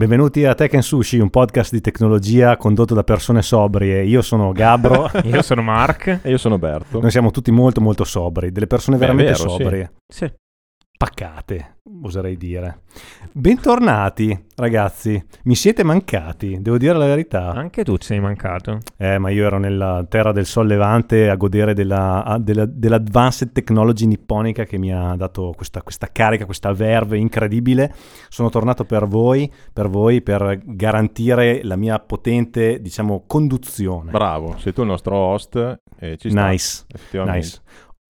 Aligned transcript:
Benvenuti 0.00 0.46
a 0.46 0.54
Tech 0.54 0.72
and 0.72 0.82
Sushi, 0.82 1.18
un 1.18 1.28
podcast 1.28 1.72
di 1.72 1.82
tecnologia 1.82 2.56
condotto 2.56 2.94
da 2.94 3.04
persone 3.04 3.42
sobrie. 3.42 4.02
Io 4.02 4.22
sono 4.22 4.50
Gabro. 4.50 5.10
io 5.24 5.42
sono 5.42 5.60
Mark. 5.60 6.20
E 6.22 6.30
io 6.30 6.38
sono 6.38 6.58
Berto. 6.58 7.02
Noi 7.02 7.10
siamo 7.10 7.30
tutti 7.30 7.50
molto 7.50 7.82
molto 7.82 8.04
sobri, 8.04 8.50
delle 8.50 8.66
persone 8.66 8.96
Beh, 8.96 9.04
veramente 9.04 9.32
vero, 9.32 9.48
sobrie. 9.50 9.92
Sì. 10.08 10.24
sì 10.24 10.32
paccate, 11.00 11.76
oserei 12.02 12.36
dire. 12.36 12.82
Bentornati, 13.32 14.38
ragazzi. 14.56 15.24
Mi 15.44 15.54
siete 15.54 15.82
mancati, 15.82 16.60
devo 16.60 16.76
dire 16.76 16.92
la 16.92 17.06
verità. 17.06 17.52
Anche 17.52 17.84
tu 17.84 17.96
ci 17.96 18.08
sei 18.08 18.20
mancato. 18.20 18.80
Eh, 18.98 19.16
ma 19.16 19.30
io 19.30 19.46
ero 19.46 19.58
nella 19.58 20.04
terra 20.06 20.30
del 20.32 20.44
Sol 20.44 20.66
Levante 20.66 21.30
a 21.30 21.36
godere 21.36 21.72
della, 21.72 22.36
della, 22.38 22.66
dell'advanced 22.66 23.50
technology 23.50 24.04
nipponica 24.04 24.64
che 24.64 24.76
mi 24.76 24.92
ha 24.92 25.14
dato 25.16 25.54
questa, 25.56 25.80
questa, 25.80 26.08
carica, 26.12 26.44
questa 26.44 26.70
verve 26.74 27.16
incredibile. 27.16 27.94
Sono 28.28 28.50
tornato 28.50 28.84
per 28.84 29.06
voi, 29.06 29.50
per 29.72 29.88
voi, 29.88 30.20
per 30.20 30.60
garantire 30.62 31.64
la 31.64 31.76
mia 31.76 31.98
potente, 31.98 32.78
diciamo, 32.78 33.24
conduzione. 33.26 34.10
Bravo, 34.10 34.58
sei 34.58 34.74
tu 34.74 34.82
il 34.82 34.88
nostro 34.88 35.16
host 35.16 35.80
e 35.98 36.18
ci 36.18 36.28
sta. 36.28 36.50
Nice, 36.50 36.84
nice. 37.12 37.60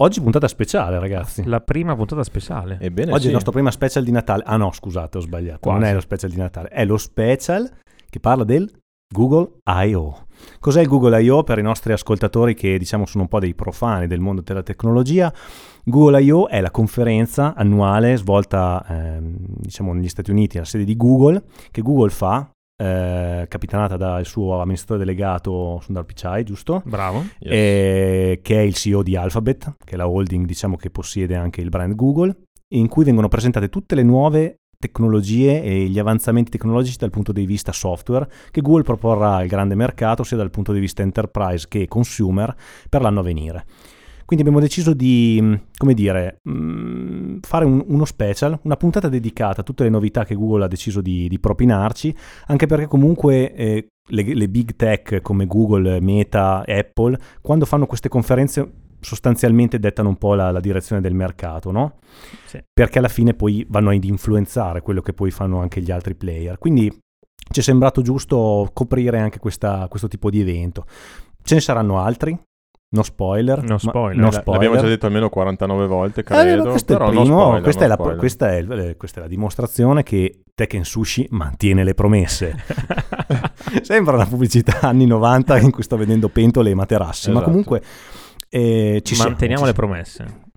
Oggi 0.02 0.22
puntata 0.22 0.48
speciale, 0.48 0.98
ragazzi. 0.98 1.44
La 1.44 1.60
prima 1.60 1.94
puntata 1.94 2.22
speciale. 2.24 2.78
Ebbene, 2.80 3.10
Oggi 3.10 3.20
sì. 3.20 3.24
è 3.26 3.28
il 3.28 3.34
nostro 3.34 3.52
prima 3.52 3.70
special 3.70 4.02
di 4.02 4.10
Natale. 4.10 4.42
Ah 4.46 4.56
no, 4.56 4.72
scusate, 4.72 5.18
ho 5.18 5.20
sbagliato. 5.20 5.58
Quasi. 5.60 5.78
Non 5.78 5.88
è 5.88 5.92
lo 5.92 6.00
special 6.00 6.30
di 6.30 6.36
Natale, 6.38 6.68
è 6.68 6.86
lo 6.86 6.96
special 6.96 7.70
che 8.08 8.18
parla 8.18 8.44
del 8.44 8.70
Google 9.12 9.58
I.O. 9.66 10.26
Cos'è 10.58 10.80
il 10.80 10.88
Google 10.88 11.22
I.O. 11.22 11.42
per 11.42 11.58
i 11.58 11.62
nostri 11.62 11.92
ascoltatori 11.92 12.54
che 12.54 12.78
diciamo 12.78 13.04
sono 13.04 13.24
un 13.24 13.28
po' 13.28 13.40
dei 13.40 13.54
profani 13.54 14.06
del 14.06 14.20
mondo 14.20 14.40
della 14.40 14.62
tecnologia? 14.62 15.30
Google 15.84 16.22
I.O. 16.22 16.48
è 16.48 16.62
la 16.62 16.70
conferenza 16.70 17.54
annuale 17.54 18.16
svolta 18.16 18.82
ehm, 18.88 19.36
diciamo 19.38 19.92
negli 19.92 20.08
Stati 20.08 20.30
Uniti, 20.30 20.56
alla 20.56 20.66
sede 20.66 20.84
di 20.84 20.96
Google, 20.96 21.42
che 21.70 21.82
Google 21.82 22.08
fa 22.08 22.50
eh, 22.80 23.44
capitanata 23.46 23.98
dal 23.98 24.24
suo 24.24 24.58
amministratore 24.58 25.00
delegato 25.00 25.80
Sundar 25.82 26.04
Pichai, 26.04 26.44
giusto? 26.44 26.80
Bravo. 26.86 27.24
Yes. 27.38 27.52
Eh, 27.52 28.40
che 28.42 28.56
è 28.56 28.62
il 28.62 28.74
CEO 28.74 29.02
di 29.02 29.16
Alphabet, 29.16 29.76
che 29.84 29.94
è 29.94 29.96
la 29.96 30.08
holding 30.08 30.46
diciamo 30.46 30.76
che 30.76 30.88
possiede 30.88 31.36
anche 31.36 31.60
il 31.60 31.68
brand 31.68 31.94
Google, 31.94 32.34
in 32.68 32.88
cui 32.88 33.04
vengono 33.04 33.28
presentate 33.28 33.68
tutte 33.68 33.94
le 33.94 34.02
nuove 34.02 34.60
tecnologie 34.78 35.62
e 35.62 35.88
gli 35.88 35.98
avanzamenti 35.98 36.52
tecnologici 36.52 36.96
dal 36.96 37.10
punto 37.10 37.32
di 37.32 37.44
vista 37.44 37.70
software 37.70 38.26
che 38.50 38.62
Google 38.62 38.82
proporrà 38.82 39.34
al 39.34 39.46
grande 39.46 39.74
mercato 39.74 40.22
sia 40.22 40.38
dal 40.38 40.48
punto 40.48 40.72
di 40.72 40.80
vista 40.80 41.02
enterprise 41.02 41.66
che 41.68 41.86
consumer 41.86 42.56
per 42.88 43.02
l'anno 43.02 43.20
a 43.20 43.24
venire. 43.24 43.64
Quindi 44.24 44.46
abbiamo 44.46 44.64
deciso 44.64 44.94
di, 44.94 45.60
come 45.76 45.92
dire, 45.92 46.38
fare 47.40 47.64
un, 47.64 47.82
uno 47.86 48.04
special, 48.04 48.58
una 48.62 48.76
puntata 48.76 49.08
dedicata 49.08 49.60
a 49.60 49.64
tutte 49.64 49.84
le 49.84 49.90
novità 49.90 50.24
che 50.24 50.34
Google 50.34 50.64
ha 50.64 50.68
deciso 50.68 51.00
di, 51.00 51.28
di 51.28 51.38
propinarci, 51.38 52.14
anche 52.46 52.66
perché 52.66 52.86
comunque 52.86 53.54
eh, 53.54 53.86
le, 54.08 54.34
le 54.34 54.48
big 54.48 54.76
tech 54.76 55.20
come 55.22 55.46
Google, 55.46 56.00
Meta, 56.00 56.64
Apple, 56.66 57.18
quando 57.40 57.64
fanno 57.64 57.86
queste 57.86 58.08
conferenze 58.08 58.88
sostanzialmente 59.00 59.78
dettano 59.78 60.10
un 60.10 60.16
po' 60.16 60.34
la, 60.34 60.50
la 60.50 60.60
direzione 60.60 61.00
del 61.00 61.14
mercato, 61.14 61.70
no? 61.70 61.94
Sì. 62.46 62.62
Perché 62.72 62.98
alla 62.98 63.08
fine 63.08 63.34
poi 63.34 63.66
vanno 63.68 63.90
ad 63.90 64.04
influenzare 64.04 64.82
quello 64.82 65.00
che 65.00 65.12
poi 65.12 65.30
fanno 65.30 65.60
anche 65.60 65.80
gli 65.80 65.90
altri 65.90 66.14
player. 66.14 66.58
Quindi 66.58 66.90
ci 67.50 67.60
è 67.60 67.62
sembrato 67.62 68.02
giusto 68.02 68.70
coprire 68.72 69.18
anche 69.18 69.38
questa, 69.38 69.88
questo 69.88 70.08
tipo 70.08 70.30
di 70.30 70.40
evento. 70.40 70.86
Ce 71.42 71.54
ne 71.54 71.60
saranno 71.60 71.98
altri, 71.98 72.38
No 72.92 73.04
spoiler. 73.04 73.62
No 73.62 73.78
spoiler. 73.78 74.16
No 74.16 74.30
spoiler. 74.32 74.62
L'abbiamo 74.62 74.76
già 74.76 74.88
detto 74.88 75.06
almeno 75.06 75.28
49 75.28 75.86
volte, 75.86 76.24
credo. 76.24 76.66
Eh, 76.66 76.70
questo 76.70 76.92
è 76.92 76.96
il 76.96 77.08
primo, 77.10 77.22
no 77.22 77.40
spoiler, 77.40 77.62
questa, 77.62 77.80
no 77.80 77.84
è 77.84 77.88
la, 77.88 77.96
questa, 78.16 78.56
è, 78.56 78.96
questa, 78.96 79.20
è 79.20 79.22
la, 79.22 79.28
dimostrazione 79.28 80.02
che 80.02 80.42
Tekken 80.52 80.84
Sushi 80.84 81.28
mantiene 81.30 81.84
le 81.84 81.94
promesse. 81.94 82.56
Sembra 83.82 84.16
una 84.16 84.26
pubblicità 84.26 84.80
anni 84.80 85.06
90 85.06 85.58
in 85.60 85.70
cui 85.70 85.84
sto 85.84 85.96
vedendo 85.96 86.28
pentole 86.30 86.70
e 86.70 86.74
materassi, 86.74 87.30
esatto. 87.30 87.38
ma 87.38 87.42
comunque 87.44 87.80
eh, 88.48 89.00
ci 89.04 89.16
Manteniamo 89.16 89.64
siamo, 89.64 89.66
le 89.66 89.72
promesse. 89.72 90.48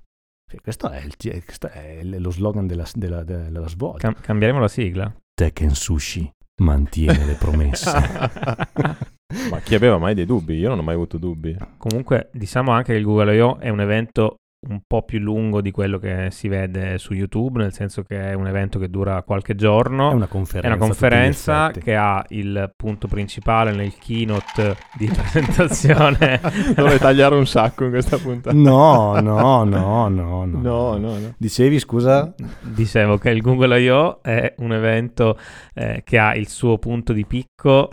Questo 0.62 0.90
è, 0.90 1.04
il, 1.04 1.16
questo 1.18 1.68
è 1.68 2.00
lo 2.04 2.32
slogan 2.32 2.66
della, 2.66 2.86
della, 2.96 3.24
della 3.24 3.68
svolta. 3.68 4.00
Cam- 4.00 4.20
cambieremo 4.20 4.60
la 4.60 4.68
sigla. 4.68 5.14
Tekken 5.36 5.74
Sushi 5.76 6.32
mantiene 6.58 7.26
le 7.26 7.34
promesse. 7.34 7.92
Ma 9.50 9.60
chi 9.60 9.76
aveva 9.76 9.98
mai 9.98 10.14
dei 10.14 10.26
dubbi? 10.26 10.56
Io 10.56 10.70
non 10.70 10.80
ho 10.80 10.84
mai 10.84 10.96
avuto 10.96 11.18
dubbi. 11.18 11.56
Comunque, 11.78 12.30
diciamo 12.32 12.72
anche 12.72 12.94
che 12.94 13.00
il 13.00 13.06
Google 13.06 13.36
I.O. 13.36 13.60
è 13.60 13.70
un 13.70 13.82
evento 13.82 14.38
un 14.70 14.82
po' 14.86 15.04
più 15.04 15.20
lungo 15.20 15.62
di 15.62 15.72
quello 15.72 15.98
che 15.98 16.28
si 16.32 16.48
vede 16.48 16.98
su 16.98 17.14
YouTube, 17.14 17.62
nel 17.62 17.74
senso 17.74 18.04
che 18.04 18.30
è 18.30 18.34
un 18.34 18.48
evento 18.48 18.80
che 18.80 18.90
dura 18.90 19.22
qualche 19.24 19.56
giorno. 19.56 20.12
È 20.12 20.14
una 20.14 20.28
conferenza. 20.28 20.68
È 20.68 20.72
una 20.72 20.86
conferenza 20.86 21.72
che 21.72 21.96
ha 21.96 22.24
il 22.30 22.72
punto 22.76 23.08
principale 23.08 23.74
nel 23.74 23.94
keynote 23.98 24.78
di 24.98 25.08
presentazione. 25.08 26.40
Dovrei 26.76 26.98
tagliare 26.98 27.36
un 27.36 27.46
sacco 27.46 27.84
in 27.86 27.92
questa 27.92 28.18
puntata. 28.18 28.56
No, 28.56 29.20
no, 29.20 29.64
no, 29.64 29.64
no, 29.64 30.08
no. 30.08 30.46
No, 30.46 30.98
no, 30.98 30.98
no. 30.98 31.34
Dicevi, 31.38 31.80
scusa? 31.80 32.34
Dicevo 32.62 33.18
che 33.18 33.30
il 33.32 33.42
Google 33.42 33.80
I.O. 33.82 34.22
è 34.22 34.54
un 34.58 34.74
evento 34.74 35.38
eh, 35.74 36.02
che 36.06 36.18
ha 36.18 36.36
il 36.36 36.48
suo 36.48 36.78
punto 36.78 37.12
di 37.14 37.26
picco 37.26 37.92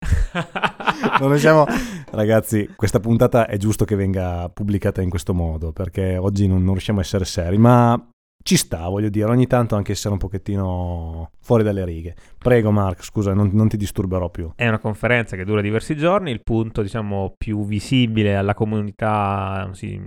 non 1.20 1.38
siamo... 1.38 1.66
Ragazzi, 2.12 2.68
questa 2.74 2.98
puntata 2.98 3.46
è 3.46 3.56
giusto 3.56 3.84
che 3.84 3.94
venga 3.94 4.48
pubblicata 4.48 5.00
in 5.00 5.10
questo 5.10 5.32
modo 5.32 5.72
perché 5.72 6.16
oggi 6.16 6.48
non, 6.48 6.62
non, 6.62 6.72
riusciamo 6.72 6.98
a 6.98 7.02
essere 7.02 7.24
seri, 7.24 7.56
ma 7.56 8.10
ci 8.42 8.56
sta, 8.56 8.88
voglio 8.88 9.10
dire, 9.10 9.30
ogni 9.30 9.46
tanto 9.46 9.76
anche 9.76 9.92
essere 9.92 10.12
un 10.12 10.18
pochettino 10.18 11.30
fuori 11.40 11.62
dalle 11.62 11.84
righe. 11.84 12.16
Prego 12.38 12.70
Mark, 12.70 13.04
scusa, 13.04 13.34
non, 13.34 13.50
non 13.52 13.68
ti 13.68 13.76
disturberò 13.76 14.30
più. 14.30 14.50
È 14.56 14.66
una 14.66 14.78
conferenza 14.78 15.36
che 15.36 15.44
dura 15.44 15.60
diversi 15.60 15.96
giorni, 15.96 16.30
il 16.30 16.42
punto 16.42 16.82
diciamo 16.82 17.34
più 17.36 17.64
visibile 17.64 18.36
alla 18.36 18.54
comunità, 18.54 19.68
sì, 19.72 20.00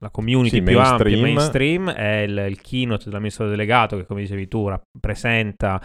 la 0.00 0.10
community 0.10 0.56
sì, 0.56 0.62
più 0.62 0.76
mainstream. 0.76 1.14
ampia, 1.14 1.34
mainstream, 1.34 1.90
è 1.90 2.18
il, 2.20 2.44
il 2.48 2.60
keynote 2.60 3.04
dell'amministratore 3.04 3.56
delegato 3.56 3.96
che 3.96 4.06
come 4.06 4.20
dicevi 4.20 4.48
tu 4.48 4.68
rappresenta 4.68 5.80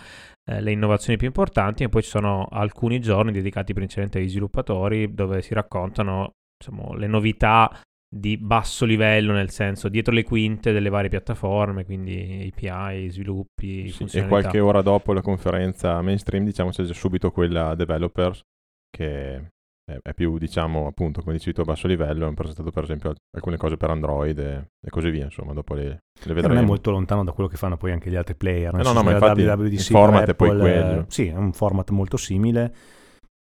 eh, 0.50 0.62
le 0.62 0.72
innovazioni 0.72 1.18
più 1.18 1.28
importanti 1.28 1.84
e 1.84 1.90
poi 1.90 2.04
ci 2.04 2.10
sono 2.10 2.48
alcuni 2.50 3.00
giorni 3.00 3.32
dedicati 3.32 3.74
principalmente 3.74 4.20
agli 4.20 4.30
sviluppatori 4.30 5.14
dove 5.14 5.42
si 5.42 5.54
raccontano 5.54 6.32
diciamo, 6.58 6.94
le 6.94 7.08
novità 7.08 7.80
di 8.08 8.38
basso 8.38 8.86
livello, 8.86 9.34
nel 9.34 9.50
senso 9.50 9.90
dietro 9.90 10.14
le 10.14 10.24
quinte 10.24 10.72
delle 10.72 10.90
varie 10.90 11.10
piattaforme, 11.10 11.84
quindi 11.84 12.50
API, 12.56 13.10
sviluppi, 13.10 13.90
sì, 13.90 14.06
E 14.18 14.28
qualche 14.28 14.60
ora 14.60 14.82
dopo 14.82 15.12
la 15.12 15.22
conferenza 15.22 16.02
mainstream, 16.02 16.46
diciamo, 16.46 16.70
c'è 16.70 16.84
già 16.84 16.94
subito 16.94 17.32
quella 17.32 17.76
developers 17.76 18.42
che 18.90 19.50
è 19.86 20.14
più, 20.14 20.38
diciamo, 20.38 20.88
appunto, 20.88 21.22
come 21.22 21.34
dicevi 21.34 21.54
tu, 21.54 21.62
a 21.62 21.66
basso 21.66 21.88
livello. 21.88 22.26
Hanno 22.26 22.34
presentato, 22.34 22.72
per 22.72 22.84
esempio, 22.84 23.14
alcune 23.36 23.58
cose 23.58 23.78
per 23.78 23.92
Android 23.92 24.38
e, 24.38 24.70
e 24.86 24.90
così 24.90 25.10
via. 25.12 25.26
Insomma, 25.26 25.54
dopo 25.54 25.76
le, 25.76 25.84
le 25.84 26.34
vedremo. 26.34 26.54
Non 26.54 26.64
è 26.64 26.66
molto 26.66 26.92
lontano 26.92 27.24
da 27.24 27.32
quello 27.32 27.50
che 27.50 27.58
fanno 27.58 27.78
poi 27.78 27.92
anche 27.92 28.10
gli 28.10 28.16
altri 28.16 28.36
player. 28.36 28.74
Eh 28.74 28.82
no, 28.82 28.94
no, 28.94 29.04
ma 29.04 29.12
infatti 29.12 29.44
WWDC 29.44 29.72
il 29.72 29.80
format 29.80 30.30
Apple, 30.30 30.32
è 30.32 30.36
poi 30.36 30.60
quello. 30.60 31.06
Sì, 31.08 31.28
è 31.28 31.36
un 31.36 31.54
format 31.54 31.90
molto 31.92 32.18
simile 32.18 32.74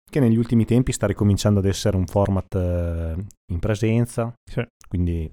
che 0.10 0.20
negli 0.20 0.38
ultimi 0.38 0.66
tempi 0.66 0.92
sta 0.92 1.08
ricominciando 1.08 1.60
ad 1.60 1.66
essere 1.66 1.98
un 1.98 2.06
format 2.06 2.54
eh, 2.56 3.16
in 3.52 3.60
presenza. 3.60 4.34
Sì. 4.44 4.66
Quindi 4.88 5.32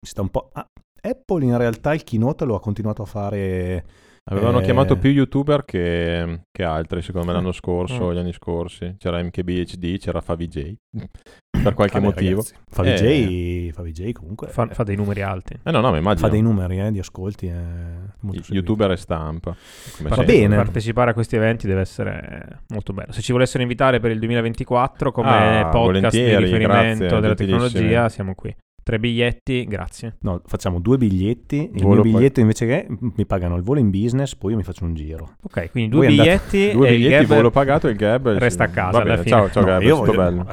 si 0.00 0.10
sta 0.10 0.22
un 0.22 0.30
po'... 0.30 0.50
Ah, 0.52 0.66
Apple 1.00 1.44
in 1.44 1.56
realtà 1.56 1.92
il 1.92 2.02
keynote 2.02 2.46
lo 2.46 2.54
ha 2.54 2.60
continuato 2.60 3.02
a 3.02 3.06
fare 3.06 3.84
Avevano 4.30 4.60
eh... 4.60 4.62
chiamato 4.62 4.96
più 4.96 5.10
youtuber 5.10 5.64
che, 5.64 6.44
che, 6.50 6.62
altri, 6.62 7.02
secondo 7.02 7.26
me, 7.26 7.32
l'anno 7.34 7.52
scorso, 7.52 8.08
mm. 8.08 8.12
gli 8.12 8.18
anni 8.18 8.32
scorsi. 8.32 8.94
C'era 8.98 9.22
MKBHD, 9.22 9.98
c'era 9.98 10.20
FaviJ. 10.22 10.74
per 11.62 11.74
qualche 11.74 12.00
Vabbè, 12.00 12.12
motivo. 12.12 12.44
FaviJ, 12.70 13.02
eh... 13.02 13.72
FaviJ 13.74 14.12
comunque 14.12 14.48
fa, 14.48 14.66
fa, 14.68 14.82
dei 14.82 14.96
numeri 14.96 15.22
alti. 15.22 15.58
Eh 15.62 15.70
no, 15.70 15.80
no, 15.80 15.90
ma 15.90 15.98
immagino. 15.98 16.26
Fa 16.26 16.32
dei 16.32 16.42
numeri 16.42 16.80
eh, 16.80 16.90
di 16.90 16.98
ascolti. 16.98 17.48
Eh, 17.48 18.32
YouTuber 18.48 18.92
e 18.92 18.96
stampa. 18.96 19.54
Va 20.00 20.22
bene. 20.22 20.56
Partecipare 20.56 21.10
a 21.10 21.14
questi 21.14 21.36
eventi 21.36 21.66
deve 21.66 21.80
essere 21.80 22.62
molto 22.68 22.92
bello. 22.92 23.12
Se 23.12 23.20
ci 23.20 23.32
volessero 23.32 23.62
invitare 23.62 24.00
per 24.00 24.10
il 24.10 24.18
2024 24.18 25.12
come 25.12 25.60
ah, 25.60 25.68
podcast 25.68 26.16
di 26.16 26.36
riferimento 26.36 27.04
grazie, 27.04 27.20
della 27.20 27.34
tecnologia, 27.34 28.08
siamo 28.08 28.34
qui. 28.34 28.54
Tre 28.84 28.98
biglietti, 28.98 29.64
grazie. 29.64 30.16
No, 30.20 30.42
facciamo 30.44 30.78
due 30.78 30.98
biglietti. 30.98 31.70
Il 31.72 31.80
volo 31.80 32.02
mio 32.02 32.12
biglietto 32.12 32.34
poi... 32.34 32.42
invece 32.42 32.66
che 32.66 32.86
mi 33.16 33.24
pagano 33.24 33.56
il 33.56 33.62
volo 33.62 33.80
in 33.80 33.88
business, 33.88 34.34
poi 34.34 34.50
io 34.50 34.58
mi 34.58 34.62
faccio 34.62 34.84
un 34.84 34.92
giro. 34.92 35.36
Ok, 35.42 35.70
quindi 35.70 35.88
due 35.88 36.06
Voi 36.06 36.16
biglietti 36.16 36.58
andate... 36.58 36.72
due 36.76 36.88
e 36.88 36.90
biglietti, 36.92 37.22
il 37.22 37.26
volo 37.26 37.50
pagato 37.50 37.88
e 37.88 37.92
il 37.92 37.96
gab 37.96 38.28
resta 38.36 38.64
a 38.64 38.68
casa 38.68 39.00
alla 39.00 39.16
fine. 39.16 39.28
Ciao, 39.30 39.50
ciao 39.50 39.62
no, 39.62 39.68
Gab, 39.68 39.82
è 39.82 39.88
voglio... 39.88 40.12
bello. 40.12 40.46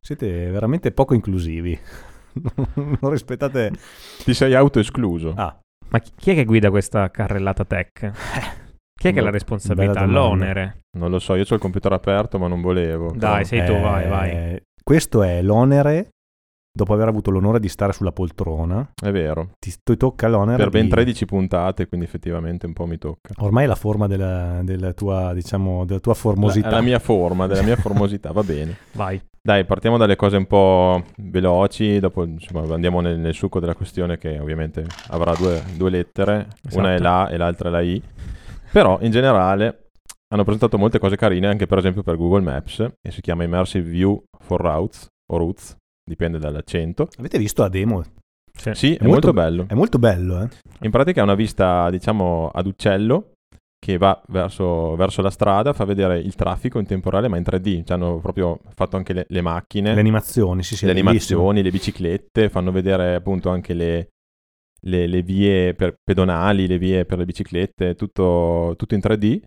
Siete 0.00 0.50
veramente 0.50 0.92
poco 0.92 1.14
inclusivi. 1.14 1.76
non 2.74 3.10
rispettate 3.10 3.72
Ti 4.22 4.32
sei 4.32 4.54
autoescluso. 4.54 5.34
Ah. 5.36 5.58
Ma 5.88 5.98
chi 5.98 6.30
è 6.30 6.34
che 6.34 6.44
guida 6.44 6.70
questa 6.70 7.10
carrellata 7.10 7.64
tech? 7.64 8.12
Chi 8.94 9.08
è 9.08 9.12
che 9.12 9.18
ha 9.18 9.22
la 9.24 9.30
responsabilità, 9.30 10.04
l'onere? 10.04 10.82
Non 10.96 11.10
lo 11.10 11.18
so, 11.18 11.34
io 11.34 11.42
ho 11.48 11.54
il 11.54 11.60
computer 11.60 11.92
aperto, 11.92 12.38
ma 12.38 12.46
non 12.46 12.60
volevo. 12.60 13.10
Dai, 13.12 13.44
però... 13.44 13.44
sei 13.44 13.66
tu, 13.66 13.72
eh, 13.72 13.80
vai, 13.80 14.08
vai. 14.08 14.62
Questo 14.80 15.24
è 15.24 15.42
l'onere 15.42 16.10
dopo 16.74 16.94
aver 16.94 17.08
avuto 17.08 17.30
l'onore 17.30 17.60
di 17.60 17.68
stare 17.68 17.92
sulla 17.92 18.12
poltrona, 18.12 18.92
È 19.00 19.10
vero. 19.10 19.50
ti, 19.58 19.72
ti 19.82 19.96
tocca 19.96 20.26
l'onere 20.28 20.56
Per 20.56 20.70
ben 20.70 20.84
di- 20.84 20.90
13 20.90 21.24
puntate, 21.26 21.86
quindi 21.86 22.06
effettivamente 22.06 22.66
un 22.66 22.72
po' 22.72 22.86
mi 22.86 22.98
tocca. 22.98 23.34
Ormai 23.38 23.64
è 23.64 23.66
la 23.66 23.74
forma 23.74 24.06
della, 24.06 24.60
della 24.62 24.92
tua, 24.92 25.32
diciamo, 25.34 25.84
della 25.84 26.00
tua 26.00 26.12
La, 26.12 26.18
formosità. 26.18 26.68
è 26.68 26.70
la 26.70 26.80
mia 26.80 26.98
forma, 26.98 27.46
della 27.46 27.62
mia 27.62 27.76
formosità, 27.76 28.32
va 28.32 28.42
bene. 28.42 28.76
Vai. 28.92 29.20
Dai, 29.44 29.64
partiamo 29.64 29.96
dalle 29.96 30.14
cose 30.14 30.36
un 30.36 30.46
po' 30.46 31.02
veloci, 31.16 31.98
dopo 31.98 32.22
insomma, 32.24 32.72
andiamo 32.74 33.00
nel, 33.00 33.18
nel 33.18 33.34
succo 33.34 33.58
della 33.58 33.74
questione 33.74 34.16
che 34.16 34.38
ovviamente 34.38 34.86
avrà 35.08 35.34
due, 35.34 35.60
due 35.76 35.90
lettere, 35.90 36.46
una 36.74 36.90
è 36.90 36.94
Esatto. 36.94 37.02
la 37.02 37.28
e 37.28 37.36
l'altra 37.36 37.68
è 37.68 37.72
la 37.72 37.80
I, 37.80 38.00
però 38.70 38.98
in 39.02 39.10
generale 39.10 39.88
hanno 40.32 40.44
presentato 40.44 40.78
molte 40.78 41.00
cose 41.00 41.16
carine 41.16 41.48
anche 41.48 41.66
per 41.66 41.78
esempio 41.78 42.02
per 42.04 42.16
Google 42.16 42.40
Maps 42.42 42.78
e 43.00 43.10
si 43.10 43.20
chiama 43.20 43.42
Immersive 43.42 43.88
View 43.90 44.22
for 44.38 44.60
Routes 44.60 45.08
o 45.32 45.36
Routes, 45.36 45.76
dipende 46.04 46.38
dall'accento. 46.38 47.08
Avete 47.18 47.38
visto 47.38 47.62
la 47.62 47.68
demo? 47.68 48.02
Sì. 48.52 48.74
Sì, 48.74 48.86
è, 48.94 49.04
molto 49.04 49.08
molto 49.08 49.32
bello. 49.32 49.66
È 49.68 49.74
molto 49.74 49.98
bello, 49.98 50.42
eh? 50.42 50.48
In 50.80 50.90
pratica 50.90 51.20
è 51.20 51.24
una 51.24 51.34
vista, 51.34 51.88
diciamo, 51.90 52.50
ad 52.52 52.66
uccello 52.66 53.32
che 53.78 53.96
va 53.98 54.22
verso, 54.28 54.94
verso 54.94 55.22
la 55.22 55.30
strada, 55.30 55.72
fa 55.72 55.84
vedere 55.84 56.18
il 56.20 56.36
traffico 56.36 56.78
in 56.78 56.86
tempo 56.86 57.10
reale, 57.10 57.26
ma 57.28 57.36
in 57.36 57.42
3D. 57.42 57.84
Ci 57.84 57.92
hanno 57.92 58.18
proprio 58.20 58.60
fatto 58.74 58.96
anche 58.96 59.12
le, 59.12 59.24
le 59.28 59.40
macchine, 59.40 59.94
Le 59.94 60.00
animazioni, 60.00 60.62
sì, 60.62 60.76
sì. 60.76 60.84
le 60.84 60.92
è 60.92 60.94
bellissimo. 60.94 61.40
animazioni, 61.40 61.62
le 61.62 61.70
biciclette, 61.70 62.48
fanno 62.48 62.70
vedere 62.70 63.14
appunto 63.16 63.48
anche 63.50 63.74
le, 63.74 64.08
le- 64.82 65.06
le 65.08 65.22
vie 65.22 65.74
per- 65.74 65.96
pedonali, 66.02 66.68
le 66.68 66.78
vie 66.78 67.04
per 67.04 67.18
le 67.18 67.24
biciclette, 67.24 67.94
tutto, 67.96 68.74
tutto 68.76 68.94
in 68.94 69.00
3D. 69.02 69.40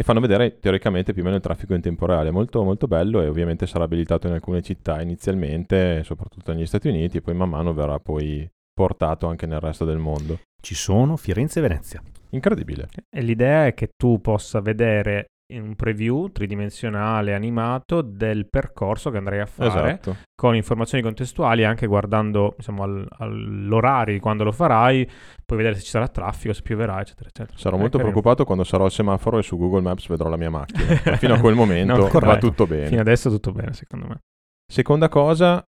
E 0.00 0.04
fanno 0.04 0.20
vedere 0.20 0.60
teoricamente 0.60 1.12
più 1.12 1.22
o 1.22 1.24
meno 1.24 1.38
il 1.38 1.42
traffico 1.42 1.74
in 1.74 1.80
tempo 1.80 2.06
reale. 2.06 2.30
Molto, 2.30 2.62
molto 2.62 2.86
bello 2.86 3.20
e 3.20 3.26
ovviamente 3.26 3.66
sarà 3.66 3.82
abilitato 3.82 4.28
in 4.28 4.32
alcune 4.32 4.62
città 4.62 5.02
inizialmente, 5.02 6.04
soprattutto 6.04 6.52
negli 6.52 6.66
Stati 6.66 6.86
Uniti, 6.86 7.16
e 7.16 7.20
poi 7.20 7.34
man 7.34 7.48
mano 7.48 7.74
verrà 7.74 7.98
poi 7.98 8.48
portato 8.72 9.26
anche 9.26 9.46
nel 9.46 9.58
resto 9.58 9.84
del 9.84 9.98
mondo. 9.98 10.38
Ci 10.62 10.76
sono 10.76 11.16
Firenze 11.16 11.58
e 11.58 11.62
Venezia. 11.62 12.00
Incredibile. 12.30 12.90
E 13.10 13.20
l'idea 13.22 13.66
è 13.66 13.74
che 13.74 13.88
tu 13.96 14.20
possa 14.20 14.60
vedere 14.60 15.30
un 15.50 15.74
preview 15.76 16.28
tridimensionale 16.30 17.32
animato 17.34 18.02
del 18.02 18.46
percorso 18.50 19.10
che 19.10 19.16
andrai 19.16 19.40
a 19.40 19.46
fare 19.46 19.92
Esatto. 19.92 20.16
con 20.34 20.54
informazioni 20.54 21.02
contestuali 21.02 21.64
anche 21.64 21.86
guardando 21.86 22.54
diciamo, 22.58 22.82
al- 22.82 23.06
all'orario 23.18 24.12
di 24.12 24.20
quando 24.20 24.44
lo 24.44 24.52
farai 24.52 25.08
puoi 25.46 25.58
vedere 25.58 25.76
se 25.76 25.82
ci 25.82 25.88
sarà 25.88 26.06
traffico 26.08 26.52
se 26.52 26.60
pioverà 26.60 27.00
eccetera 27.00 27.30
eccetera 27.30 27.56
Sarò 27.58 27.76
Eh, 27.76 27.80
molto 27.80 27.96
carino. 27.96 28.12
preoccupato 28.12 28.44
quando 28.44 28.64
sarò 28.64 28.84
al 28.84 28.90
semaforo 28.90 29.38
e 29.38 29.42
su 29.42 29.56
Google 29.56 29.80
Maps 29.80 30.06
vedrò 30.08 30.28
la 30.28 30.36
mia 30.36 30.50
macchina. 30.50 31.00
Ma 31.04 31.16
fino 31.16 31.32
a 31.34 31.40
quel 31.40 31.54
momento 31.54 31.96
No, 31.96 32.08
va 32.20 32.36
tutto 32.36 32.66
bene. 32.66 32.86
fino 32.88 33.00
adesso 33.00 33.30
tutto 33.30 33.50
bene 33.52 33.72
secondo 33.72 34.06
me 34.06 34.18
Seconda 34.70 35.08
cosa, 35.08 35.62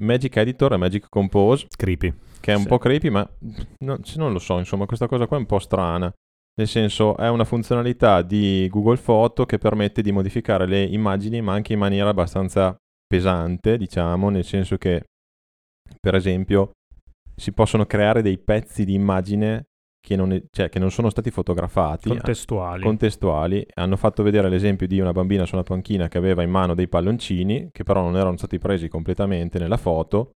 Magic 0.00 0.36
Editor 0.36 0.74
e 0.74 0.76
Magic 0.76 1.06
Compose, 1.08 1.66
Creepy. 1.76 2.14
che 2.38 2.52
è 2.52 2.54
un 2.54 2.62
Sì. 2.62 2.68
po' 2.68 2.78
creepy, 2.78 3.08
ma 3.10 3.28
no- 3.80 3.98
non 4.14 4.32
lo 4.32 4.38
so, 4.38 4.58
insomma, 4.58 4.86
questa 4.86 5.08
cosa 5.08 5.26
qua 5.26 5.36
è 5.36 5.40
un 5.40 5.46
po' 5.46 5.58
strana. 5.58 6.12
Nel 6.58 6.66
senso, 6.66 7.16
è 7.16 7.28
una 7.28 7.44
funzionalità 7.44 8.20
di 8.22 8.66
Google 8.68 8.96
Photo 8.96 9.46
che 9.46 9.58
permette 9.58 10.02
di 10.02 10.10
modificare 10.10 10.66
le 10.66 10.82
immagini, 10.82 11.40
ma 11.40 11.52
anche 11.52 11.72
in 11.72 11.78
maniera 11.78 12.08
abbastanza 12.08 12.76
pesante, 13.06 13.78
diciamo, 13.78 14.28
nel 14.28 14.44
senso 14.44 14.76
che, 14.76 15.04
per 16.00 16.16
esempio, 16.16 16.72
si 17.36 17.52
possono 17.52 17.86
creare 17.86 18.22
dei 18.22 18.38
pezzi 18.38 18.84
di 18.84 18.94
immagine 18.94 19.66
che 20.04 20.16
non, 20.16 20.32
è- 20.32 20.42
cioè, 20.50 20.68
che 20.68 20.80
non 20.80 20.90
sono 20.90 21.10
stati 21.10 21.30
fotografati, 21.30 22.08
contestuali 22.08 22.82
contestuali. 22.82 23.66
Hanno 23.74 23.96
fatto 23.96 24.24
vedere 24.24 24.48
l'esempio 24.48 24.88
di 24.88 24.98
una 24.98 25.12
bambina 25.12 25.46
su 25.46 25.54
una 25.54 25.62
panchina 25.62 26.08
che 26.08 26.18
aveva 26.18 26.42
in 26.42 26.50
mano 26.50 26.74
dei 26.74 26.88
palloncini, 26.88 27.68
che 27.70 27.84
però 27.84 28.02
non 28.02 28.16
erano 28.16 28.36
stati 28.36 28.58
presi 28.58 28.88
completamente 28.88 29.60
nella 29.60 29.76
foto. 29.76 30.32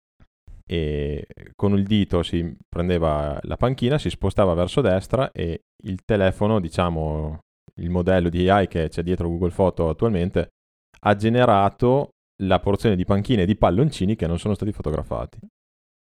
E 0.72 1.26
con 1.56 1.76
il 1.76 1.84
dito 1.84 2.22
si 2.22 2.56
prendeva 2.70 3.40
la 3.42 3.58
panchina, 3.58 3.98
si 3.98 4.12
spostava 4.12 4.54
verso 4.54 4.82
destra 4.82 5.32
e 5.32 5.64
il 5.86 6.04
telefono, 6.06 6.60
diciamo 6.60 7.40
il 7.78 7.90
modello 7.90 8.30
di 8.30 8.48
AI 8.48 8.68
che 8.68 8.88
c'è 8.88 9.02
dietro 9.02 9.30
Google 9.30 9.50
Photo 9.50 9.90
attualmente, 9.90 10.50
ha 11.00 11.16
generato 11.16 12.12
la 12.44 12.60
porzione 12.60 12.96
di 12.96 13.04
panchine 13.04 13.44
e 13.44 13.46
di 13.48 13.56
palloncini 13.56 14.16
che 14.16 14.28
non 14.28 14.38
sono 14.38 14.54
stati 14.54 14.72
fotografati. 14.72 15.40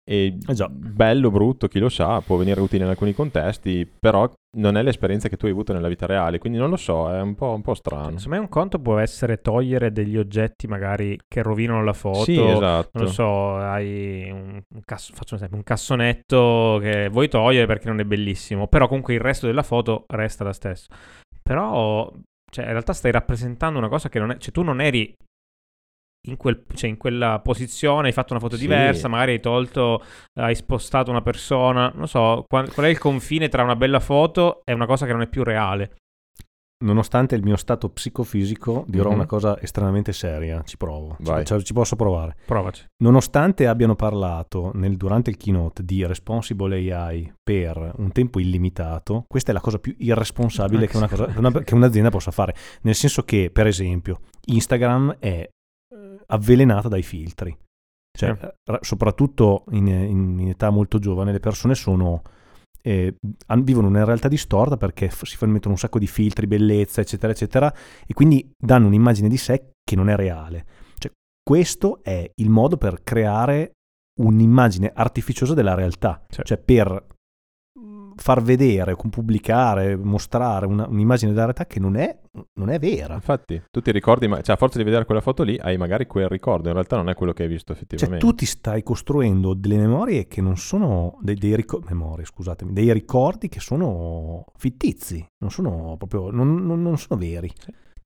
E 0.09 0.39
Eh 0.47 0.55
già. 0.55 0.69
bello, 0.69 1.33
brutto, 1.33 1.67
chi 1.67 1.81
lo 1.81 1.89
sa, 1.89 2.21
può 2.21 2.37
venire 2.37 2.61
utile 2.61 2.85
in 2.85 2.91
alcuni 2.91 3.13
contesti, 3.13 3.85
però 3.99 4.31
non 4.57 4.77
è 4.77 4.83
l'esperienza 4.83 5.29
che 5.29 5.37
tu 5.37 5.47
hai 5.47 5.51
avuto 5.51 5.73
nella 5.73 5.89
vita 5.89 6.07
reale, 6.07 6.39
quindi 6.39 6.59
non 6.59 6.71
lo 6.71 6.77
so, 6.77 7.13
è 7.13 7.21
un 7.21 7.35
po', 7.35 7.51
un 7.53 7.61
po' 7.61 7.75
strano. 7.75 8.05
secondo 8.17 8.29
me 8.29 8.39
un 8.39 8.49
conto 8.49 8.79
può 8.79 8.99
essere 8.99 9.41
togliere 9.41 9.91
degli 9.91 10.17
oggetti 10.17 10.69
magari 10.69 11.19
che 11.27 11.43
rovinano 11.43 11.83
la 11.83 11.93
foto 11.93 12.23
Sì, 12.23 12.41
esatto. 12.41 12.91
non 12.93 13.05
lo 13.05 13.11
so, 13.11 13.57
hai 13.57 14.31
un, 14.31 14.63
cass- 14.85 15.13
faccio 15.13 15.35
un 15.35 15.39
esempio, 15.39 15.57
un 15.59 15.65
cassonetto 15.65 16.79
che 16.81 17.09
vuoi 17.09 17.29
togliere 17.29 17.67
perché 17.67 17.89
non 17.89 17.99
è 17.99 18.05
bellissimo, 18.05 18.69
però 18.69 18.87
comunque 18.87 19.15
il 19.15 19.21
resto 19.21 19.47
della 19.47 19.65
foto 19.65 20.05
resta 20.07 20.45
la 20.45 20.53
stessa. 20.53 20.87
Però, 21.43 22.11
cioè, 22.51 22.65
in 22.65 22.71
realtà 22.71 22.93
stai 22.93 23.11
rappresentando 23.13 23.79
una 23.79 23.89
cosa 23.89 24.09
che 24.09 24.19
non 24.21 24.31
è, 24.31 24.39
cioè 24.39 24.53
tu 24.53 24.63
non 24.63 24.81
eri 24.81 25.15
in, 26.27 26.37
quel- 26.37 26.63
cioè, 26.75 26.91
in 26.91 26.97
quella 26.97 27.41
posizione, 27.41 28.07
hai 28.09 28.13
fatto 28.13 28.33
una 28.33 28.41
foto 28.43 28.55
Sì. 28.57 28.63
diversa, 28.63 29.09
magari 29.09 29.33
hai 29.33 29.41
tolto, 29.41 30.03
hai 30.35 30.55
spostato 30.55 31.11
una 31.11 31.23
persona, 31.23 31.91
non 31.95 32.07
so, 32.09 32.45
qual, 32.49 32.73
qual 32.73 32.87
è 32.87 32.89
il 32.91 32.99
confine 32.99 33.49
tra 33.49 33.63
una 33.63 33.77
bella 33.77 34.01
foto 34.01 34.61
e 34.65 34.73
una 34.73 34.87
cosa 34.87 35.07
che 35.07 35.13
non 35.13 35.23
è 35.23 35.27
più 35.29 35.43
reale. 35.43 35.97
Nonostante 36.85 37.35
il 37.35 37.43
mio 37.43 37.57
stato 37.57 37.89
psicofisico, 37.89 38.85
dirò 38.87 39.09
Mhm. 39.09 39.15
una 39.15 39.25
cosa 39.27 39.59
estremamente 39.63 40.13
seria. 40.13 40.63
Ci 40.63 40.77
provo. 40.77 41.17
Ci, 41.43 41.65
ci 41.65 41.73
posso 41.73 41.97
provare. 41.97 42.37
Provaci. 42.45 42.85
Nonostante 43.03 43.67
abbiano 43.67 43.95
parlato 43.97 44.73
nel- 44.75 44.99
durante 44.99 45.31
il 45.31 45.39
keynote 45.39 45.83
di 45.83 46.05
responsible 46.05 46.93
AI 46.93 47.33
per 47.43 47.95
un 47.97 48.13
tempo 48.13 48.41
illimitato, 48.41 49.25
questa 49.27 49.53
è 49.53 49.55
la 49.55 49.61
cosa 49.63 49.79
più 49.79 49.95
irresponsabile 49.97 50.87
che, 50.87 50.99
una 50.99 51.09
cosa- 51.09 51.25
che 51.29 51.39
una- 51.39 51.51
che 51.63 51.75
un'azienda 51.75 52.11
possa 52.11 52.31
fare. 52.31 52.55
Nel 52.83 52.95
senso 52.95 53.23
che, 53.23 53.49
per 53.51 53.67
esempio, 53.67 54.21
Instagram 54.49 55.17
è 55.19 55.49
avvelenata 56.29 56.89
dai 56.89 57.03
filtri. 57.03 57.57
Cioè, 58.17 58.31
eh, 58.31 58.55
ra- 58.65 58.79
soprattutto 58.81 59.65
in, 59.73 59.87
in- 59.89 60.39
in 60.41 60.49
età 60.49 60.71
molto 60.71 60.99
giovane, 60.99 61.33
le 61.33 61.41
persone 61.41 61.75
sono. 61.75 62.23
eh, 62.83 63.17
vivono 63.63 63.89
una 63.89 64.05
realtà 64.05 64.29
distorta 64.29 64.77
perché 64.77 65.09
f- 65.11 65.25
si 65.25 65.37
mettono 65.47 65.73
un 65.75 65.79
sacco 65.79 65.99
di 65.99 66.07
filtri, 66.07 66.47
bellezza, 66.47 67.01
eccetera, 67.01 67.33
eccetera, 67.33 67.75
e 68.07 68.15
quindi 68.15 68.49
danno 68.57 68.87
un'immagine 68.87 69.29
di 69.29 69.37
sé 69.37 69.71
che 69.83 69.97
non 69.97 70.09
è 70.09 70.15
reale. 70.15 70.65
Cioè, 70.97 71.11
questo 71.43 71.99
è 72.05 72.31
il 72.37 72.49
modo 72.49 72.77
per 72.77 73.03
creare 73.03 73.73
un'immagine 74.21 74.93
artificiosa 74.95 75.53
della 75.53 75.75
realtà, 75.75 76.25
Sì. 76.29 76.43
cioè 76.45 76.59
per 76.59 76.91
mm, 76.93 77.16
far 78.17 78.43
vedere, 78.43 78.97
pubblicare, 78.97 79.97
mostrare 79.97 80.67
una- 80.67 80.87
un'immagine 80.89 81.31
della 81.33 81.45
realtà 81.45 81.67
che 81.67 81.79
non 81.79 81.97
è, 81.97 82.19
non 82.55 82.71
è 82.71 82.79
vera. 82.79 83.15
Infatti, 83.15 83.63
tu 83.71 83.81
ti 83.81 83.93
ricordi, 83.93 84.27
ma, 84.27 84.41
cioè 84.41 84.55
a 84.55 84.59
forza 84.59 84.79
di 84.79 84.85
vedere 84.85 85.05
quella 85.05 85.21
foto 85.21 85.43
lì, 85.43 85.59
hai 85.59 85.77
magari 85.77 86.07
quel 86.07 86.29
ricordo, 86.29 86.69
in 86.69 86.75
realtà 86.75 86.97
non 86.97 87.09
è 87.11 87.15
quello 87.15 87.33
che 87.33 87.43
hai 87.43 87.49
visto 87.49 87.75
Cioè, 87.75 87.83
effettivamente. 87.83 88.25
tu 88.25 88.35
ti 88.35 88.47
stai 88.47 88.83
costruendo 88.83 89.53
delle 89.55 89.77
memorie 89.77 90.27
che 90.27 90.41
non 90.41 90.57
sono 90.57 91.19
dei, 91.21 91.35
dei 91.35 91.55
ricor- 91.55 91.85
memorie, 91.89 92.25
scusatemi, 92.25 92.73
dei 92.73 92.93
ricordi 92.93 93.49
che 93.49 93.61
sono 93.61 94.45
fittizi, 94.57 95.25
non 95.39 95.51
sono 95.51 95.97
proprio, 95.99 96.31
non, 96.31 96.55
non- 96.65 96.83
non 96.83 96.97
sono 96.97 97.21
veri. 97.21 97.51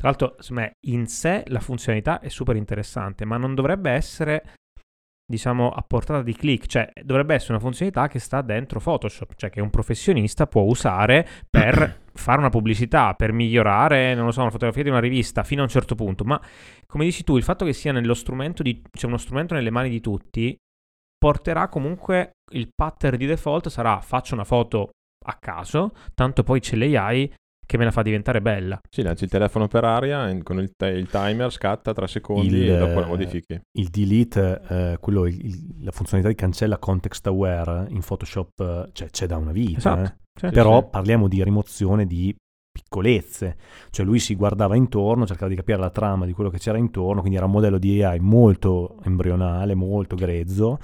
Tra 0.00 0.08
l'altro, 0.08 0.36
secondo 0.38 0.62
me, 0.62 0.72
in 0.88 1.06
sé 1.06 1.44
la 1.48 1.60
funzionalità 1.60 2.20
è 2.20 2.28
super 2.30 2.56
interessante, 2.56 3.26
ma 3.26 3.36
non 3.36 3.54
dovrebbe 3.54 3.90
essere, 3.90 4.54
diciamo, 5.30 5.70
a 5.70 5.82
portata 5.86 6.22
di 6.22 6.34
click, 6.34 6.66
cioè 6.66 6.90
dovrebbe 7.04 7.34
essere 7.34 7.52
una 7.52 7.60
funzionalità 7.60 8.08
che 8.08 8.18
sta 8.18 8.42
dentro 8.42 8.80
Photoshop, 8.80 9.34
cioè 9.36 9.48
che 9.48 9.60
un 9.60 9.70
professionista 9.70 10.48
può 10.48 10.62
usare 10.62 11.24
per 11.48 12.00
fare 12.12 12.38
una 12.38 12.48
pubblicità, 12.48 13.14
per 13.14 13.32
migliorare, 13.32 14.14
non 14.14 14.24
lo 14.24 14.32
so, 14.32 14.40
una 14.40 14.50
fotografia 14.50 14.82
di 14.82 14.88
una 14.88 14.98
rivista 14.98 15.44
fino 15.44 15.60
a 15.60 15.64
un 15.64 15.70
certo 15.70 15.94
punto, 15.94 16.24
ma 16.24 16.40
come 16.84 17.04
dici 17.04 17.22
tu, 17.22 17.36
il 17.36 17.44
fatto 17.44 17.64
che 17.64 17.72
sia 17.72 17.92
nello 17.92 18.14
strumento 18.14 18.64
di, 18.64 18.82
cioè 18.90 19.08
uno 19.08 19.18
strumento 19.18 19.54
nelle 19.54 19.70
mani 19.70 19.88
di 19.88 20.00
tutti, 20.00 20.56
porterà 21.16 21.68
comunque 21.68 22.32
il 22.52 22.70
pattern 22.74 23.16
di 23.16 23.26
default 23.26 23.68
sarà 23.68 24.00
faccio 24.00 24.34
una 24.34 24.44
foto 24.44 24.90
a 25.26 25.36
caso, 25.38 25.92
tanto 26.14 26.42
poi 26.42 26.58
c'è 26.58 26.74
l'AI 26.74 27.32
che 27.70 27.76
me 27.78 27.84
la 27.84 27.92
fa 27.92 28.02
diventare 28.02 28.40
bella. 28.42 28.80
Sì, 28.90 29.02
lanci 29.02 29.22
il 29.24 29.30
telefono 29.30 29.68
per 29.68 29.84
aria, 29.84 30.36
con 30.42 30.58
il, 30.58 30.72
te- 30.76 30.88
il 30.88 31.06
timer 31.08 31.52
scatta 31.52 31.92
3 31.92 32.08
secondi 32.08 32.56
Il, 32.56 32.70
e 32.70 32.76
dopo 32.76 32.98
la 32.98 33.06
eh, 33.06 33.08
modifichi. 33.08 33.60
Il 33.78 33.88
delete, 33.90 34.60
eh, 34.68 34.96
quello, 34.98 35.24
il- 35.26 35.44
il- 35.44 35.84
la 35.84 35.92
funzionalità 35.92 36.28
di 36.28 36.34
cancella 36.34 36.78
context 36.78 37.28
aware 37.28 37.86
in 37.90 38.00
Photoshop 38.00 38.58
eh, 38.58 38.88
cioè, 38.92 39.10
c'è 39.10 39.26
da 39.26 39.36
una 39.36 39.52
vita. 39.52 39.78
Esatto. 39.78 40.02
eh. 40.02 40.14
Sì, 40.40 40.50
Però 40.50 40.80
sì. 40.80 40.86
parliamo 40.90 41.28
di 41.28 41.44
rimozione 41.44 42.06
di 42.06 42.34
piccolezze, 42.72 43.56
cioè 43.90 44.04
lui 44.04 44.18
si 44.18 44.34
guardava 44.34 44.74
intorno, 44.74 45.26
cercava 45.26 45.48
di 45.48 45.54
capire 45.56 45.78
la 45.78 45.90
trama 45.90 46.26
di 46.26 46.32
quello 46.32 46.50
che 46.50 46.58
c'era 46.58 46.76
intorno, 46.76 47.20
quindi 47.20 47.36
era 47.36 47.46
un 47.46 47.52
modello 47.52 47.78
di 47.78 48.02
AI 48.02 48.18
molto 48.18 48.96
embrionale, 49.04 49.76
molto 49.76 50.16
grezzo, 50.16 50.78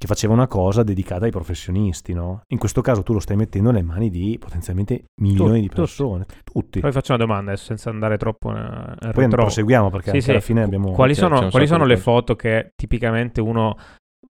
che 0.00 0.06
faceva 0.06 0.32
una 0.32 0.46
cosa 0.46 0.82
dedicata 0.82 1.26
ai 1.26 1.30
professionisti, 1.30 2.14
no? 2.14 2.40
In 2.54 2.58
questo 2.58 2.80
caso 2.80 3.02
tu 3.02 3.12
lo 3.12 3.20
stai 3.20 3.36
mettendo 3.36 3.70
nelle 3.70 3.84
mani 3.84 4.08
di 4.08 4.38
potenzialmente 4.40 5.04
milioni 5.20 5.60
di 5.60 5.66
tutti. 5.66 5.80
persone, 5.80 6.24
tutti. 6.42 6.80
Poi 6.80 6.90
faccio 6.90 7.12
una 7.14 7.22
domanda 7.22 7.50
adesso, 7.50 7.66
senza 7.66 7.90
andare 7.90 8.16
troppo 8.16 8.50
nel 8.50 8.62
nel 8.98 9.12
Poi 9.12 9.24
retro. 9.24 9.42
proseguiamo 9.42 9.90
perché 9.90 10.04
Sì, 10.06 10.10
anche 10.12 10.20
sì. 10.22 10.30
alla 10.30 10.40
fine 10.40 10.62
abbiamo... 10.62 10.92
Quali 10.92 11.12
C'è- 11.12 11.20
c'è 11.20 11.26
sono, 11.26 11.40
un 11.44 11.50
quali 11.50 11.66
sacco 11.66 11.78
sono 11.78 11.84
di 11.90 11.94
le 11.94 12.00
foto 12.00 12.34
che 12.34 12.70
tipicamente 12.74 13.42
uno 13.42 13.76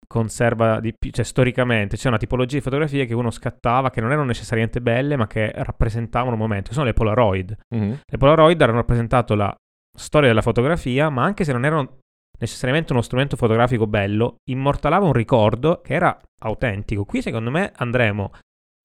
conserva 0.08 0.80
di 0.80 0.94
più, 0.98 1.10
cioè 1.10 1.26
storicamente 1.26 1.98
c'è 1.98 2.08
una 2.10 2.18
tipologia 2.18 2.58
di 2.58 2.62
fotografie 2.62 3.06
che 3.06 3.16
uno 3.16 3.32
scattava 3.32 3.90
che 3.90 4.02
non 4.02 4.12
erano 4.12 4.28
necessariamente 4.28 4.80
belle 4.82 5.16
ma 5.16 5.26
che 5.26 5.52
rappresentavano 5.56 6.34
un 6.34 6.40
momento, 6.40 6.74
sono 6.74 6.86
le 6.86 6.94
Polaroid. 6.94 7.58
Mhm. 7.76 8.00
Le 8.06 8.18
Polaroid 8.18 8.62
hanno 8.62 8.74
rappresentato 8.74 9.34
la 9.34 9.54
storia 9.98 10.28
della 10.30 10.42
fotografia, 10.44 11.10
ma 11.10 11.24
anche 11.24 11.44
se 11.44 11.52
non 11.54 11.66
erano 11.66 11.98
necessariamente 12.40 12.94
uno 12.94 13.02
strumento 13.02 13.36
fotografico 13.36 13.88
bello, 13.88 14.38
immortalava 14.50 15.06
un 15.06 15.14
ricordo 15.14 15.82
che 15.82 15.94
era 15.94 16.20
autentico. 16.42 17.06
Qui 17.06 17.22
secondo 17.22 17.52
me 17.52 17.72
andremo 17.76 18.32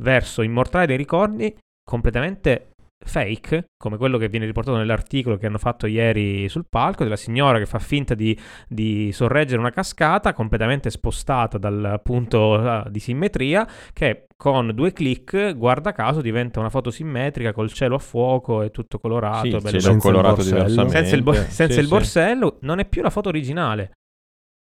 verso 0.03 0.43
immortale 0.43 0.87
dei 0.87 0.97
ricordi 0.97 1.57
completamente 1.83 2.70
fake, 3.03 3.71
come 3.77 3.97
quello 3.97 4.19
che 4.19 4.29
viene 4.29 4.47
riportato 4.47 4.77
nell'articolo 4.77 5.37
che 5.37 5.47
hanno 5.47 5.59
fatto 5.59 5.87
ieri 5.87 6.49
sul 6.49 6.67
palco, 6.69 7.03
della 7.03 7.17
signora 7.17 7.59
che 7.59 7.67
fa 7.67 7.79
finta 7.79 8.15
di, 8.15 8.39
di 8.69 9.11
sorreggere 9.13 9.59
una 9.59 9.71
cascata 9.71 10.33
completamente 10.33 10.91
spostata 10.91 11.59
dal 11.59 12.01
punto 12.03 12.85
di 12.91 12.99
simmetria, 12.99 13.67
che 13.93 14.27
con 14.37 14.73
due 14.75 14.93
clic, 14.93 15.55
guarda 15.57 15.93
caso, 15.93 16.21
diventa 16.21 16.61
una 16.61 16.71
foto 16.71 16.91
simmetrica 16.91 17.53
col 17.53 17.73
cielo 17.73 17.97
a 17.97 17.99
fuoco 17.99 18.63
e 18.63 18.71
tutto 18.71 18.99
colorato. 18.99 19.45
Sì, 19.45 19.51
bello 19.51 19.69
senza 19.69 19.91
il 19.91 19.99
colorato 19.99 20.35
borsello. 20.37 20.57
diversamente. 20.57 20.97
senza 20.97 21.17
il, 21.17 21.23
bo- 21.23 21.33
senza 21.35 21.73
Sì, 21.73 21.79
il 21.79 21.85
sì. 21.85 21.91
borsello, 21.91 22.59
non 22.63 22.79
è 22.79 22.85
più 22.87 23.03
la 23.03 23.11
foto 23.11 23.29
originale. 23.29 23.93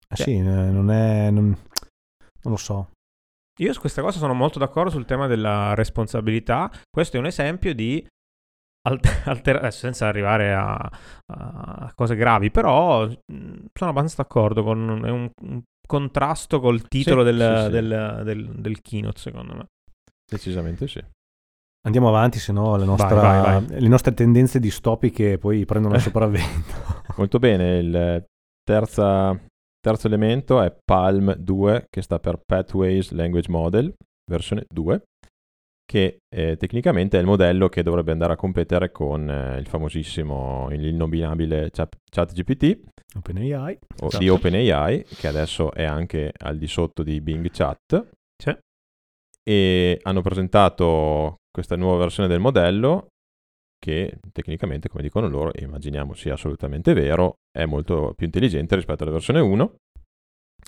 Eh 0.09 0.15
sì, 0.15 0.35
eh, 0.35 0.41
non 0.41 0.89
è... 0.89 1.29
Non, 1.31 1.45
non 1.45 2.53
lo 2.53 2.55
so. 2.55 2.91
Io 3.59 3.73
su 3.73 3.79
questa 3.79 4.01
cosa 4.01 4.19
sono 4.19 4.33
molto 4.33 4.59
d'accordo 4.59 4.91
sul 4.91 5.05
tema 5.05 5.27
della 5.27 5.73
responsabilità. 5.73 6.71
Questo 6.89 7.17
è 7.17 7.19
un 7.19 7.25
esempio 7.25 7.73
di 7.73 8.05
alter- 8.87 9.57
adesso 9.57 9.79
senza 9.79 10.07
arrivare 10.07 10.53
a, 10.53 10.75
a 11.33 11.91
cose 11.95 12.15
gravi, 12.15 12.51
però 12.51 13.07
sono 13.07 13.89
abbastanza 13.89 14.21
d'accordo 14.23 14.63
con 14.63 15.01
è 15.05 15.09
un, 15.09 15.29
un 15.41 15.61
contrasto 15.87 16.59
col 16.59 16.87
titolo 16.87 17.25
Sì, 17.25 17.31
del, 17.31 17.55
sì, 17.57 17.63
sì. 17.65 17.69
del, 17.71 18.21
del, 18.23 18.45
del 18.59 18.81
keynote, 18.81 19.19
secondo 19.19 19.55
me. 19.55 19.65
Decisamente 20.29 20.87
sì. 20.87 21.03
Andiamo 21.85 22.09
avanti, 22.09 22.37
se 22.39 22.51
no 22.51 22.75
la 22.75 22.83
nostra- 22.83 23.15
vai, 23.15 23.41
vai. 23.65 23.79
le 23.79 23.87
nostre 23.87 24.13
tendenze 24.13 24.59
distopiche 24.59 25.37
poi 25.37 25.63
prendono 25.65 25.95
il 25.95 26.01
sopravvento. 26.01 26.73
Molto 27.15 27.39
bene, 27.39 27.77
il 27.77 28.25
terza- 28.63 29.39
terzo 29.79 30.07
elemento 30.07 30.61
è 30.61 30.75
Palm 30.83 31.33
2, 31.35 31.85
che 31.89 32.01
sta 32.01 32.19
per 32.19 32.41
Pathways 32.45 33.11
Language 33.11 33.49
Model, 33.49 33.93
versione 34.29 34.65
2, 34.67 35.01
che 35.87 36.19
eh, 36.27 36.57
tecnicamente 36.57 37.17
è 37.17 37.21
il 37.21 37.25
modello 37.25 37.69
che 37.69 37.81
dovrebbe 37.81 38.11
andare 38.11 38.33
a 38.33 38.35
competere 38.35 38.91
con 38.91 39.29
eh, 39.29 39.57
il 39.57 39.67
famosissimo, 39.67 40.67
il 40.71 40.85
innominabile 40.85 41.69
Chat- 41.71 41.95
ChatGPT 42.11 42.79
OpenAI. 43.15 43.79
o 44.01 44.07
Esatto. 44.07 44.17
di 44.17 44.29
OpenAI, 44.29 45.05
che 45.17 45.27
adesso 45.27 45.71
è 45.71 45.85
anche 45.85 46.33
al 46.37 46.57
di 46.57 46.67
sotto 46.67 47.03
di 47.03 47.21
Bing 47.21 47.49
Chat. 47.51 48.09
Sì. 48.35 48.55
E 49.43 49.99
hanno 50.03 50.21
presentato 50.21 51.37
questa 51.49 51.77
nuova 51.77 51.99
versione 51.99 52.27
del 52.27 52.41
modello 52.41 53.07
che 53.79 54.19
tecnicamente, 54.33 54.89
come 54.89 55.03
dicono 55.03 55.29
loro, 55.29 55.53
e 55.53 55.63
immaginiamo 55.63 56.13
sia 56.13 56.33
assolutamente 56.33 56.93
vero, 56.93 57.35
è 57.49 57.63
molto 57.65 58.13
più 58.15 58.25
intelligente 58.25 58.75
rispetto 58.75 59.03
alla 59.03 59.13
versione 59.13 59.39
1 59.39 59.75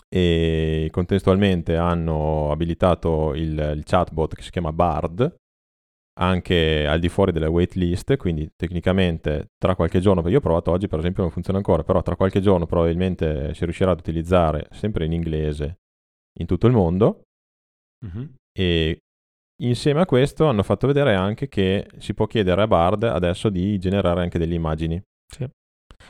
e 0.09 0.89
contestualmente 0.91 1.77
hanno 1.77 2.51
abilitato 2.51 3.35
il, 3.35 3.73
il 3.75 3.83
chatbot 3.85 4.33
che 4.33 4.41
si 4.41 4.49
chiama 4.49 4.73
Bard 4.73 5.35
anche 6.19 6.85
al 6.85 6.99
di 6.99 7.07
fuori 7.07 7.31
della 7.31 7.49
waitlist, 7.49 8.17
quindi 8.17 8.49
tecnicamente 8.55 9.51
tra 9.57 9.75
qualche 9.75 10.01
giorno, 10.01 10.21
perché 10.21 10.31
io 10.31 10.39
ho 10.39 10.41
provato 10.43 10.71
oggi 10.71 10.87
per 10.89 10.99
esempio 10.99 11.23
non 11.23 11.31
funziona 11.31 11.59
ancora, 11.59 11.83
però 11.83 12.01
tra 12.01 12.17
qualche 12.17 12.41
giorno 12.41 12.65
probabilmente 12.65 13.53
si 13.53 13.63
riuscirà 13.63 13.91
ad 13.91 13.99
utilizzare 13.99 14.67
sempre 14.71 15.05
in 15.05 15.13
inglese 15.13 15.77
in 16.39 16.45
tutto 16.45 16.67
il 16.67 16.73
mondo. 16.73 17.21
E 18.51 18.97
insieme 19.61 20.01
a 20.01 20.05
questo 20.05 20.47
hanno 20.47 20.63
fatto 20.63 20.87
vedere 20.87 21.15
anche 21.15 21.47
che 21.47 21.87
si 21.97 22.13
può 22.13 22.27
chiedere 22.27 22.63
a 22.63 22.67
Bard 22.67 23.03
adesso 23.03 23.49
di 23.49 23.77
generare 23.77 24.21
anche 24.21 24.39
delle 24.39 24.55
immagini. 24.55 25.01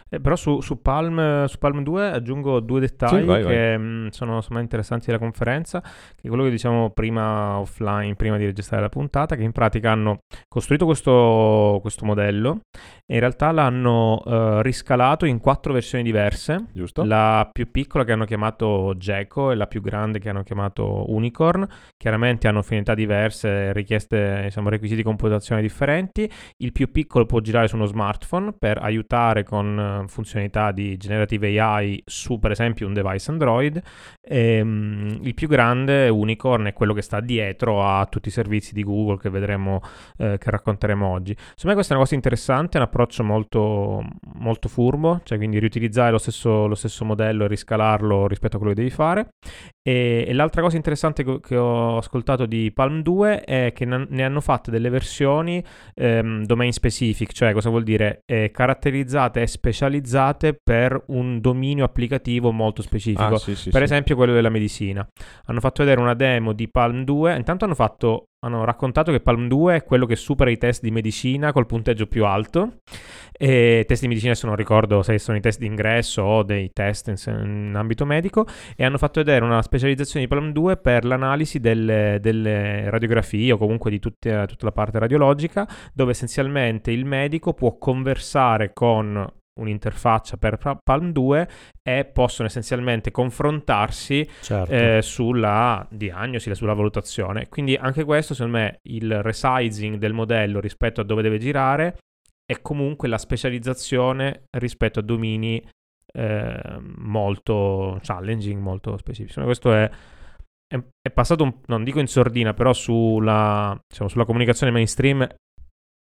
Eh, 0.10 0.20
però 0.20 0.36
su, 0.36 0.62
su 0.62 0.82
Palm, 0.82 1.46
su 1.46 1.58
Palm 1.58 1.84
2 1.84 2.12
aggiungo 2.12 2.60
due 2.60 2.80
dettagli 2.80 3.22
Sì, 3.22 3.26
vai, 3.26 3.44
che 3.46 3.78
mh, 3.78 4.10
sono 4.10 4.36
insomma, 4.38 4.60
interessanti 4.60 5.08
della 5.08 5.20
conferenza, 5.20 5.82
che 5.82 6.24
è 6.24 6.28
quello 6.28 6.44
che 6.44 6.50
diciamo 6.50 6.92
prima 6.92 7.58
offline, 7.60 8.16
prima 8.16 8.38
di 8.38 8.46
registrare 8.46 8.82
la 8.84 8.90
puntata, 8.90 9.36
che 9.36 9.44
in 9.44 9.52
pratica 9.52 9.92
hanno 9.92 10.20
costruito 10.48 10.86
questo, 10.86 11.80
questo 11.82 12.06
modello 12.06 12.62
e 13.06 13.16
in 13.16 13.20
realtà 13.22 13.52
l'hanno 13.52 14.22
eh, 14.24 14.62
riscalato 14.62 15.26
in 15.26 15.40
quattro 15.40 15.74
versioni 15.74 16.04
diverse. 16.04 16.66
Giusto? 16.74 17.04
La 17.04 17.50
più 17.52 17.72
piccola 17.72 18.04
che 18.04 18.12
hanno 18.12 18.26
chiamato 18.26 18.94
Gecko 18.98 19.50
e 19.50 19.56
la 19.56 19.66
più 19.66 19.82
grande 19.82 20.20
che 20.20 20.30
hanno 20.30 20.44
chiamato 20.44 21.12
Unicorn. 21.12 21.68
Chiaramente 21.98 22.48
hanno 22.48 22.62
finalità 22.62 22.94
diverse, 22.94 23.74
richieste, 23.74 24.42
diciamo, 24.44 24.70
requisiti 24.70 25.02
computazionali 25.02 25.66
differenti. 25.66 26.30
Il 26.58 26.72
più 26.72 26.92
piccolo 26.92 27.26
può 27.26 27.40
girare 27.40 27.68
su 27.68 27.76
uno 27.76 27.86
smartphone 27.86 28.54
per 28.54 28.78
aiutare 28.78 29.44
con 29.44 29.78
funzionalità 30.08 30.72
di 30.72 30.98
generative 30.98 31.60
AI 31.60 32.02
su, 32.06 32.40
per 32.40 32.52
esempio, 32.52 32.88
un 32.88 32.94
device 32.94 33.32
Android. 33.32 33.82
Ehm, 34.22 35.20
il 35.22 35.34
più 35.34 35.48
grande, 35.48 36.10
Unicorn, 36.10 36.66
è 36.66 36.74
quello 36.74 36.94
che 36.94 37.02
sta 37.02 37.20
dietro 37.20 37.84
a 37.86 38.06
tutti 38.06 38.30
i 38.30 38.32
servizi 38.32 38.74
di 38.74 38.84
Google 38.84 39.18
che 39.18 39.30
vedremo, 39.30 39.82
eh, 40.18 40.38
che 40.38 40.50
racconteremo 40.52 41.08
oggi. 41.08 41.34
Secondo 41.34 41.68
me 41.68 41.74
questa 41.74 41.94
è 41.94 41.96
una 41.96 42.04
cosa 42.04 42.16
interessante, 42.16 42.78
è 42.78 42.82
un 42.82 42.88
approccio 42.88 43.24
molto, 43.24 44.04
molto 44.36 44.70
furbo, 44.70 45.22
cioè 45.24 45.38
quindi 45.38 45.60
riutilizzare 45.60 46.12
lo 46.12 46.18
stesso, 46.18 46.68
lo 46.68 46.76
stesso 46.76 47.06
modello 47.06 47.46
e 47.46 47.48
riscalarlo 47.48 48.28
rispetto 48.28 48.56
a 48.56 48.60
quello 48.60 48.74
che 48.74 48.82
devi 48.82 48.94
fare. 48.94 49.30
E, 49.82 50.26
e 50.28 50.34
l'altra 50.34 50.62
cosa 50.62 50.76
interessante 50.76 51.24
che, 51.40 51.58
ho 51.58 51.98
ascoltato 51.98 52.46
di 52.46 52.72
Palm 52.72 53.02
2 53.02 53.42
è 53.42 53.72
che 53.74 53.86
ne, 53.86 54.24
hanno 54.24 54.42
fatte 54.42 54.72
delle 54.72 54.90
versioni 54.90 55.64
ehm, 55.96 56.46
domain 56.46 56.72
specific, 56.72 57.32
cioè 57.32 57.54
cosa 57.54 57.70
vuol 57.70 57.84
dire? 57.84 58.22
Eh, 58.26 58.52
caratterizzate 58.52 59.42
e 59.42 59.48
specializzate 59.72 60.60
per 60.62 61.02
un 61.08 61.40
dominio 61.40 61.86
applicativo 61.86 62.52
molto 62.52 62.82
specifico. 62.82 63.36
Ah, 63.36 63.38
sì, 63.38 63.56
sì, 63.56 63.70
per 63.70 63.80
sì. 63.80 63.86
esempio 63.86 64.16
quello 64.16 64.34
della 64.34 64.50
medicina. 64.50 65.08
Hanno 65.46 65.60
fatto 65.60 65.84
vedere 65.84 66.02
una 66.02 66.16
demo 66.16 66.54
di 66.54 66.68
Palm 66.70 67.04
2, 67.04 67.36
intanto 67.36 67.66
hanno 67.66 67.76
fatto 67.76 68.26
hanno 68.42 68.64
raccontato 68.64 69.12
che 69.12 69.20
Palm 69.20 69.50
2 69.50 69.76
è 69.76 69.84
quello 69.84 70.06
che 70.06 70.16
supera 70.16 70.50
i 70.50 70.58
test 70.58 70.82
di 70.82 70.92
medicina 70.92 71.52
col 71.52 71.66
punteggio 71.66 72.08
più 72.08 72.26
alto. 72.26 72.78
E 73.34 73.84
test 73.86 74.02
di 74.02 74.08
medicina, 74.08 74.32
adesso 74.32 74.48
non 74.48 74.56
ricordo 74.56 75.02
se 75.04 75.18
sono 75.20 75.36
i 75.36 75.42
test 75.42 75.60
di 75.60 75.66
ingresso 75.66 76.22
o 76.22 76.44
dei 76.44 76.72
test 76.72 77.08
in, 77.10 77.16
in 77.44 77.74
ambito 77.76 78.06
medico. 78.06 78.46
E 78.78 78.86
hanno 78.86 78.98
fatto 78.98 79.22
vedere 79.22 79.44
una 79.44 79.62
specializzazione 79.62 80.26
di 80.26 80.34
Palm 80.34 80.54
2 80.54 80.78
per 80.78 81.04
l'analisi 81.04 81.60
delle, 81.60 82.20
delle 82.22 82.90
radiografie 82.90 83.52
o 83.52 83.58
comunque 83.58 83.92
di 83.92 84.00
tutte- 84.00 84.46
tutta 84.48 84.66
la 84.66 84.72
parte 84.72 85.00
radiologica, 85.00 85.68
dove 85.94 86.12
essenzialmente 86.12 86.92
il 86.92 87.04
medico 87.04 87.54
può 87.54 87.78
conversare 87.78 88.72
con 88.72 89.28
un'interfaccia 89.60 90.38
per 90.38 90.58
Pa- 90.58 90.78
Palm 90.82 91.12
2 91.12 91.50
e 91.84 92.06
possono 92.06 92.48
essenzialmente 92.48 93.12
confrontarsi 93.12 94.28
Certo. 94.42 94.72
eh, 94.72 95.00
sulla 95.02 95.86
diagnosi, 95.90 96.54
sulla 96.56 96.74
valutazione. 96.74 97.48
Quindi 97.50 97.76
anche 97.76 98.04
questo, 98.04 98.34
secondo 98.34 98.58
me, 98.58 98.80
il 98.90 99.22
resizing 99.22 99.98
del 99.98 100.14
modello 100.14 100.60
rispetto 100.60 101.02
a 101.02 101.04
dove 101.04 101.22
deve 101.22 101.38
girare 101.38 101.98
è 102.46 102.62
comunque 102.62 103.08
la 103.08 103.18
specializzazione 103.18 104.44
rispetto 104.58 105.00
a 105.00 105.04
domini 105.04 105.64
eh, 106.12 106.80
molto 106.98 108.00
challenging, 108.02 108.60
molto 108.60 108.98
specifici. 108.98 109.40
Questo 109.42 109.72
è, 109.74 109.90
è, 110.68 110.80
è 111.02 111.12
passato, 111.12 111.44
un- 111.44 111.54
non 111.68 111.84
dico 111.84 112.00
in 112.00 112.08
sordina, 112.08 112.54
però 112.54 112.74
sulla, 112.74 113.80
diciamo, 113.88 114.10
sulla 114.10 114.26
comunicazione 114.26 114.72
mainstream 114.72 115.28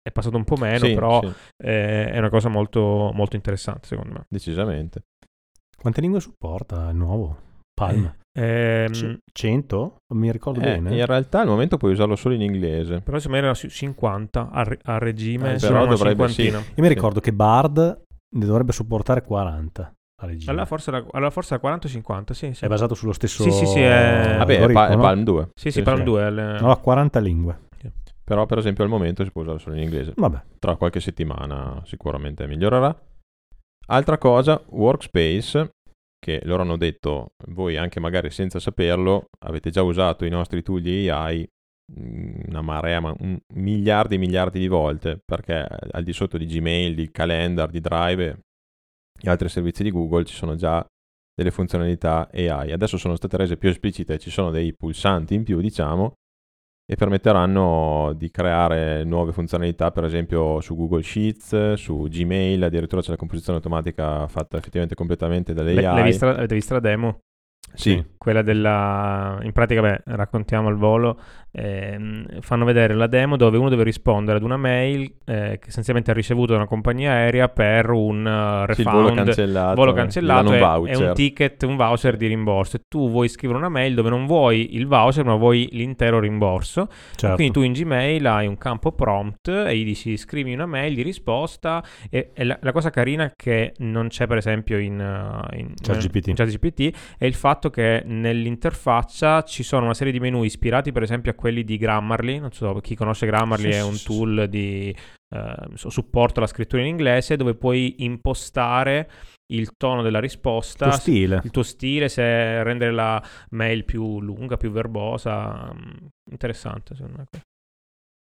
è 0.07 0.11
passato 0.11 0.37
un 0.37 0.43
po' 0.43 0.55
meno, 0.55 0.85
Sì, 0.85 0.93
però 0.93 1.19
sì, 1.21 1.31
eh, 1.63 2.11
è 2.11 2.17
una 2.19 2.29
cosa 2.29 2.47
molto, 2.47 3.11
molto 3.13 3.35
interessante, 3.35 3.87
secondo 3.87 4.13
me. 4.13 4.25
decisamente. 4.29 5.01
Quante 5.75 5.99
lingue 6.01 6.19
supporta 6.19 6.89
il 6.89 6.95
nuovo? 6.95 7.37
Palm? 7.73 8.13
Ehm, 8.37 8.91
C- 8.91 9.17
100? 9.33 9.95
Non 10.13 10.19
mi 10.21 10.31
ricordo 10.31 10.59
Eh, 10.59 10.63
bene. 10.63 10.95
in 10.95 11.05
realtà 11.05 11.39
al 11.41 11.47
momento 11.47 11.77
puoi 11.77 11.91
usarlo 11.93 12.15
solo 12.15 12.35
in 12.35 12.41
inglese. 12.41 13.01
Però 13.01 13.17
secondo 13.17 13.39
me 13.41 13.45
era 13.47 13.53
su 13.55 13.67
50 13.67 14.49
a, 14.51 14.63
re- 14.63 14.79
a 14.83 14.97
regime, 14.99 15.55
Eh, 15.55 15.57
però 15.59 15.85
dovrebbe- 15.87 16.27
sì. 16.29 16.43
Io 16.45 16.63
mi 16.75 16.87
ricordo 16.87 17.19
che 17.19 17.33
Bard 17.33 18.01
ne 18.35 18.45
dovrebbe 18.45 18.71
supportare 18.71 19.23
40 19.23 19.91
a 20.21 20.25
regime. 20.25 20.51
Allora 20.51 20.65
forse 20.65 20.89
era, 20.91 21.05
allora 21.11 21.29
forse 21.31 21.53
era 21.53 21.59
40 21.61 21.87
o 21.87 21.89
50, 21.89 22.33
sì, 22.33 22.53
sì. 22.53 22.63
È 22.63 22.67
basato 22.67 22.93
sullo 22.93 23.11
stesso 23.13 23.43
Sì, 23.43 23.51
sì, 23.51 23.65
sì, 23.65 23.79
è- 23.81 24.35
Vabbè, 24.37 24.59
è, 24.59 24.71
Pa- 24.71 24.87
è 24.89 24.95
no? 24.95 25.01
Palm 25.01 25.23
2. 25.23 25.49
Sì, 25.53 25.71
sì, 25.71 25.81
Palm 25.81 26.03
2. 26.03 26.23
al- 26.23 26.57
No, 26.61 26.79
40 26.79 27.19
lingue. 27.19 27.63
Però 28.25 28.47
per 28.47 28.57
esempio 28.57 28.83
al 28.83 28.89
momento 28.89 29.23
si 29.23 29.31
può 29.31 29.43
usare 29.43 29.59
solo 29.59 29.75
in 29.75 29.83
inglese. 29.83 30.13
Vabbè. 30.15 30.41
Tra 30.59 30.75
qualche 30.75 30.99
settimana 30.99 31.81
sicuramente 31.85 32.47
migliorerà. 32.47 32.93
Altra 33.87 34.17
cosa, 34.17 34.59
Workspace, 34.69 35.69
che 36.17 36.41
loro 36.43 36.63
hanno 36.63 36.75
detto, 36.75 37.33
voi 37.49 37.77
anche 37.77 37.99
magari 37.99 38.31
senza 38.31 38.59
saperlo, 38.59 39.25
avete 39.45 39.69
già 39.69 39.83
usato 39.83 40.25
i 40.25 40.29
nostri 40.29 40.63
tool 40.63 40.81
di 40.81 41.07
AI 41.07 41.47
mh, 41.93 42.47
una 42.47 42.61
marea, 42.61 42.99
ma 42.99 43.13
un- 43.19 43.37
miliardi 43.53 44.15
e 44.15 44.17
miliardi 44.17 44.57
di 44.59 44.67
volte, 44.67 45.19
perché 45.23 45.67
al 45.91 46.03
di 46.03 46.13
sotto 46.13 46.39
di 46.39 46.47
Gmail, 46.47 46.95
di 46.95 47.11
Calendar, 47.11 47.69
di 47.69 47.79
Drive 47.79 48.39
e 49.21 49.29
altri 49.29 49.49
servizi 49.49 49.83
di 49.83 49.91
Google 49.91 50.25
ci 50.25 50.35
sono 50.35 50.55
già 50.55 50.83
delle 51.35 51.51
funzionalità 51.51 52.27
AI. 52.33 52.71
Adesso 52.71 52.97
sono 52.97 53.15
state 53.15 53.37
rese 53.37 53.57
più 53.57 53.69
esplicite, 53.69 54.17
ci 54.17 54.31
sono 54.31 54.49
dei 54.49 54.73
pulsanti 54.73 55.35
in 55.35 55.43
più, 55.43 55.59
diciamo, 55.61 56.13
e 56.87 56.95
permetteranno 56.95 58.13
di 58.15 58.29
creare 58.29 59.03
nuove 59.03 59.31
funzionalità, 59.31 59.89
per 59.89 60.03
esempio 60.03 60.61
su 60.61 60.75
Google 60.75 61.01
Sheets, 61.01 61.73
su 61.73 62.07
Gmail, 62.07 62.63
addirittura 62.63 63.01
c'è 63.01 63.09
la 63.09 63.15
composizione 63.15 63.57
automatica 63.57 64.27
fatta 64.27 64.57
effettivamente 64.57 64.93
completamente 64.95 65.53
dall'AI. 65.53 65.81
L'hai 65.81 66.03
vista, 66.03 66.29
avete 66.29 66.53
visto 66.53 66.73
la 66.73 66.79
demo? 66.79 67.19
Sì. 67.73 68.03
Quella 68.17 68.43
della... 68.43 69.39
In 69.41 69.51
pratica, 69.51 69.81
beh, 69.81 70.01
raccontiamo 70.05 70.67
al 70.67 70.77
volo, 70.77 71.19
ehm, 71.55 72.41
fanno 72.41 72.65
vedere 72.65 72.93
la 72.93 73.07
demo 73.07 73.37
dove 73.37 73.57
uno 73.57 73.69
deve 73.69 73.83
rispondere 73.83 74.37
ad 74.37 74.43
una 74.43 74.57
mail 74.57 75.03
eh, 75.25 75.57
che 75.59 75.69
essenzialmente 75.69 76.11
ha 76.11 76.13
ricevuto 76.13 76.51
da 76.51 76.57
una 76.57 76.67
compagnia 76.67 77.11
aerea 77.11 77.47
per 77.49 77.89
un 77.89 78.25
uh, 78.25 78.65
refund, 78.65 78.87
Sì, 78.87 78.95
volo 78.95 79.13
cancellato, 79.13 79.75
volo 79.75 79.91
gli 79.91 79.95
cancellato 79.95 80.53
e, 80.53 80.59
voucher. 80.59 81.01
e 81.01 81.07
un 81.07 81.13
ticket, 81.13 81.63
un 81.63 81.75
voucher 81.75 82.17
di 82.17 82.27
rimborso. 82.27 82.75
E 82.77 82.81
tu 82.87 83.09
vuoi 83.09 83.29
scrivere 83.29 83.59
una 83.59 83.69
mail 83.69 83.93
dove 83.93 84.09
non 84.09 84.25
vuoi 84.25 84.75
il 84.75 84.87
voucher, 84.87 85.23
ma 85.23 85.35
vuoi 85.35 85.67
l'intero 85.71 86.19
rimborso. 86.19 86.87
Certo. 87.15 87.35
Quindi 87.35 87.53
tu 87.53 87.61
in 87.61 87.73
Gmail 87.73 88.25
hai 88.27 88.47
un 88.47 88.57
campo 88.57 88.91
prompt 88.91 89.47
e 89.47 89.77
gli 89.77 89.85
dici 89.85 90.17
scrivi 90.17 90.53
una 90.53 90.65
mail 90.65 90.93
di 90.93 91.01
risposta 91.01 91.83
e, 92.09 92.31
e 92.33 92.43
la, 92.43 92.57
la 92.61 92.71
cosa 92.71 92.89
carina 92.89 93.31
che 93.35 93.73
non 93.77 94.07
c'è 94.07 94.27
per 94.27 94.37
esempio 94.37 94.77
in, 94.77 94.99
uh, 94.99 95.55
in, 95.55 95.73
ChatGPT. 95.81 96.27
in 96.27 96.35
ChatGPT 96.35 97.15
è 97.17 97.25
il 97.25 97.33
fatto 97.33 97.69
che 97.69 98.03
nell'interfaccia 98.05 99.43
ci 99.43 99.63
sono 99.63 99.85
una 99.85 99.93
serie 99.93 100.11
di 100.11 100.19
menu 100.19 100.43
ispirati 100.43 100.91
per 100.91 101.03
esempio 101.03 101.31
a 101.31 101.35
quelli 101.45 101.63
di 101.63 101.77
Grammarly, 101.77 102.39
non 102.39 102.51
so 102.51 102.73
chi 102.79 102.95
conosce 102.95 103.27
Grammarly 103.27 103.71
Sì, 103.71 103.77
è 103.77 103.83
un 103.83 104.01
tool 104.03 104.47
di 104.49 104.95
eh, 105.29 105.55
supporto 105.75 106.39
alla 106.39 106.47
scrittura 106.47 106.81
in 106.81 106.87
inglese 106.87 107.35
dove 107.35 107.53
puoi 107.53 107.97
impostare 108.03 109.07
il 109.53 109.69
tono 109.77 110.01
della 110.01 110.19
risposta, 110.19 110.89
Tuo 110.89 110.97
stile. 110.97 111.41
il 111.43 111.51
tuo 111.51 111.61
stile, 111.61 112.09
se 112.09 112.63
rendere 112.63 112.91
la 112.91 113.23
mail 113.51 113.85
più 113.85 114.19
lunga, 114.21 114.57
più 114.57 114.71
verbosa, 114.71 115.71
mm, 115.71 116.07
interessante 116.31 116.95
secondo 116.95 117.17
me. 117.31 117.41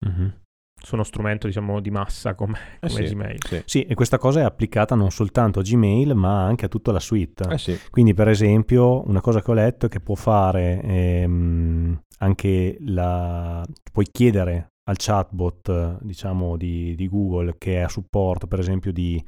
Mhm. 0.06 0.40
Su 0.80 0.94
uno 0.94 1.04
strumento 1.04 1.46
diciamo 1.46 1.80
di 1.80 1.90
massa 1.90 2.34
come, 2.34 2.58
Eh 2.80 2.88
come 2.88 3.06
sì, 3.06 3.14
Gmail. 3.14 3.38
sì. 3.46 3.62
Sì, 3.64 3.82
e 3.82 3.94
questa 3.94 4.16
cosa 4.18 4.40
è 4.40 4.42
applicata 4.44 4.94
non 4.94 5.10
soltanto 5.10 5.58
a 5.58 5.62
Gmail, 5.62 6.14
ma 6.14 6.44
anche 6.44 6.66
a 6.66 6.68
tutta 6.68 6.92
la 6.92 7.00
suite. 7.00 7.44
Eh 7.50 7.58
sì. 7.58 7.78
Quindi, 7.90 8.14
per 8.14 8.28
esempio, 8.28 9.06
una 9.08 9.20
cosa 9.20 9.42
che 9.42 9.50
ho 9.50 9.54
letto 9.54 9.86
è 9.86 9.88
che 9.88 10.00
può 10.00 10.14
fare 10.14 10.80
ehm, 10.82 12.00
anche 12.18 12.76
la. 12.80 13.64
puoi 13.92 14.06
chiedere 14.10 14.68
al 14.88 14.96
chatbot, 14.96 15.68
eh, 15.68 15.96
diciamo, 16.00 16.56
di, 16.56 16.94
di 16.94 17.08
Google 17.08 17.56
che 17.58 17.74
è 17.76 17.80
a 17.80 17.88
supporto, 17.88 18.46
per 18.46 18.60
esempio, 18.60 18.92
di 18.92 19.22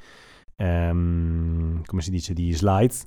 ehm, 0.56 1.82
come 1.84 2.02
si 2.02 2.10
dice, 2.10 2.32
di 2.32 2.52
slides 2.52 3.06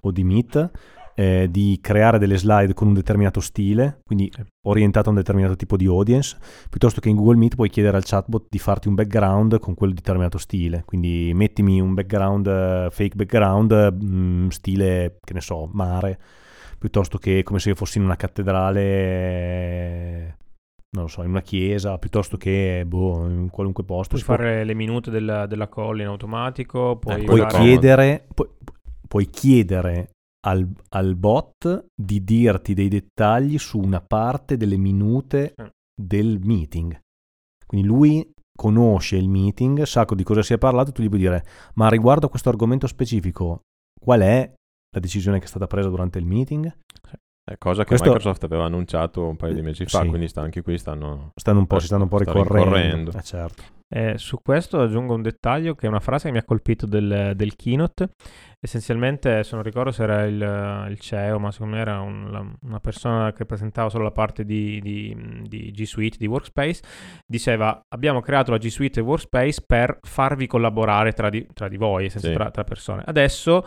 o 0.00 0.10
di 0.10 0.24
Meet, 0.24 0.70
eh, 1.18 1.48
di 1.50 1.78
creare 1.80 2.18
delle 2.18 2.36
slide 2.36 2.74
con 2.74 2.88
un 2.88 2.94
determinato 2.94 3.40
stile, 3.40 4.00
quindi 4.04 4.30
orientato 4.66 5.08
a 5.08 5.12
un 5.12 5.16
determinato 5.18 5.56
tipo 5.56 5.76
di 5.78 5.86
audience, 5.86 6.36
piuttosto 6.68 7.00
che 7.00 7.08
in 7.08 7.16
Google 7.16 7.36
Meet 7.36 7.54
puoi 7.54 7.70
chiedere 7.70 7.96
al 7.96 8.04
chatbot 8.04 8.46
di 8.50 8.58
farti 8.58 8.88
un 8.88 8.94
background 8.94 9.58
con 9.58 9.74
quel 9.74 9.94
determinato 9.94 10.36
stile. 10.36 10.82
Quindi 10.84 11.32
mettimi 11.34 11.80
un 11.80 11.94
background, 11.94 12.46
eh, 12.46 12.88
fake 12.90 13.16
background, 13.16 13.96
mm, 14.04 14.48
stile, 14.48 15.16
che 15.24 15.32
ne 15.32 15.40
so, 15.40 15.68
mare, 15.72 16.18
piuttosto 16.78 17.16
che 17.16 17.42
come 17.42 17.60
se 17.60 17.70
io 17.70 17.74
fossi 17.76 17.96
in 17.96 18.04
una 18.04 18.16
cattedrale, 18.16 18.80
eh, 18.82 20.34
non 20.90 21.04
lo 21.04 21.08
so, 21.08 21.22
in 21.22 21.30
una 21.30 21.40
chiesa, 21.42 21.96
piuttosto 21.98 22.36
che, 22.36 22.84
boh, 22.86 23.26
in 23.26 23.48
qualunque 23.50 23.84
posto. 23.84 24.10
Puoi 24.10 24.20
Si 24.20 24.26
può- 24.26 24.36
fare 24.36 24.64
le 24.64 24.74
minute 24.74 25.10
della, 25.10 25.46
della 25.46 25.68
call 25.68 26.00
in 26.00 26.06
automatico, 26.06 26.96
puoi, 26.98 27.22
Eh, 27.22 27.24
puoi 27.24 27.40
fare- 27.40 27.58
chiedere, 27.58 28.26
puoi, 28.34 28.48
puoi 29.08 29.26
chiedere 29.30 30.10
al, 30.46 30.66
al 30.90 31.16
bot 31.16 31.86
di 31.94 32.22
dirti 32.22 32.72
dei 32.74 32.88
dettagli 32.88 33.58
su 33.58 33.78
una 33.80 34.00
parte 34.00 34.56
delle 34.56 34.76
minute 34.76 35.54
del 36.00 36.38
meeting. 36.42 36.98
Quindi 37.66 37.86
lui 37.86 38.30
conosce 38.56 39.16
il 39.16 39.28
meeting, 39.28 39.82
sa 39.82 40.04
di 40.04 40.22
cosa 40.22 40.42
si 40.42 40.52
è 40.54 40.58
parlato, 40.58 40.92
tu 40.92 41.02
gli 41.02 41.08
puoi 41.08 41.20
dire, 41.20 41.44
ma 41.74 41.88
riguardo 41.88 42.26
a 42.26 42.30
questo 42.30 42.48
argomento 42.48 42.86
specifico, 42.86 43.62
qual 44.00 44.20
è 44.20 44.52
la 44.94 45.00
decisione 45.00 45.38
che 45.38 45.44
è 45.44 45.48
stata 45.48 45.66
presa 45.66 45.88
durante 45.88 46.18
il 46.18 46.26
meeting? 46.26 46.72
È 47.48 47.56
cosa 47.58 47.82
che 47.82 47.88
Questo- 47.90 48.06
Microsoft 48.06 48.42
aveva 48.44 48.64
annunciato 48.64 49.26
un 49.28 49.36
paio 49.36 49.54
di 49.54 49.62
mesi 49.62 49.84
fa, 49.86 50.02
Sì. 50.02 50.08
quindi 50.08 50.26
sta- 50.28 50.42
anche 50.42 50.62
qui 50.62 50.78
stanno... 50.78 51.30
Stanno 51.34 51.58
un 51.60 51.66
po', 51.66 51.78
si 51.78 51.86
stanno 51.86 52.04
un 52.04 52.08
po' 52.08 52.18
ricorrendo. 52.18 52.54
rincorrendo. 52.54 53.10
Eh, 53.16 53.22
certo. 53.22 53.62
Eh, 53.88 54.18
su 54.18 54.38
questo 54.42 54.80
aggiungo 54.80 55.14
un 55.14 55.22
dettaglio 55.22 55.74
che 55.76 55.86
è 55.86 55.88
una 55.88 56.00
frase 56.00 56.26
che 56.26 56.32
mi 56.32 56.38
ha 56.38 56.44
colpito 56.44 56.86
del, 56.86 57.34
del 57.36 57.54
keynote. 57.54 58.10
Essenzialmente, 58.58 59.44
se 59.44 59.54
non 59.54 59.62
ricordo 59.62 59.90
se 59.92 60.02
era 60.02 60.24
il, 60.24 60.86
il 60.90 60.98
CEO, 60.98 61.38
ma 61.38 61.52
secondo 61.52 61.74
me 61.76 61.80
era 61.80 62.00
un- 62.00 62.30
la- 62.30 62.56
una 62.62 62.80
persona 62.80 63.32
che 63.32 63.44
presentava 63.44 63.88
solo 63.90 64.04
la 64.04 64.10
parte 64.10 64.44
di, 64.44 64.80
di- 64.80 65.42
di 65.42 65.70
G 65.72 65.82
Suite, 65.84 66.16
di 66.18 66.26
Workspace, 66.26 66.82
diceva 67.26 67.78
abbiamo 67.94 68.20
creato 68.20 68.50
la 68.50 68.58
G 68.58 68.66
Suite 68.68 69.00
e 69.00 69.02
Workspace 69.02 69.62
per 69.66 69.98
farvi 70.00 70.46
collaborare 70.46 71.12
tra 71.12 71.28
di, 71.28 71.46
tra 71.52 71.68
di 71.68 71.76
voi, 71.76 72.08
senza 72.10 72.28
Sì. 72.28 72.34
tra, 72.34 72.50
tra 72.50 72.64
persone. 72.64 73.02
Adesso 73.06 73.64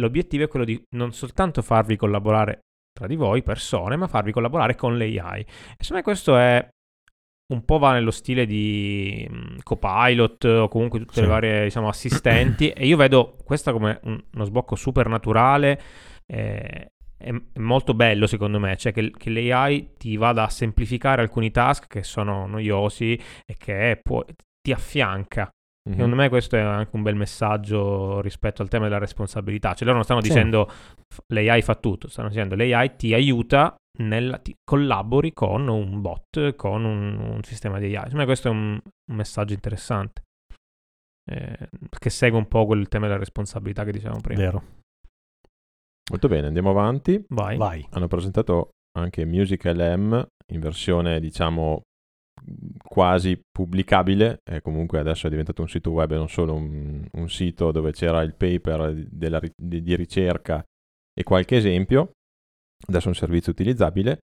l'obiettivo 0.00 0.44
è 0.44 0.48
quello 0.48 0.64
di 0.64 0.80
non 0.96 1.12
soltanto 1.12 1.60
farvi 1.60 1.96
collaborare 1.96 2.60
tra 2.92 3.06
di 3.06 3.16
voi, 3.16 3.42
persone, 3.42 3.96
ma 3.96 4.06
farvi 4.06 4.32
collaborare 4.32 4.76
con 4.76 4.96
l'AI. 4.96 5.40
E 5.40 5.46
secondo 5.78 5.94
me 5.96 6.02
questo 6.02 6.36
è 6.36 6.66
un 7.52 7.64
po' 7.64 7.78
va 7.78 7.92
nello 7.92 8.10
stile 8.10 8.44
di 8.46 9.26
mm, 9.30 9.56
Copilot 9.62 10.44
o 10.44 10.68
comunque 10.68 10.98
tutte 11.00 11.14
Sì. 11.14 11.20
le 11.22 11.26
varie 11.26 11.64
diciamo, 11.64 11.88
assistenti 11.88 12.68
e 12.76 12.86
io 12.86 12.96
vedo 12.96 13.36
questa 13.44 13.72
come 13.72 13.98
un- 14.04 14.22
uno 14.34 14.44
sbocco 14.44 14.74
super 14.76 15.08
naturale 15.08 15.80
eh, 16.26 16.88
è, 17.16 17.30
è 17.30 17.58
molto 17.58 17.94
bello 17.94 18.26
secondo 18.26 18.58
me, 18.60 18.76
cioè 18.76 18.92
che, 18.92 19.10
che 19.10 19.30
l'AI 19.30 19.94
ti 19.96 20.16
vada 20.16 20.44
a 20.44 20.48
semplificare 20.50 21.22
alcuni 21.22 21.50
task 21.50 21.86
che 21.88 22.02
sono 22.02 22.46
noiosi 22.46 23.14
e 23.46 23.54
che 23.56 23.98
può- 24.02 24.24
ti 24.60 24.72
affianca. 24.72 25.48
Mhm. 25.88 25.94
Secondo 25.94 26.16
me 26.16 26.28
questo 26.28 26.56
è 26.56 26.60
anche 26.60 26.94
un 26.94 27.02
bel 27.02 27.14
messaggio 27.16 28.20
rispetto 28.20 28.60
al 28.60 28.68
tema 28.68 28.84
della 28.88 28.98
responsabilità. 28.98 29.70
Cioè 29.72 29.84
loro 29.84 29.94
non 29.94 30.04
stanno 30.04 30.20
Sì. 30.22 30.28
dicendo 30.28 30.70
l'AI 31.28 31.62
fa 31.62 31.74
tutto, 31.76 32.08
stanno 32.08 32.28
dicendo 32.28 32.54
l'AI 32.54 32.94
ti 32.96 33.14
aiuta, 33.14 33.74
nella, 33.98 34.38
ti 34.38 34.54
collabori 34.64 35.32
con 35.32 35.68
un 35.68 36.00
bot, 36.00 36.54
con 36.56 36.84
un, 36.84 37.18
un 37.18 37.42
sistema 37.42 37.78
di 37.78 37.86
AI. 37.96 38.04
Secondo 38.04 38.16
me 38.18 38.24
questo 38.24 38.48
è 38.48 38.50
un, 38.50 38.80
un 39.10 39.16
messaggio 39.16 39.54
interessante. 39.54 40.22
eh, 41.30 41.68
che 41.98 42.10
segue 42.10 42.38
un 42.38 42.48
po' 42.48 42.66
quel 42.66 42.88
tema 42.88 43.06
della 43.06 43.18
responsabilità 43.18 43.84
che 43.84 43.92
dicevamo 43.92 44.20
prima. 44.20 44.40
Vero. 44.40 44.62
Molto 46.10 46.28
bene, 46.28 46.46
andiamo 46.46 46.70
avanti. 46.70 47.22
Vai. 47.28 47.56
Vai. 47.58 47.86
Hanno 47.90 48.08
presentato 48.08 48.70
anche 48.98 49.26
Music 49.26 49.64
LM 49.64 50.26
in 50.52 50.60
versione, 50.60 51.20
diciamo, 51.20 51.82
quasi 52.82 53.38
pubblicabile. 53.50 54.38
E 54.42 54.62
comunque 54.62 54.98
adesso 55.00 55.26
è 55.26 55.30
diventato 55.30 55.60
un 55.60 55.68
sito 55.68 55.90
web 55.90 56.12
e 56.12 56.16
non 56.16 56.28
solo 56.28 56.54
un, 56.54 57.06
un 57.12 57.28
sito 57.28 57.70
dove 57.72 57.92
c'era 57.92 58.22
il 58.22 58.34
paper 58.34 58.94
della 58.94 59.38
di, 59.54 59.82
di 59.82 59.96
ricerca 59.96 60.64
e 61.12 61.22
qualche 61.24 61.56
esempio. 61.56 62.12
Adesso 62.86 63.06
è 63.06 63.08
un 63.08 63.14
servizio 63.14 63.52
utilizzabile, 63.52 64.18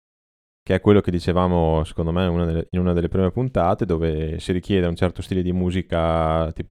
che 0.63 0.75
è 0.77 0.81
quello 0.81 1.01
che 1.01 1.11
dicevamo, 1.11 1.85
secondo 1.85 2.13
me, 2.13 2.27
una 2.27 2.45
delle- 2.45 2.67
in 2.71 2.81
una 2.81 2.93
delle 2.93 3.09
prime 3.09 3.31
puntate, 3.31 3.85
dove 3.85 4.39
si 4.41 4.53
richiede 4.53 4.87
un 4.87 4.97
certo 4.97 5.21
stile 5.23 5.43
di 5.43 5.53
musica, 5.53 6.51
tip- 6.53 6.69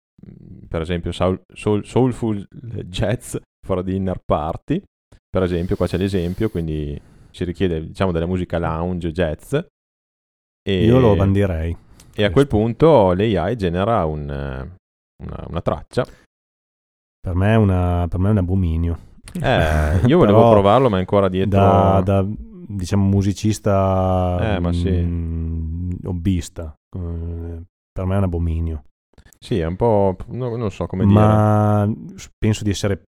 per 0.68 0.82
esempio 0.82 1.12
soul- 1.12 1.42
soul- 1.54 1.86
soulful 1.86 2.48
jazz 2.86 3.36
for 3.66 3.84
the 3.84 3.92
inner 3.94 4.20
party. 4.24 4.82
Per 5.30 5.44
esempio, 5.44 5.76
qua 5.76 5.86
c'è 5.88 5.98
l'esempio, 5.98 6.50
quindi 6.50 7.00
si 7.32 7.44
richiede 7.44 7.86
diciamo 7.88 8.12
della 8.12 8.26
musica 8.28 8.58
lounge 8.60 9.12
jazz 9.12 9.54
e, 9.56 10.86
Io 10.86 11.00
lo 11.00 11.16
bandirei. 11.16 11.76
e 12.16 12.24
a 12.24 12.32
quel 12.32 12.48
punto 12.48 13.12
l'AI 13.14 13.56
genera 13.56 14.06
un, 14.06 14.22
una, 14.30 15.46
una 15.48 15.62
traccia 15.62 16.06
Per 17.20 17.34
me 17.36 17.54
è, 17.54 17.56
una, 17.56 18.06
per 18.08 18.20
me 18.20 18.28
è 18.28 18.32
un 18.32 18.38
abominio. 18.38 19.00
Eh, 19.42 20.00
io 20.08 20.18
volevo 20.18 20.40
Però 20.40 20.52
provarlo 20.52 20.90
ma 20.90 20.98
è 20.98 21.00
ancora 21.00 21.30
dietro 21.30 21.60
Da, 21.60 22.02
da, 22.04 22.26
diciamo 22.68 23.06
musicista 23.06 24.56
Eh, 24.56 24.60
ma 24.60 24.72
sì. 24.74 24.90
mm, 24.92 25.92
hobbista. 26.06 26.74
Eh, 26.96 27.62
per 27.92 28.06
me 28.06 28.16
è 28.16 28.18
un 28.18 28.24
abominio. 28.24 28.84
sì 29.40 29.60
è 29.60 29.66
un 29.66 29.76
po' 29.76 30.16
no- 30.28 30.56
non 30.56 30.72
so 30.72 30.86
come 30.88 31.06
dire 31.06 31.20
Ma 31.20 31.92
penso 32.38 32.64
di 32.64 32.70
essere 32.72 33.04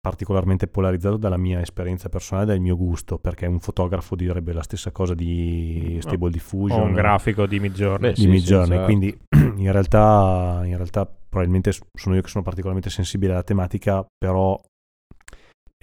particolarmente 0.00 0.66
polarizzato 0.66 1.16
dalla 1.16 1.38
mia 1.38 1.60
esperienza 1.62 2.10
personale, 2.10 2.44
dal 2.44 2.60
mio 2.60 2.76
gusto, 2.76 3.16
perché 3.18 3.46
un 3.46 3.58
fotografo 3.58 4.14
direbbe 4.14 4.52
la 4.52 4.62
stessa 4.62 4.90
cosa 4.90 5.14
di 5.14 5.96
Stable 6.00 6.26
O 6.26 6.30
Diffusion. 6.30 6.88
un 6.88 6.92
grafico 6.92 7.46
di 7.46 7.58
Midjourney. 7.58 8.10
Beh, 8.10 8.12
di 8.12 8.20
sì, 8.20 8.26
Midjourney, 8.28 8.66
sì, 8.66 8.70
certo. 8.72 8.84
quindi 8.84 9.18
in 9.64 9.72
realtà, 9.72 10.60
in 10.64 10.76
realtà 10.76 11.06
probabilmente 11.06 11.72
sono 11.72 12.14
io 12.16 12.20
che 12.20 12.28
sono 12.28 12.44
particolarmente 12.44 12.90
sensibile 12.90 13.32
alla 13.32 13.42
tematica, 13.42 14.04
però 14.18 14.60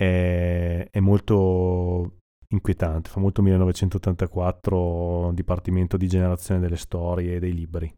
è, 0.02 0.88
è 0.90 1.00
molto 1.00 2.18
inquietante, 2.50 3.10
fa 3.10 3.20
molto 3.20 3.44
1984 3.44 5.32
Dipartimento 5.34 5.96
di 5.96 6.08
generazione 6.08 6.60
delle 6.60 6.76
storie 6.76 7.36
e 7.36 7.40
dei 7.40 7.54
libri. 7.54 7.94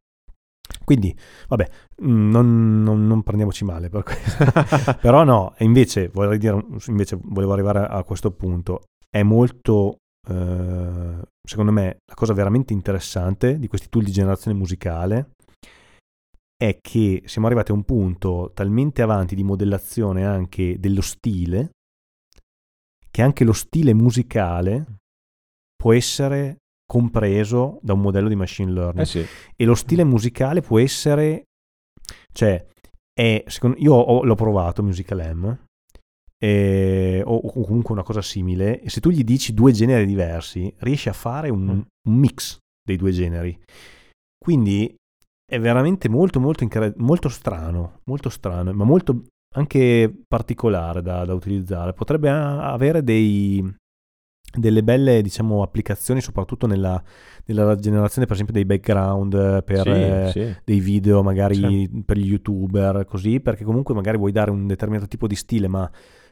Quindi, 0.84 1.16
vabbè, 1.48 1.70
mm, 2.04 2.30
non, 2.30 2.84
non- 2.84 3.08
non 3.08 3.24
prendiamoci 3.24 3.63
male 3.63 3.89
per 3.89 4.04
questo. 4.04 4.44
Però 5.00 5.24
no, 5.24 5.56
invece, 5.60 6.10
vorrei 6.10 6.38
dire, 6.38 6.62
invece 6.88 7.18
volevo 7.22 7.54
arrivare 7.54 7.86
a 7.86 8.04
questo 8.04 8.32
punto. 8.32 8.82
È 9.10 9.24
molto, 9.24 9.98
eh, 10.30 11.22
secondo 11.42 11.72
me, 11.72 11.98
la 12.06 12.13
cosa 12.16 12.34
veramente 12.34 12.74
interessante 12.74 13.58
di 13.60 13.68
questi 13.68 13.88
tool 13.89 14.04
di 14.04 14.12
generazione 14.12 14.58
musicale 14.58 15.30
è 16.58 16.80
che 16.82 17.24
siamo 17.26 17.48
arrivati 17.48 17.72
a 17.72 17.76
un 17.76 17.84
punto 17.84 18.52
talmente 18.54 19.02
avanti 19.02 19.36
di 19.36 19.44
modellazione 19.44 20.26
anche 20.26 20.80
dello 20.80 21.02
stile, 21.02 21.72
che 23.13 23.21
anche 23.21 23.43
lo 23.43 23.54
stile 23.54 23.93
musicale 23.93 24.86
può 25.76 25.93
essere 25.93 26.58
compreso 26.86 27.80
da 27.82 27.93
un 27.93 28.02
modello 28.02 28.28
di 28.30 28.36
machine 28.36 28.71
learning. 28.71 29.02
Eh 29.02 29.06
sì, 29.06 29.26
e 29.56 29.65
lo 29.65 29.76
stile 29.76 30.04
musicale 30.04 30.62
può 30.62 30.80
essere 30.80 31.43
cioè 32.32 32.65
è, 33.13 33.43
secondo, 33.47 33.78
io 33.78 33.93
ho- 33.93 34.23
l'ho 34.23 34.36
provato 34.36 34.82
Musical 34.82 35.36
M 35.36 35.58
e- 36.38 37.21
o, 37.23 37.36
o 37.36 37.63
comunque 37.63 37.93
una 37.93 38.04
cosa 38.04 38.21
simile 38.21 38.82
e 38.82 38.89
se 38.89 38.99
tu 38.99 39.10
gli 39.12 39.23
dici 39.23 39.54
due 39.54 39.71
generi 39.71 40.06
diversi 40.06 40.73
riesci 40.80 41.10
a 41.10 41.13
fare 41.13 41.49
un, 41.49 41.63
Mm. 41.63 41.82
un 42.10 42.15
mix 42.17 42.58
dei 42.84 42.97
due 42.97 43.12
generi. 43.12 43.58
Quindi 44.38 44.93
è 45.45 45.60
veramente 45.60 46.10
molto 46.10 46.39
molto, 46.39 46.63
incre- 46.63 46.93
molto 46.97 47.30
strano 47.30 47.99
molto 48.06 48.30
strano 48.30 48.73
ma 48.73 48.84
molto 48.84 49.26
anche 49.54 50.13
particolare 50.28 51.02
da, 51.02 51.26
da 51.26 51.34
utilizzare 51.34 51.94
potrebbe 51.94 52.30
avere 52.30 53.04
dei 53.04 53.82
delle 54.56 54.84
belle 54.84 55.22
diciamo 55.22 55.63
applicazioni 55.63 56.22
soprattutto 56.22 56.68
nella, 56.68 57.02
nella 57.46 57.76
generazione 57.76 58.26
per 58.28 58.36
esempio 58.36 58.54
dei 58.54 58.66
background 58.66 59.34
eh, 59.34 59.63
per 59.63 59.82
sì, 59.82 59.89
eh, 59.89 60.30
sì. 60.32 60.56
dei 60.63 60.80
video 60.80 61.24
magari 61.24 61.89
per 62.06 62.18
gli 62.18 62.28
youtuber 62.28 63.06
così 63.06 63.39
perché 63.39 63.63
comunque 63.63 63.96
magari 63.96 64.18
vuoi 64.18 64.32
dare 64.32 64.52
un 64.52 64.68
determinato 64.68 65.08
tipo 65.08 65.28
di 65.28 65.36
stile 65.36 65.68
ma 65.68 65.89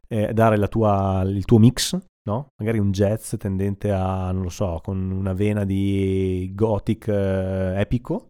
eh, 0.07 0.33
dare 0.33 0.57
la 0.57 0.67
tua, 0.67 1.23
il 1.25 1.45
tuo 1.45 1.57
mix 1.57 1.97
no? 2.23 2.49
magari 2.59 2.77
un 2.77 2.91
jazz 2.91 3.33
tendente 3.37 3.91
a 3.91 4.31
non 4.31 4.43
lo 4.43 4.49
so 4.49 4.79
con 4.83 5.09
una 5.09 5.33
vena 5.33 5.63
di 5.63 6.51
gothic 6.53 7.07
eh, 7.07 7.79
epico 7.79 8.27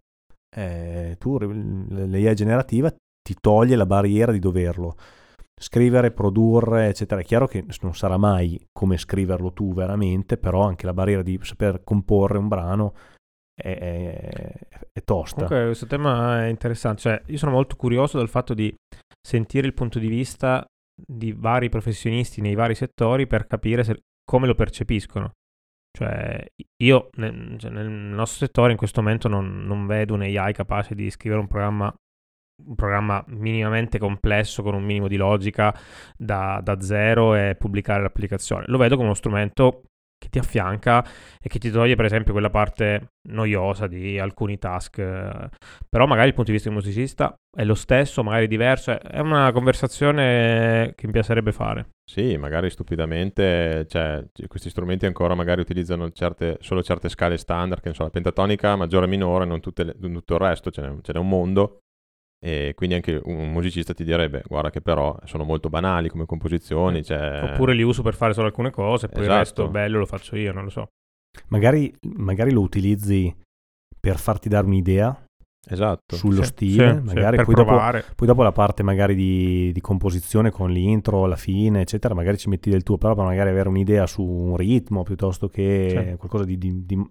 eh, 0.54 1.16
tu 1.18 1.38
l'AI 1.38 2.34
generativa 2.34 2.94
ti 3.22 3.36
toglie 3.40 3.76
la 3.76 3.86
barriera 3.86 4.32
di 4.32 4.38
doverlo 4.38 4.96
scrivere, 5.60 6.10
produrre, 6.10 6.88
eccetera. 6.88 7.20
È 7.20 7.24
chiaro 7.24 7.46
che 7.46 7.64
non 7.82 7.94
sarà 7.94 8.16
mai 8.16 8.60
come 8.72 8.98
scriverlo 8.98 9.52
tu 9.52 9.72
veramente, 9.74 10.36
però 10.36 10.62
anche 10.62 10.86
la 10.86 10.94
barriera 10.94 11.22
di 11.22 11.38
saper 11.42 11.82
comporre 11.84 12.38
un 12.38 12.48
brano 12.48 12.94
è, 13.54 13.76
è- 13.78 14.52
è 14.92 15.02
tosta. 15.04 15.44
Comunque 15.44 15.64
questo 15.66 15.86
tema 15.86 16.44
è 16.44 16.48
interessante, 16.48 17.00
cioè 17.00 17.22
io 17.26 17.38
sono 17.38 17.52
molto 17.52 17.76
curioso 17.76 18.18
del 18.18 18.28
fatto 18.28 18.54
di 18.54 18.74
sentire 19.20 19.66
il 19.66 19.74
punto 19.74 19.98
di 19.98 20.08
vista 20.08 20.64
di 20.94 21.32
vari 21.32 21.68
professionisti 21.68 22.40
nei 22.40 22.54
vari 22.54 22.74
settori 22.74 23.26
per 23.26 23.46
capire 23.46 23.84
se- 23.84 24.00
come 24.24 24.46
lo 24.46 24.54
percepiscono. 24.54 25.30
Cioè 25.96 26.44
io 26.82 27.10
nel, 27.16 27.58
cioè, 27.58 27.70
nel 27.70 27.88
nostro 27.88 28.46
settore 28.46 28.72
in 28.72 28.78
questo 28.78 29.02
momento 29.02 29.28
non, 29.28 29.64
non 29.64 29.86
vedo 29.86 30.14
un 30.14 30.22
AI 30.22 30.52
capace 30.54 30.94
di 30.94 31.10
scrivere 31.10 31.40
un 31.40 31.46
programma, 31.46 31.94
un 32.64 32.74
programma 32.74 33.24
minimamente 33.28 33.98
complesso 33.98 34.62
con 34.62 34.74
un 34.74 34.84
minimo 34.84 35.08
di 35.08 35.16
logica 35.16 35.74
da, 36.16 36.60
da 36.62 36.80
zero 36.80 37.34
e 37.34 37.56
pubblicare 37.58 38.02
l'applicazione. 38.02 38.64
Lo 38.68 38.78
vedo 38.78 38.94
come 38.94 39.06
uno 39.06 39.16
strumento 39.16 39.82
che 40.22 40.28
ti 40.28 40.38
affianca 40.38 41.04
e 41.40 41.48
che 41.48 41.58
ti 41.58 41.68
toglie 41.68 41.96
per 41.96 42.04
esempio 42.04 42.32
quella 42.32 42.50
parte 42.50 43.08
noiosa 43.28 43.88
di 43.88 44.20
alcuni 44.20 44.56
task. 44.56 45.02
Però 45.88 46.06
magari 46.06 46.28
il 46.28 46.34
punto 46.34 46.50
di 46.50 46.56
vista 46.56 46.68
un 46.68 46.76
musicista 46.76 47.34
è 47.54 47.64
lo 47.64 47.74
stesso, 47.74 48.22
magari 48.22 48.46
diverso. 48.46 49.00
È 49.00 49.18
una 49.18 49.50
conversazione 49.50 50.92
che 50.94 51.06
mi 51.06 51.12
piacerebbe 51.12 51.50
fare. 51.50 51.88
Sì, 52.08 52.36
magari 52.36 52.70
stupidamente, 52.70 53.86
cioè, 53.88 54.24
questi 54.46 54.70
strumenti 54.70 55.06
ancora 55.06 55.34
magari 55.34 55.60
utilizzano 55.60 56.10
certe- 56.10 56.58
solo 56.60 56.82
certe 56.82 57.08
scale 57.08 57.36
standard, 57.36 57.82
che 57.82 57.88
ne 57.88 57.94
so, 57.94 58.04
la 58.04 58.10
pentatonica 58.10 58.76
maggiore 58.76 59.06
e 59.06 59.08
minore, 59.08 59.44
non 59.44 59.60
le- 59.60 59.96
non 59.98 60.12
tutto 60.12 60.34
il 60.34 60.40
resto, 60.40 60.70
ce 60.70 60.82
n'è, 60.82 60.94
ce 61.00 61.12
n'è 61.12 61.18
un 61.18 61.28
mondo. 61.28 61.78
E 62.44 62.72
quindi 62.74 62.96
anche 62.96 63.20
un 63.24 63.52
musicista 63.52 63.94
ti 63.94 64.02
direbbe, 64.02 64.42
guarda 64.48 64.70
che 64.70 64.80
però 64.80 65.16
sono 65.24 65.44
molto 65.44 65.68
banali 65.68 66.08
come 66.08 66.26
composizioni, 66.26 67.04
cioè... 67.04 67.40
Oppure 67.44 67.72
li 67.72 67.82
uso 67.82 68.02
per 68.02 68.14
fare 68.14 68.32
solo 68.32 68.48
alcune 68.48 68.70
cose, 68.70 69.06
poi 69.08 69.20
Esatto. 69.20 69.32
il 69.32 69.38
resto 69.38 69.68
bello 69.68 69.98
lo 70.00 70.06
faccio 70.06 70.34
io, 70.34 70.52
non 70.52 70.64
lo 70.64 70.70
so. 70.70 70.88
Magari, 71.48 71.94
magari 72.16 72.50
lo 72.50 72.60
utilizzi 72.60 73.32
per 74.00 74.18
farti 74.18 74.48
dare 74.48 74.66
un'idea 74.66 75.24
Esatto. 75.70 76.16
sullo 76.16 76.42
Sì, 76.42 76.48
stile, 76.48 76.94
sì, 76.94 77.08
sì, 77.08 77.14
magari 77.14 77.36
per 77.36 77.44
poi 77.44 77.54
dopo, 77.54 77.68
provare. 77.68 78.04
poi 78.16 78.26
dopo 78.26 78.42
la 78.42 78.50
parte 78.50 78.82
magari 78.82 79.14
di, 79.14 79.70
di 79.72 79.80
composizione 79.80 80.50
con 80.50 80.72
l'intro, 80.72 81.26
la 81.26 81.36
fine, 81.36 81.82
eccetera, 81.82 82.12
magari 82.12 82.38
ci 82.38 82.48
metti 82.48 82.68
del 82.70 82.82
tuo, 82.82 82.98
però 82.98 83.14
per 83.14 83.24
magari 83.24 83.50
avere 83.50 83.68
un'idea 83.68 84.08
su 84.08 84.24
un 84.24 84.56
ritmo 84.56 85.04
piuttosto 85.04 85.46
che 85.46 86.06
Sì. 86.10 86.16
qualcosa 86.16 86.44
di, 86.44 86.58
di- 86.58 86.84
di- 86.84 87.08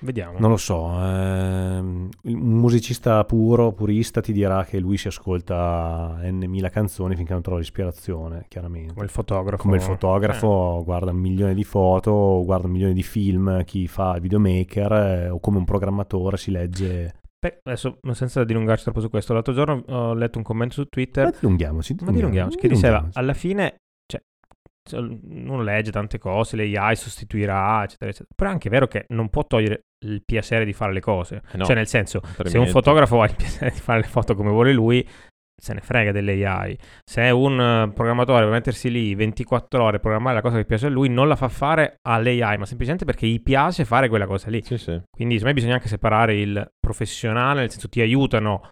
Vediamo. 0.00 0.38
non 0.38 0.50
lo 0.50 0.56
so, 0.56 0.90
ehm, 0.92 2.08
un 2.22 2.38
musicista 2.38 3.24
puro, 3.24 3.72
purista 3.72 4.20
ti 4.20 4.32
dirà 4.32 4.64
che 4.64 4.78
lui 4.78 4.96
si 4.96 5.08
ascolta 5.08 6.18
n 6.22 6.44
mila 6.46 6.68
canzoni 6.68 7.16
finché 7.16 7.32
non 7.32 7.42
trova 7.42 7.58
l'ispirazione, 7.58 8.44
chiaramente. 8.48 8.92
Come 8.92 9.04
il 9.04 9.10
fotografo. 9.10 9.62
Come 9.62 9.76
il 9.76 9.82
fotografo 9.82 10.82
guarda 10.84 11.10
un 11.10 11.18
milione 11.18 11.54
di 11.54 11.64
foto, 11.64 12.42
guarda 12.44 12.66
un 12.66 12.72
milione 12.72 12.92
di 12.92 13.02
film, 13.02 13.64
chi 13.64 13.88
fa 13.88 14.14
il 14.14 14.20
videomaker 14.20 14.92
eh, 14.92 15.28
o 15.30 15.40
come 15.40 15.58
un 15.58 15.64
programmatore 15.64 16.36
si 16.36 16.50
legge. 16.50 17.14
Beh, 17.40 17.60
adesso, 17.64 17.98
senza 18.12 18.42
dilungarci 18.44 18.82
troppo 18.84 19.00
su 19.00 19.10
questo, 19.10 19.32
l'altro 19.32 19.52
giorno 19.52 19.82
ho 19.86 20.14
letto 20.14 20.38
un 20.38 20.44
commento 20.44 20.74
su 20.74 20.84
Twitter 20.86 21.24
Ma 21.24 21.30
dilunghiamoci, 21.38 21.96
Ma 22.00 22.10
dilunghiamoci, 22.10 22.56
che 22.56 22.68
diceva, 22.68 22.98
dilunghiamoci. 22.98 23.18
alla 23.18 23.34
fine, 23.34 23.74
cioè, 24.88 25.00
uno 25.00 25.62
legge 25.62 25.90
tante 25.90 26.18
cose, 26.18 26.56
l'AI 26.56 26.96
sostituirà, 26.96 27.84
eccetera, 27.84 28.10
eccetera. 28.10 28.34
Però 28.34 28.50
è 28.50 28.52
anche 28.52 28.70
vero 28.70 28.86
che 28.86 29.04
non 29.08 29.28
può 29.28 29.46
togliere 29.46 29.84
il 30.04 30.22
piacere 30.24 30.64
di 30.64 30.72
fare 30.72 30.92
le 30.92 31.00
cose. 31.00 31.42
Eh 31.52 31.56
no, 31.56 31.64
cioè, 31.64 31.74
nel 31.74 31.86
senso, 31.86 32.20
se 32.22 32.28
un 32.28 32.34
altrimenti- 32.38 32.70
fotografo 32.70 33.20
ha 33.22 33.26
il 33.26 33.36
piacere 33.36 33.70
di 33.70 33.78
fare 33.80 34.00
le 34.00 34.06
foto 34.06 34.34
come 34.34 34.50
vuole 34.50 34.72
lui, 34.72 35.06
se 35.60 35.74
ne 35.74 35.80
frega 35.80 36.12
dell'AI. 36.12 36.78
Se 37.04 37.28
un 37.30 37.60
eh, 37.60 37.92
programmatore 37.92 38.42
vuole 38.42 38.56
mettersi 38.56 38.90
lì 38.90 39.14
24 39.14 39.82
ore 39.82 39.96
a 39.96 40.00
programmare 40.00 40.36
la 40.36 40.40
cosa 40.40 40.56
che 40.56 40.64
piace 40.64 40.86
a 40.86 40.90
lui, 40.90 41.08
non 41.08 41.26
la 41.26 41.36
fa 41.36 41.48
fare 41.48 41.96
all'AI, 42.02 42.58
ma 42.58 42.64
semplicemente 42.64 43.04
perché 43.04 43.26
gli 43.26 43.42
piace 43.42 43.84
fare 43.84 44.08
quella 44.08 44.26
cosa 44.26 44.50
lì. 44.50 44.62
Sì, 44.62 44.78
sì. 44.78 45.00
Quindi 45.10 45.34
secondo 45.34 45.46
me 45.46 45.54
bisogna 45.54 45.74
anche 45.74 45.88
separare 45.88 46.36
il 46.36 46.70
professionale, 46.78 47.60
nel 47.60 47.70
senso 47.70 47.88
ti 47.88 48.00
aiutano 48.00 48.68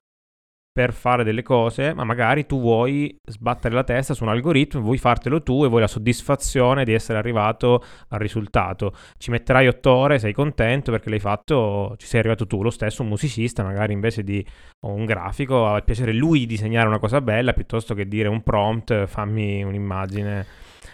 per 0.77 0.93
fare 0.93 1.25
delle 1.25 1.43
cose, 1.43 1.95
ma 1.95 2.05
magari 2.05 2.45
tu 2.45 2.61
vuoi 2.61 3.17
sbattere 3.25 3.75
la 3.75 3.83
testa 3.83 4.13
su 4.13 4.25
un 4.25 4.29
algoritmo, 4.29 4.83
vuoi 4.83 4.99
fartelo 4.99 5.43
tu 5.43 5.65
e 5.65 5.69
vuoi 5.69 5.81
la 5.81 5.87
soddisfazione 5.87 6.85
di 6.85 6.93
essere 6.93 7.17
arrivato 7.17 7.83
al 8.09 8.19
risultato. 8.19 8.93
Ci 9.17 9.31
metterai 9.31 9.69
otto 9.69 9.91
ore, 9.91 10.19
sei 10.19 10.35
contento 10.35 10.91
perché 10.91 11.09
l'hai 11.09 11.19
fatto, 11.19 11.95
ci 11.97 12.07
sei 12.07 12.21
arrivato 12.21 12.47
tu. 12.47 12.63
Lo 12.63 12.69
stesso 12.69 13.01
un 13.01 13.09
musicista, 13.09 13.63
magari 13.63 13.95
invece 13.95 14.23
di 14.23 14.47
un 14.81 15.07
grafico, 15.07 15.67
ha 15.67 15.79
il 15.79 15.85
piacere 15.85 16.13
lui 16.13 16.41
di 16.41 16.47
disegnare 16.47 16.89
una 16.89 16.99
cosa 16.99 17.23
bella 17.23 17.55
piuttosto 17.55 17.95
che 17.95 18.07
dire 18.07 18.29
un 18.29 18.43
prompt, 18.43 19.07
fammi 19.07 19.65
un'immagine. 19.65 20.47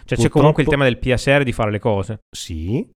Cioè 0.05 0.17
c'è 0.17 0.29
comunque 0.29 0.63
il 0.63 0.69
Purtroppo- 0.69 0.69
tema 0.69 0.83
del 0.85 0.97
piacere 0.97 1.43
di 1.43 1.51
fare 1.51 1.71
le 1.71 1.79
cose. 1.79 2.19
Sì, 2.31 2.89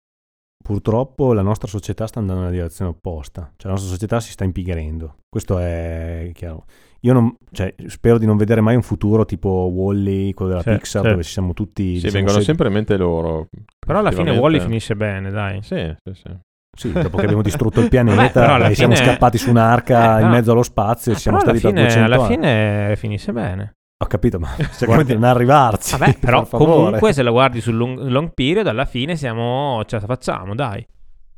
purtroppo 0.67 1.33
la 1.33 1.43
nostra 1.43 1.69
società 1.69 2.07
sta 2.09 2.19
andando 2.19 2.41
nella 2.43 2.53
direzione 2.53 2.91
opposta, 2.91 3.43
cioè 3.57 3.67
la 3.71 3.73
nostra 3.79 3.89
società 3.93 4.19
si 4.21 4.33
sta 4.33 4.43
impigrendo, 4.45 5.17
questo 5.29 5.59
è 5.59 6.31
chiaro. 6.35 6.65
Io 7.03 7.13
non, 7.13 7.37
cioè, 7.53 7.73
spero 7.87 8.19
di 8.19 8.27
non 8.27 8.37
vedere 8.37 8.61
mai 8.61 8.75
un 8.75 8.83
futuro 8.83 9.25
tipo 9.25 9.49
Wall-E, 9.73 10.35
quello 10.35 10.51
della 10.51 10.63
Sì, 10.63 10.71
Pixar, 10.71 11.05
sì. 11.05 11.11
dove 11.11 11.23
ci 11.23 11.31
siamo 11.31 11.53
tutti... 11.53 11.85
Sì, 11.85 11.93
diciamo, 12.07 12.13
vengono 12.15 12.39
se- 12.39 12.45
sempre 12.45 12.67
in 12.67 12.73
mente 12.75 12.97
loro. 12.97 13.47
Però 13.87 14.01
alla 14.01 14.11
fine. 14.11 14.37
Wally 14.37 14.59
finisce 14.59 14.97
bene, 14.97 15.31
dai. 15.31 15.63
Sì, 15.63 15.95
sì, 16.03 16.15
sì. 16.15 16.37
Sì, 16.77 16.93
dopo 16.93 17.17
che 17.19 17.23
abbiamo 17.25 17.43
distrutto 17.43 17.81
il 17.81 17.89
pianeta 17.89 18.45
Vabbè, 18.59 18.71
e 18.71 18.75
siamo 18.75 18.95
fine- 18.97 19.07
scappati 19.07 19.39
su 19.39 19.51
un'arca 19.51 20.19
Eh, 20.19 20.23
in 20.23 20.29
mezzo 20.31 20.51
allo 20.51 20.65
spazio 20.65 21.13
e 21.13 21.15
Eh, 21.15 21.19
siamo 21.19 21.39
stati 21.39 21.59
fine, 21.59 21.73
per 21.75 21.83
200 21.85 22.13
alla 22.13 22.25
anni. 22.25 22.35
fine 22.35 22.97
finisce 22.97 23.33
bene. 23.33 23.76
Ho 23.99 24.07
capito, 24.09 24.39
ma 24.39 24.49
cerchiamo 24.77 25.03
di 25.03 25.15
non 25.15 25.25
arrivarci. 25.25 25.97
Vabbè, 25.97 26.19
però 26.21 26.47
comunque 26.47 27.13
se 27.13 27.23
la 27.23 27.31
guardi 27.31 27.61
sul 27.61 27.77
long, 27.77 27.99
long 28.09 28.33
period, 28.35 28.67
alla 28.67 28.85
fine 28.85 29.17
siamo, 29.17 29.83
ce 29.87 29.99
la 30.01 30.07
facciamo, 30.07 30.55
dai. 30.55 30.87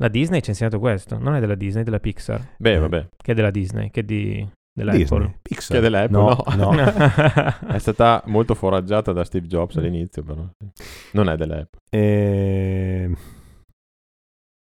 La 0.01 0.09
Disney 0.09 0.41
ci 0.41 0.49
ha 0.49 0.53
insegnato 0.53 0.79
questo, 0.79 1.19
non 1.19 1.35
è 1.35 1.41
della 1.41 1.55
Disney, 1.57 1.83
è 1.83 1.85
della 1.85 1.99
Pixar, 2.01 2.55
Beh, 2.57 2.75
Eh. 2.75 2.79
vabbè. 2.79 3.09
che 3.17 3.33
è 3.33 3.35
della 3.35 3.51
Disney, 3.51 3.91
che 3.91 4.01
è 4.01 4.03
di, 4.05 4.49
della 4.73 4.93
Disney, 4.93 5.21
Apple. 5.23 5.39
Pixar. 5.43 5.71
Che 5.73 5.79
è 5.79 5.81
dell'Apple, 5.81 6.19
no, 6.19 6.45
no. 6.57 6.73
no. 6.73 6.85
È 7.75 7.79
stata 7.79 8.23
molto 8.27 8.55
foraggiata 8.55 9.13
da 9.13 9.25
Steve 9.25 9.47
Jobs 9.49 9.77
all'inizio, 9.77 10.23
però. 10.23 10.47
Non 11.13 11.29
è 11.29 11.37
dell'Apple. 11.37 11.81
Eh, 11.91 13.11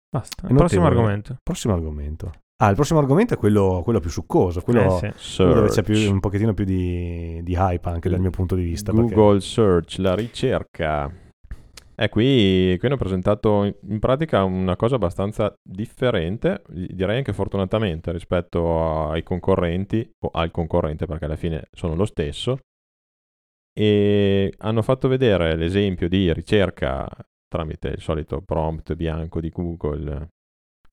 Basta, 0.10 0.47
È 0.47 0.53
prossimo 0.53 0.84
notevole. 0.84 0.88
argomento. 0.88 1.36
prossimo 1.43 1.73
argomento. 1.73 2.31
Ah, 2.57 2.69
il 2.69 2.75
prossimo 2.75 2.99
argomento 2.99 3.33
è 3.33 3.37
quello, 3.37 3.81
quello 3.83 3.99
più 3.99 4.09
succoso, 4.09 4.61
quello, 4.61 5.01
Eh, 5.01 5.13
sì. 5.17 5.37
quello 5.43 5.53
dove 5.55 5.67
c'è 5.69 5.83
più- 5.83 6.09
un 6.09 6.21
pochettino 6.21 6.53
più 6.53 6.63
di, 6.63 7.41
di 7.43 7.53
hype 7.53 7.89
anche 7.89 8.09
dal 8.09 8.21
mio 8.21 8.29
punto 8.29 8.55
di 8.55 8.63
vista. 8.63 8.93
perché- 8.93 9.13
Google 9.13 9.41
Search, 9.41 9.97
la 9.97 10.15
ricerca. 10.15 11.11
Eh, 11.97 12.09
qui, 12.09 12.75
qui 12.77 12.87
hanno 12.87 12.97
presentato 12.97 13.63
in 13.87 13.99
pratica 13.99 14.43
una 14.43 14.75
cosa 14.77 14.95
abbastanza 14.95 15.53
differente, 15.61 16.61
direi 16.69 17.17
anche 17.17 17.33
fortunatamente 17.33 18.11
rispetto 18.13 19.09
ai 19.09 19.23
concorrenti, 19.23 20.09
o 20.25 20.29
al 20.33 20.51
concorrente 20.51 21.05
perché 21.05 21.25
alla 21.25 21.35
fine 21.37 21.67
sono 21.71 21.95
lo 21.95 22.05
stesso, 22.05 22.59
e 23.77 24.53
hanno 24.59 24.81
fatto 24.81 25.07
vedere 25.09 25.55
l'esempio 25.57 26.07
di 26.07 26.31
ricerca 26.33 27.05
tramite 27.47 27.89
il 27.89 28.01
solito 28.01 28.41
prompt 28.41 28.93
bianco 28.95 29.39
di 29.41 29.49
Google 29.49 30.27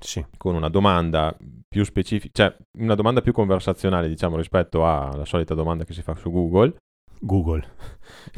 sì. 0.02 0.24
con 0.36 0.54
una 0.54 0.68
domanda 0.68 1.36
più 1.68 1.84
specifica, 1.84 2.32
cioè 2.32 2.56
una 2.78 2.94
domanda 2.94 3.22
più 3.22 3.32
conversazionale 3.32 4.08
diciamo 4.08 4.36
rispetto 4.36 4.86
alla 4.86 5.24
solita 5.24 5.54
domanda 5.54 5.84
che 5.84 5.92
si 5.92 6.02
fa 6.02 6.14
su 6.14 6.30
Google. 6.30 6.76
Google. 7.20 7.66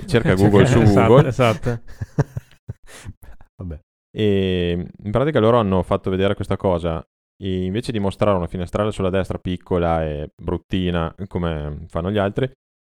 Cerca 0.07 0.35
Google 0.37 0.67
su 0.67 0.79
esatto, 0.81 1.09
Google. 1.09 1.29
Esatto. 1.29 1.81
Vabbè. 3.57 3.81
E 4.17 4.87
in 5.03 5.11
pratica 5.11 5.41
loro 5.41 5.59
hanno 5.59 5.83
fatto 5.83 6.11
vedere 6.11 6.35
questa 6.35 6.57
cosa. 6.57 7.05
E 7.37 7.65
invece 7.65 7.91
di 7.91 7.99
mostrare 7.99 8.37
una 8.37 8.47
finestrella 8.47 8.93
sulla 8.93 9.11
destra 9.11 9.39
piccola 9.39 10.05
e 10.05 10.31
bruttina 10.41 11.13
come 11.27 11.85
fanno 11.89 12.11
gli 12.13 12.19
altri, 12.19 12.49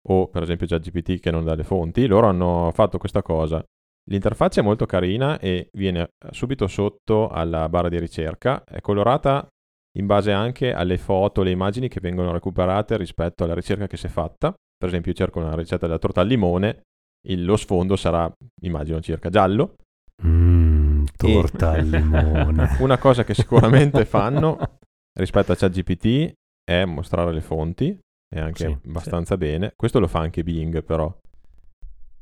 o 0.08 0.28
per 0.28 0.42
esempio 0.42 0.66
già 0.66 0.78
GPT 0.78 1.20
che 1.20 1.30
non 1.30 1.44
dà 1.44 1.54
le 1.54 1.64
fonti, 1.64 2.06
loro 2.06 2.28
hanno 2.28 2.70
fatto 2.72 2.96
questa 2.96 3.22
cosa. 3.22 3.62
L'interfaccia 4.08 4.60
è 4.60 4.64
molto 4.64 4.86
carina 4.86 5.38
e 5.38 5.68
viene 5.72 6.08
subito 6.30 6.66
sotto 6.66 7.28
alla 7.28 7.68
barra 7.68 7.88
di 7.88 7.98
ricerca, 7.98 8.64
è 8.64 8.80
colorata 8.80 9.46
in 9.98 10.06
base 10.06 10.32
anche 10.32 10.72
alle 10.72 10.98
foto, 10.98 11.42
le 11.42 11.50
immagini 11.50 11.88
che 11.88 12.00
vengono 12.00 12.32
recuperate 12.32 12.96
rispetto 12.96 13.44
alla 13.44 13.54
ricerca 13.54 13.86
che 13.86 13.96
si 13.96 14.06
è 14.06 14.08
fatta. 14.08 14.52
Per 14.52 14.88
esempio, 14.88 15.10
io 15.10 15.16
cerco 15.16 15.40
una 15.40 15.54
ricetta 15.54 15.86
della 15.86 15.98
torta 15.98 16.20
al 16.20 16.28
limone, 16.28 16.82
il, 17.28 17.44
lo 17.44 17.56
sfondo 17.56 17.96
sarà, 17.96 18.30
immagino, 18.62 19.00
circa 19.00 19.28
giallo. 19.28 19.74
Mm, 20.24 21.04
torta 21.16 21.72
al 21.72 21.86
limone. 21.86 22.76
Una 22.80 22.98
cosa 22.98 23.24
che 23.24 23.34
sicuramente 23.34 24.04
fanno 24.06 24.58
rispetto 25.18 25.52
a 25.52 25.56
ChatGPT 25.56 26.32
è 26.64 26.84
mostrare 26.84 27.32
le 27.32 27.40
fonti, 27.40 27.98
e 28.32 28.40
anche 28.40 28.66
Sì, 28.66 28.88
abbastanza 28.88 29.36
bene. 29.36 29.72
Questo 29.76 29.98
lo 29.98 30.06
fa 30.06 30.20
anche 30.20 30.42
Bing, 30.42 30.82
però. 30.84 31.14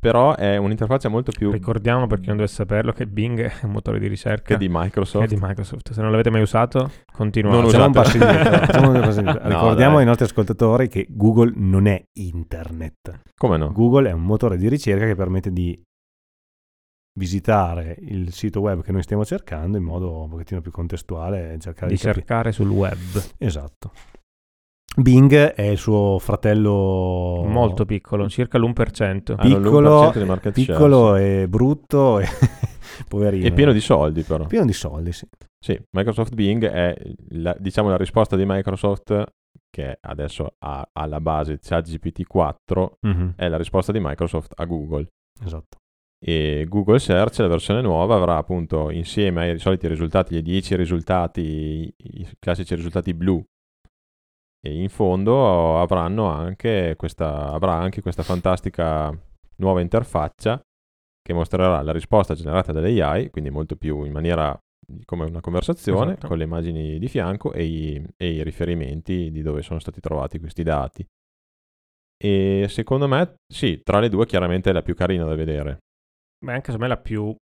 Però 0.00 0.36
è 0.36 0.56
un'interfaccia 0.56 1.08
molto 1.08 1.32
più 1.32 1.50
Ricordiamo 1.50 2.06
per 2.06 2.20
chi 2.20 2.28
non 2.28 2.36
dovesse 2.36 2.54
saperlo 2.54 2.92
che 2.92 3.06
Bing 3.08 3.40
è 3.40 3.64
un 3.64 3.70
motore 3.72 3.98
di 3.98 4.06
ricerca 4.06 4.54
che 4.54 4.56
di 4.56 4.68
Microsoft. 4.70 5.26
che 5.26 5.34
è 5.34 5.36
di 5.36 5.44
Microsoft. 5.44 5.92
Se 5.92 6.00
non 6.00 6.10
l'avete 6.12 6.30
mai 6.30 6.42
usato, 6.42 6.90
continuate. 7.12 7.56
Non 7.56 7.64
un 7.64 7.70
usate- 7.70 7.90
passo 7.92 8.16
indietro. 8.18 8.58
facciamo 8.58 8.90
un 8.92 9.00
passo 9.00 9.18
indietro. 9.18 9.42
No, 9.42 9.48
Ricordiamo 9.48 9.92
dai. 9.92 10.00
ai 10.02 10.06
nostri 10.06 10.24
ascoltatori 10.26 10.88
che 10.88 11.06
Google 11.10 11.52
non 11.56 11.86
è 11.86 12.00
internet. 12.12 13.22
Come 13.36 13.56
no? 13.56 13.72
Google 13.72 14.08
è 14.08 14.12
un 14.12 14.22
motore 14.22 14.56
di 14.56 14.68
ricerca 14.68 15.04
che 15.04 15.16
permette 15.16 15.50
di 15.52 15.80
visitare 17.18 17.96
il 18.00 18.32
sito 18.32 18.60
web 18.60 18.82
che 18.82 18.92
noi 18.92 19.02
stiamo 19.02 19.24
cercando 19.24 19.76
in 19.76 19.82
modo 19.82 20.22
un 20.22 20.28
pochettino 20.28 20.60
più 20.60 20.70
contestuale 20.70 21.56
cercare 21.58 21.88
di 21.88 21.94
di, 21.96 22.00
capire. 22.00 22.12
cercare 22.14 22.52
sul 22.52 22.68
web. 22.68 22.96
Esatto. 23.38 23.90
Bing 25.00 25.32
è 25.34 25.62
il 25.62 25.78
suo 25.78 26.18
fratello 26.18 27.42
Molto 27.46 27.84
piccolo, 27.84 28.28
circa 28.28 28.58
l'1%. 28.58 29.34
Hanno 29.36 29.60
piccolo- 29.60 30.10
l'1% 30.10 30.18
di 30.18 30.24
market 30.24 30.58
share, 30.58 30.72
piccolo 30.72 31.14
e 31.16 31.46
brutto 31.48 32.18
e 32.18 32.26
poverino. 33.08 33.46
e 33.46 33.52
pieno 33.52 33.72
di 33.72 33.80
soldi, 33.80 34.22
però. 34.22 34.46
Pieno 34.46 34.64
di 34.66 34.72
soldi, 34.72 35.12
sì. 35.12 35.26
Sì, 35.58 35.78
Microsoft 35.96 36.34
Bing 36.34 36.64
è 36.66 36.96
la, 37.30 37.54
diciamo 37.58 37.88
la 37.88 37.96
risposta 37.96 38.36
di 38.36 38.44
Microsoft 38.46 39.24
che 39.70 39.98
adesso 40.00 40.54
ha 40.58 40.88
alla 40.92 41.20
base 41.20 41.58
ChatGPT 41.60 42.24
4 42.26 42.98
Mhm, 43.02 43.34
è 43.36 43.48
la 43.48 43.56
risposta 43.56 43.92
di 43.92 43.98
Microsoft 44.00 44.52
a 44.56 44.64
Google. 44.64 45.06
Esatto. 45.44 45.78
E 46.20 46.64
Google 46.68 46.98
Search, 46.98 47.38
la 47.38 47.46
versione 47.48 47.80
nuova, 47.80 48.16
avrà 48.16 48.36
appunto 48.38 48.90
insieme 48.90 49.50
ai 49.50 49.58
soliti 49.58 49.86
risultati, 49.86 50.34
gli 50.34 50.42
10 50.42 50.74
risultati, 50.74 51.92
i 51.96 52.28
classici 52.40 52.74
risultati 52.74 53.14
blu, 53.14 53.40
e 54.60 54.80
in 54.80 54.88
fondo 54.88 55.80
avranno 55.80 56.26
anche 56.26 56.94
questa, 56.96 57.50
avrà 57.52 57.74
anche 57.74 58.00
questa 58.02 58.22
fantastica 58.22 59.16
nuova 59.56 59.80
interfaccia 59.80 60.60
che 61.22 61.32
mostrerà 61.32 61.82
la 61.82 61.92
risposta 61.92 62.34
generata 62.34 62.72
dall'AI, 62.72 63.30
quindi 63.30 63.50
molto 63.50 63.76
più 63.76 64.04
in 64.04 64.12
maniera 64.12 64.56
come 65.04 65.26
una 65.26 65.40
conversazione, 65.40 66.12
Esatto. 66.12 66.28
con 66.28 66.38
le 66.38 66.44
immagini 66.44 66.98
di 66.98 67.08
fianco 67.08 67.52
e 67.52 67.64
i, 67.64 68.06
e 68.16 68.30
i 68.30 68.42
riferimenti 68.42 69.30
di 69.30 69.42
dove 69.42 69.60
sono 69.62 69.78
stati 69.78 70.00
trovati 70.00 70.38
questi 70.38 70.62
dati. 70.62 71.06
E 72.20 72.66
secondo 72.68 73.06
me, 73.06 73.34
sì, 73.46 73.80
tra 73.84 74.00
le 74.00 74.08
due 74.08 74.26
chiaramente 74.26 74.70
è 74.70 74.72
la 74.72 74.82
più 74.82 74.94
carina 74.94 75.24
da 75.24 75.34
vedere. 75.34 75.78
Beh, 76.44 76.52
anche 76.52 76.72
secondo 76.72 76.82
me 76.82 76.88
la 76.88 76.96
più... 77.00 77.34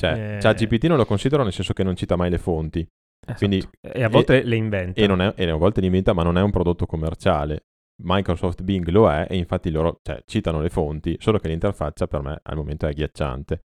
Cioè, 0.00 0.36
Eh. 0.36 0.38
ChatGPT 0.38 0.84
non 0.86 0.96
lo 0.96 1.04
considero 1.04 1.42
nel 1.42 1.52
senso 1.52 1.72
che 1.74 1.82
non 1.82 1.96
cita 1.96 2.16
mai 2.16 2.30
le 2.30 2.38
fonti 2.38 2.86
esatto. 3.20 3.38
Quindi- 3.38 3.68
e 3.80 4.02
a 4.02 4.08
volte 4.08 4.42
le 4.42 4.56
inventa. 4.56 5.00
e, 5.00 5.06
non 5.06 5.20
è, 5.20 5.32
e 5.36 5.48
a 5.48 5.56
volte 5.56 5.80
li 5.80 5.86
inventa, 5.86 6.12
ma 6.12 6.22
non 6.22 6.36
è 6.38 6.42
un 6.42 6.50
prodotto 6.50 6.86
commerciale. 6.86 7.64
Microsoft 8.02 8.62
Bing 8.62 8.88
lo 8.88 9.10
è 9.10 9.26
e 9.28 9.36
infatti 9.36 9.70
loro 9.70 9.98
cioè, 10.02 10.22
citano 10.24 10.60
le 10.60 10.70
fonti, 10.70 11.16
solo 11.18 11.38
che 11.38 11.48
l'interfaccia 11.48 12.06
per 12.06 12.22
me 12.22 12.38
al 12.42 12.56
momento 12.56 12.86
è 12.86 12.90
agghiacciante. 12.90 13.60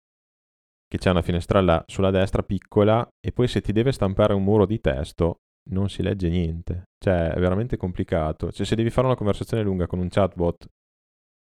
Che 0.89 0.99
c'è 0.99 1.11
una 1.11 1.23
finestrella 1.23 1.83
sulla 1.87 2.11
destra 2.11 2.43
piccola 2.43 3.07
e 3.21 3.33
poi 3.33 3.49
se 3.49 3.61
ti 3.61 3.73
deve 3.73 3.93
stampare 3.93 4.35
un 4.35 4.43
muro 4.43 4.67
di 4.67 4.81
testo 4.81 5.41
non 5.71 5.89
si 5.89 6.03
legge 6.03 6.29
niente. 6.29 6.85
Cioè 6.99 7.33
è 7.33 7.39
veramente 7.41 7.77
complicato. 7.77 8.51
Cioè 8.51 8.67
se 8.67 8.75
devi 8.75 8.91
fare 8.91 9.07
una 9.07 9.17
conversazione 9.17 9.63
lunga 9.63 9.87
con 9.87 9.99
un 9.99 10.09
chatbot 10.09 10.67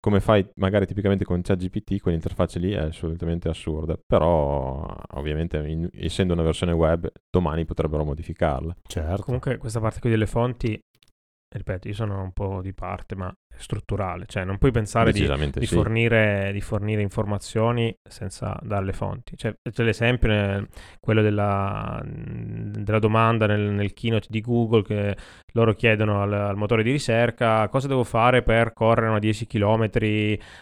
come 0.00 0.20
fai 0.20 0.48
magari 0.56 0.86
tipicamente 0.86 1.24
con 1.24 1.42
ChatGPT, 1.42 2.00
quell'interfaccia 2.00 2.58
lì 2.58 2.72
è 2.72 2.78
assolutamente 2.78 3.48
assurda. 3.48 3.98
Però 4.04 4.96
ovviamente 5.12 5.58
in- 5.58 5.88
essendo 5.92 6.32
una 6.32 6.42
versione 6.42 6.72
web 6.72 7.10
domani 7.28 7.64
potrebbero 7.64 8.04
modificarla. 8.04 8.74
Certo. 8.86 9.22
Comunque 9.22 9.58
questa 9.58 9.80
parte 9.80 10.00
qui 10.00 10.10
delle 10.10 10.26
fonti, 10.26 10.82
ripeto, 11.52 11.88
io 11.88 11.94
sono 11.94 12.22
un 12.22 12.32
po' 12.32 12.60
di 12.62 12.72
parte, 12.72 13.16
ma 13.16 13.28
è 13.28 13.56
strutturale. 13.58 14.26
Cioè 14.26 14.44
non 14.44 14.58
puoi 14.58 14.70
pensare 14.70 15.12
di, 15.12 15.28
di 15.54 15.66
sì. 15.66 15.74
fornire, 15.74 16.50
di 16.52 16.60
fornire 16.60 17.02
informazioni 17.02 17.94
senza 18.08 18.58
dare 18.62 18.84
le 18.84 18.92
fonti. 18.92 19.36
Cioè, 19.36 19.54
c'è 19.70 19.82
l'esempio, 19.82 20.28
nel- 20.28 20.68
quello 21.00 21.22
della, 21.22 22.00
della 22.04 22.98
domanda 23.00 23.46
nel, 23.46 23.60
nel 23.60 23.92
keynote 23.92 24.28
di 24.30 24.40
Google 24.40 24.82
che 24.82 25.16
loro 25.54 25.74
chiedono 25.74 26.22
al, 26.22 26.32
al 26.32 26.56
motore 26.56 26.84
di 26.84 26.92
ricerca 26.92 27.68
cosa 27.68 27.88
devo 27.88 28.04
fare 28.04 28.42
per 28.42 28.72
correre 28.72 29.08
una 29.08 29.18
10 29.18 29.46
km 29.46 29.88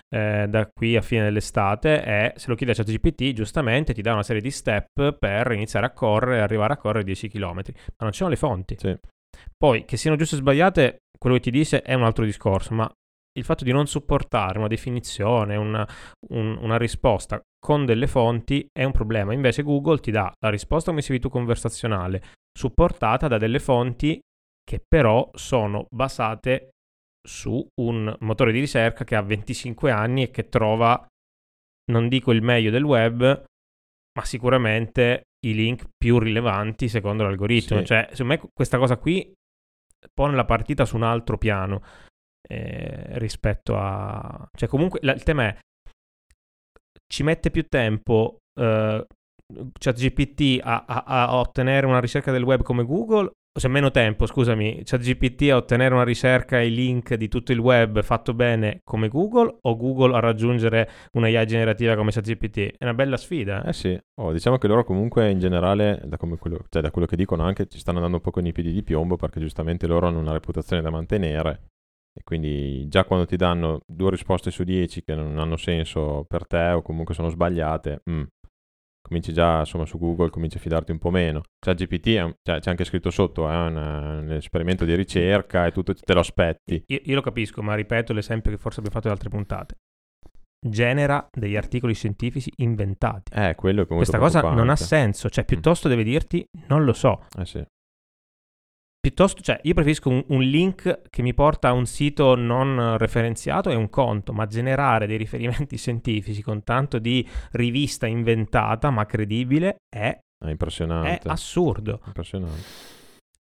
da 0.09 0.71
qui 0.73 0.97
a 0.97 1.03
fine 1.03 1.25
dell'estate 1.25 2.03
e 2.05 2.33
se 2.37 2.49
lo 2.49 2.55
chiede 2.55 2.73
a 2.73 2.75
ChatGPT 2.75 3.33
giustamente 3.33 3.93
ti 3.93 4.01
dà 4.01 4.15
una 4.15 4.23
serie 4.23 4.41
di 4.41 4.51
step 4.51 5.19
per 5.19 5.53
iniziare 5.53 5.87
a 5.87 5.91
correre 5.91 6.41
arrivare 6.41 6.73
a 6.73 6.77
correre 6.77 7.05
10 7.05 7.29
km, 7.29 7.55
ma 7.55 7.63
non 7.99 8.13
ci 8.13 8.19
sono 8.19 8.31
le 8.31 8.37
fonti. 8.37 8.77
Sì. 8.79 8.97
Poi 9.57 9.85
che 9.85 9.97
siano 9.97 10.17
giuste 10.17 10.37
o 10.37 10.39
sbagliate, 10.39 10.99
quello 11.19 11.37
che 11.37 11.43
ti 11.43 11.51
dice 11.51 11.83
è 11.83 11.95
un 11.95 12.05
altro 12.05 12.25
discorso, 12.25 12.75
ma 12.75 12.91
il 13.39 13.45
fatto 13.45 13.65
di 13.65 13.73
non 13.73 13.87
supportare 13.87 14.59
una 14.59 14.67
definizione, 14.69 15.57
una, 15.57 15.87
un- 16.31 16.59
una 16.61 16.77
risposta 16.77 17.41
con 17.59 17.85
delle 17.85 18.07
fonti 18.07 18.67
è 18.73 18.85
un 18.85 18.93
problema. 18.93 19.33
Invece 19.33 19.63
Google 19.63 19.99
ti 19.99 20.11
dà 20.11 20.33
la 20.41 20.51
risposta, 20.51 20.91
come 20.91 21.03
tu, 21.03 21.29
conversazionale, 21.29 22.23
supportata 22.57 23.29
da 23.29 23.39
delle 23.39 23.61
fonti 23.61 24.21
che 24.65 24.83
però 24.87 25.31
sono 25.35 25.87
basate 25.89 26.71
su 27.27 27.65
un 27.81 28.15
motore 28.21 28.53
di 28.53 28.61
ricerca 28.61 29.05
che 29.05 29.15
ha 29.15 29.23
25 29.23 29.91
anni 29.91 30.23
e 30.25 30.31
che 30.31 30.49
trova, 30.49 31.07
non 31.91 32.09
dico 32.09 32.33
il 32.33 32.43
meglio 32.43 32.71
del 32.71 32.85
web, 32.85 33.45
ma 34.19 34.25
sicuramente 34.25 35.23
i 35.47 35.55
link 35.55 35.85
più 35.97 36.19
rilevanti 36.19 36.89
secondo 36.89 37.23
l'algoritmo. 37.23 37.79
Sì. 37.79 37.87
Cioè, 37.87 38.09
secondo 38.13 38.33
me 38.35 38.51
questa 38.53 38.79
cosa 38.79 38.97
qui 38.97 39.33
pone 40.13 40.35
la 40.37 40.45
partita 40.45 40.85
su 40.85 40.97
un 40.97 41.03
altro 41.03 41.39
piano 41.39 41.83
eh, 42.49 43.19
rispetto 43.19 43.77
a... 43.77 44.49
Cioè, 44.57 44.69
comunque 44.69 45.01
la- 45.03 45.13
il 45.15 45.23
tema 45.23 45.45
è 45.49 45.59
ci 47.11 47.23
mette 47.23 47.51
più 47.51 47.67
tempo 47.69 48.39
eh, 48.61 49.07
ChatGPT 49.79 50.61
a, 50.63 50.85
a- 50.87 51.05
a 51.05 51.35
ottenere 51.37 51.87
una 51.87 52.01
ricerca 52.01 52.31
del 52.33 52.43
web 52.43 52.63
come 52.63 52.85
Google 52.85 53.31
c'è 53.59 53.69
meno 53.69 53.91
tempo, 53.91 54.27
scusami, 54.27 54.83
ChatGPT 54.85 55.51
a 55.51 55.57
ottenere 55.57 55.95
una 55.95 56.05
ricerca 56.05 56.59
e 56.59 56.67
i 56.67 56.75
link 56.75 57.15
di 57.15 57.29
tutto 57.29 57.53
il 57.53 57.59
web 57.59 58.03
fatto 58.03 58.35
bene 58.35 58.81
come 58.85 59.09
Google 59.09 59.59
o 59.63 59.77
Google 59.77 60.17
a 60.17 60.21
raggiungere 60.21 60.89
una 61.13 61.29
IA 61.29 61.45
generativa 61.45 61.95
come 61.95 62.11
ChatGPT? 62.11 62.77
È 62.79 62.85
una 62.85 62.95
bella 62.95 63.17
sfida. 63.17 63.65
Eh 63.65 63.73
sì, 63.73 63.99
Oh, 64.21 64.33
diciamo 64.33 64.59
che 64.59 64.67
loro 64.67 64.83
comunque 64.83 65.31
in 65.31 65.39
generale, 65.39 66.01
da, 66.05 66.17
quello, 66.17 66.65
cioè 66.69 66.83
da 66.83 66.91
quello 66.91 67.07
che 67.07 67.15
dicono 67.15 67.45
anche, 67.45 67.69
ci 67.69 67.79
stanno 67.79 67.99
andando 67.99 68.17
un 68.17 68.23
po' 68.23 68.33
con 68.33 68.45
i 68.45 68.53
piedi 68.53 68.73
di 68.73 68.83
piombo 68.83 69.15
perché 69.15 69.39
giustamente 69.39 69.87
loro 69.87 70.09
hanno 70.09 70.19
una 70.19 70.33
reputazione 70.33 70.83
da 70.83 70.91
mantenere 70.91 71.69
e 72.13 72.25
quindi 72.25 72.89
già 72.89 73.05
quando 73.05 73.27
ti 73.27 73.37
danno 73.37 73.83
due 73.87 74.11
risposte 74.11 74.51
su 74.51 74.65
dieci 74.65 75.05
che 75.05 75.15
non 75.15 75.39
hanno 75.39 75.57
senso 75.57 76.25
per 76.27 76.49
te 76.49 76.71
o 76.71 76.83
comunque 76.83 77.15
sono 77.15 77.29
sbagliate, 77.29 78.03
mm, 78.11 78.23
cominci 79.09 79.33
già 79.33 79.59
insomma 79.61 79.85
su 79.87 79.99
Google, 79.99 80.31
cominci 80.31 80.57
a 80.59 80.61
fidarti 80.61 80.93
un 80.93 80.99
po' 80.99 81.11
meno. 81.11 81.43
Cioè 81.59 81.75
GPT 81.75 82.07
è 82.15 82.23
un- 82.23 82.35
cioè, 82.43 82.61
c'è 82.61 82.71
anche 82.71 82.85
scritto 82.85 83.11
sotto, 83.11 83.49
è 83.51 83.55
un, 83.57 83.77
un 83.77 84.33
esperimento 84.33 84.85
di 84.85 84.95
ricerca 84.95 85.67
e 85.67 85.73
tutto 85.73 85.95
te 85.95 86.13
lo 86.15 86.21
aspetti. 86.21 86.83
Io, 86.87 87.01
io 87.03 87.15
lo 87.17 87.21
capisco, 87.23 87.63
ma 87.63 87.75
ripeto 87.75 88.13
l'esempio 88.13 88.51
che 88.53 88.59
forse 88.59 88.79
abbiamo 88.81 88.97
fatto 88.97 89.09
in 89.09 89.15
altre 89.15 89.29
puntate. 89.31 89.75
genera 90.61 91.27
degli 91.31 91.57
articoli 91.57 91.95
scientifici 91.95 92.53
inventati. 92.57 93.33
Eh, 93.33 93.55
quello 93.55 93.83
è 93.83 93.87
Questa 93.87 94.19
cosa 94.19 94.41
non 94.41 94.69
ha 94.71 94.77
senso, 94.77 95.29
cioè 95.31 95.45
piuttosto 95.45 95.89
deve 95.89 96.03
dirti 96.03 96.45
non 96.69 96.85
lo 96.85 96.93
so. 96.93 97.25
Eh 97.39 97.45
sì. 97.47 97.65
Piuttosto, 99.09 99.41
cioè, 99.41 99.59
io 99.63 99.73
preferisco 99.73 100.11
un, 100.11 100.23
un 100.29 100.43
link 100.43 101.09
che 101.09 101.23
mi 101.23 101.33
porta 101.33 101.69
a 101.69 101.73
un 101.73 101.87
sito 101.87 102.35
non 102.35 102.99
referenziato 102.99 103.71
e 103.71 103.75
un 103.75 103.89
conto, 103.89 104.35
ma 104.35 104.45
generare 104.45 105.07
dei 105.07 105.17
riferimenti 105.17 105.79
scientifici 105.81 106.43
con 106.43 106.63
tanto 106.63 106.99
di 106.99 107.27
rivista 107.53 108.07
inventata 108.07 108.91
ma 108.91 109.07
credibile 109.07 109.77
è, 109.89 110.11
È 110.11 110.45
è 110.45 110.51
impressionante. 110.51 111.27
assurdo. 111.27 112.03
impressionante. 112.05 112.61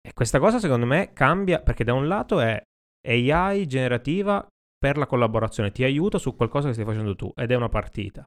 E 0.02 0.14
questa 0.14 0.40
cosa 0.40 0.58
secondo 0.58 0.86
me 0.86 1.12
cambia 1.12 1.60
perché 1.60 1.84
da 1.84 1.94
un 1.94 2.08
lato 2.08 2.40
è 2.40 2.62
AI 3.06 3.68
generativa 3.68 4.48
per 4.80 4.96
la 4.96 5.06
collaborazione, 5.06 5.74
ti 5.74 5.84
aiuta 5.84 6.18
su 6.18 6.34
qualcosa 6.34 6.68
che 6.68 6.76
stai 6.76 6.86
facendo 6.86 7.14
tu 7.14 7.30
ed 7.36 7.52
è 7.52 7.56
una 7.56 7.68
partita. 7.68 8.24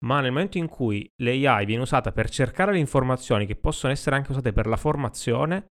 Ma 0.00 0.20
nel 0.20 0.30
momento 0.30 0.58
in 0.58 0.68
cui 0.68 1.08
l'AI 1.22 1.64
viene 1.64 1.80
usata 1.80 2.12
per 2.12 2.28
cercare 2.28 2.72
le 2.72 2.78
informazioni 2.80 3.46
che 3.46 3.56
possono 3.56 3.92
essere 3.94 4.14
anche 4.14 4.32
usate 4.32 4.52
per 4.52 4.66
la 4.66 4.76
formazione, 4.76 5.68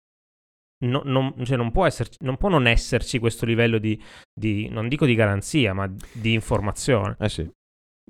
no- 0.81 1.01
non, 1.05 1.33
cioè 1.43 1.57
non 1.57 1.71
può 1.71 1.85
esserci, 1.85 2.17
non 2.21 2.37
può 2.37 2.49
non 2.49 2.67
esserci 2.67 3.19
questo 3.19 3.45
livello 3.45 3.77
di, 3.77 4.01
di- 4.33 4.69
non 4.69 4.87
dico 4.87 5.05
di 5.05 5.15
garanzia, 5.15 5.73
ma 5.73 5.91
di 6.11 6.33
informazione. 6.33 7.15
Eh 7.19 7.29
sì. 7.29 7.49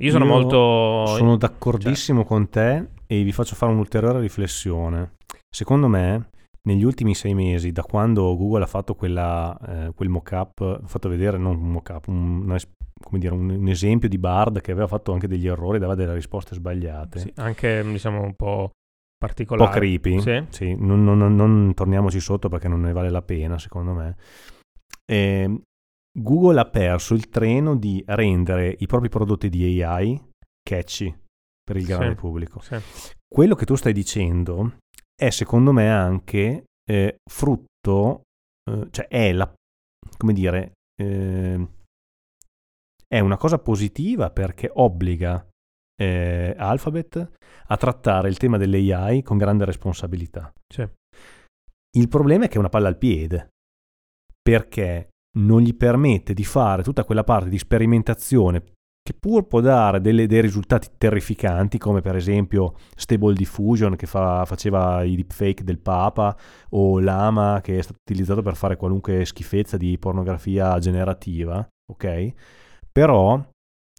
Io 0.02 0.12
sono 0.12 0.26
Io 0.26 0.32
molto... 0.32 1.06
Sono 1.16 1.38
d'accordissimo 1.38 2.24
con 2.24 2.50
te 2.50 2.88
e 3.06 3.24
vi 3.24 3.32
faccio 3.32 3.56
fare 3.56 3.72
un'ulteriore 3.72 4.20
riflessione. 4.20 5.14
Secondo 5.48 5.88
me, 5.88 6.30
negli 6.64 6.84
ultimi 6.84 7.14
sei 7.14 7.34
mesi, 7.34 7.72
da 7.72 7.84
quando 7.84 8.36
Google 8.36 8.64
ha 8.64 8.68
fatto 8.68 8.96
quella, 8.96 9.58
eh, 9.68 9.92
quel 9.94 10.10
mock-up, 10.10 10.62
ha 10.62 10.88
fatto 10.88 11.10
vedere, 11.10 11.38
non 11.38 11.58
un 11.58 11.72
mock-up, 11.72 12.08
un, 12.08 12.42
una 12.44 12.58
come 13.04 13.20
dire, 13.20 13.34
un, 13.34 13.50
un 13.50 13.68
esempio 13.68 14.08
di 14.08 14.18
Bard 14.18 14.62
che 14.62 14.72
aveva 14.72 14.88
fatto 14.88 15.12
anche 15.12 15.28
degli 15.28 15.48
errori, 15.48 15.80
dava 15.80 15.96
delle 15.96 16.14
risposte 16.14 16.56
sbagliate. 16.56 17.20
sì, 17.20 17.34
anche 17.36 17.84
diciamo 17.84 18.22
un 18.22 18.34
po' 18.36 18.72
Un 19.22 19.28
particolare. 19.28 19.70
po' 19.72 19.78
creepy. 19.78 20.20
Sì. 20.20 20.46
Sì, 20.50 20.76
non, 20.76 21.04
non- 21.04 21.36
non- 21.36 21.74
torniamoci 21.76 22.20
sotto 22.20 22.50
perché 22.50 22.68
non 22.68 22.82
ne 22.82 22.92
vale 22.92 23.10
la 23.12 23.22
pena, 23.22 23.60
secondo 23.60 23.94
me. 23.94 24.18
E 25.06 25.62
Google 26.12 26.60
ha 26.60 26.66
perso 26.70 27.14
il 27.14 27.30
treno 27.30 27.76
di 27.78 28.04
rendere 28.08 28.76
i 28.80 28.88
propri 28.88 29.10
prodotti 29.10 29.48
di 29.50 29.82
AI 29.84 30.20
catchy 30.68 31.16
per 31.64 31.76
il 31.78 31.84
Sì. 31.84 31.88
grande 31.90 32.16
pubblico. 32.16 32.60
Sì. 32.62 32.78
Quello 33.28 33.54
che 33.56 33.66
tu 33.66 33.76
stai 33.76 33.94
dicendo 33.94 34.78
è 35.16 35.30
secondo 35.30 35.72
me 35.72 35.90
anche 35.90 36.64
eh, 36.90 37.18
frutto, 37.32 38.24
eh, 38.70 38.88
cioè 38.90 39.08
è 39.08 39.32
la, 39.32 39.54
come 40.18 40.34
dire, 40.34 40.72
eh, 41.00 41.68
è 43.08 43.20
una 43.20 43.38
cosa 43.38 43.60
positiva 43.60 44.32
perché 44.32 44.70
obbliga 44.74 45.46
eh, 46.02 46.56
Alphabet 46.58 47.30
a 47.68 47.78
trattare 47.78 48.28
il 48.28 48.38
tema 48.38 48.58
dell'AI 48.58 49.22
con 49.22 49.38
grande 49.38 49.66
responsabilità. 49.66 50.52
Sì. 50.68 50.88
Il 51.98 52.08
problema 52.08 52.46
è 52.46 52.48
che 52.48 52.56
è 52.56 52.60
una 52.60 52.70
palla 52.70 52.88
al 52.88 52.98
piede, 52.98 53.50
perché 54.42 55.10
non 55.38 55.62
gli 55.62 55.76
permette 55.76 56.34
di 56.34 56.44
fare 56.44 56.84
tutta 56.84 57.04
quella 57.04 57.24
parte 57.24 57.50
di 57.50 57.58
sperimentazione 57.58 58.64
che 59.04 59.16
pur 59.20 59.48
può 59.48 59.62
dare 59.62 60.00
delle- 60.00 60.28
dei 60.28 60.42
risultati 60.42 60.90
terrificanti, 60.98 61.78
come 61.78 62.02
per 62.02 62.16
esempio 62.16 62.76
Stable 62.96 63.34
Diffusion 63.34 63.96
che 63.96 64.06
fa- 64.06 64.46
faceva 64.46 65.04
i 65.04 65.16
deepfake 65.16 65.64
del 65.64 65.80
Papa, 65.80 66.38
o 66.72 67.00
Lama 67.00 67.62
che 67.62 67.78
è 67.78 67.82
stato 67.82 68.00
utilizzato 68.08 68.42
per 68.42 68.56
fare 68.56 68.76
qualunque 68.76 69.26
schifezza 69.26 69.78
di 69.78 69.98
pornografia 69.98 70.78
generativa, 70.80 71.68
ok? 71.92 72.34
Però 72.92 73.44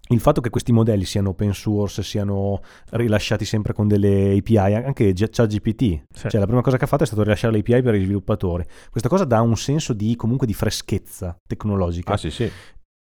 il 0.08 0.20
fatto 0.20 0.40
che 0.40 0.50
questi 0.50 0.72
modelli 0.72 1.04
siano 1.04 1.30
open 1.30 1.54
source, 1.54 2.02
siano 2.02 2.60
rilasciati 2.90 3.44
sempre 3.44 3.72
con 3.72 3.88
delle 3.88 4.36
API, 4.36 4.56
anche 4.74 5.12
ChatGPT, 5.14 6.02
Sì. 6.12 6.28
cioè 6.28 6.40
la 6.40 6.46
prima 6.46 6.60
cosa 6.60 6.76
che 6.76 6.84
ha 6.84 6.88
fatto 6.88 7.04
è 7.04 7.06
stato 7.06 7.22
rilasciare 7.22 7.52
le 7.52 7.60
API 7.60 7.82
per 7.82 7.94
gli 7.94 8.02
sviluppatori. 8.02 8.64
Questa 8.90 9.08
cosa 9.08 9.24
dà 9.24 9.40
un 9.40 9.56
senso 9.56 9.92
di 9.92 10.14
comunque 10.16 10.46
di 10.46 10.54
freschezza 10.54 11.36
tecnologica. 11.48 12.12
Ah 12.12 12.16
sì, 12.16 12.30
sì. 12.30 12.50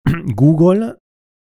Google 0.35 0.97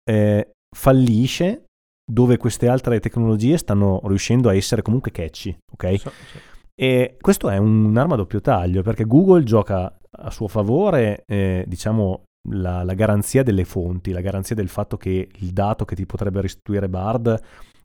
eh, 0.10 0.52
fallisce 0.76 1.66
dove 2.06 2.38
queste 2.38 2.68
altre 2.68 3.00
tecnologie 3.00 3.58
stanno 3.58 4.02
riuscendo 4.06 4.50
a 4.50 4.56
essere 4.56 4.82
comunque 4.82 5.12
catchy, 5.12 5.56
ok? 5.72 6.00
So- 6.00 6.10
sì. 6.32 6.38
E 6.76 7.18
questo 7.22 7.50
è 7.50 7.58
un'arma 7.58 8.16
a 8.16 8.18
doppio 8.18 8.42
taglio 8.42 8.82
perché 8.82 9.06
Google 9.06 9.44
gioca 9.44 9.96
a 10.16 10.32
suo 10.32 10.48
favore, 10.48 11.24
eh, 11.28 11.64
diciamo, 11.68 12.24
la, 12.50 12.84
la 12.84 12.94
garanzia 12.94 13.44
delle 13.44 13.66
fonti, 13.66 14.12
la 14.12 14.22
garanzia 14.22 14.56
del 14.56 14.68
fatto 14.68 14.98
che 14.98 15.30
il 15.34 15.52
dato 15.52 15.86
che 15.86 15.96
ti 15.96 16.06
potrebbe 16.06 16.42
restituire 16.42 16.90
Bard 16.90 17.42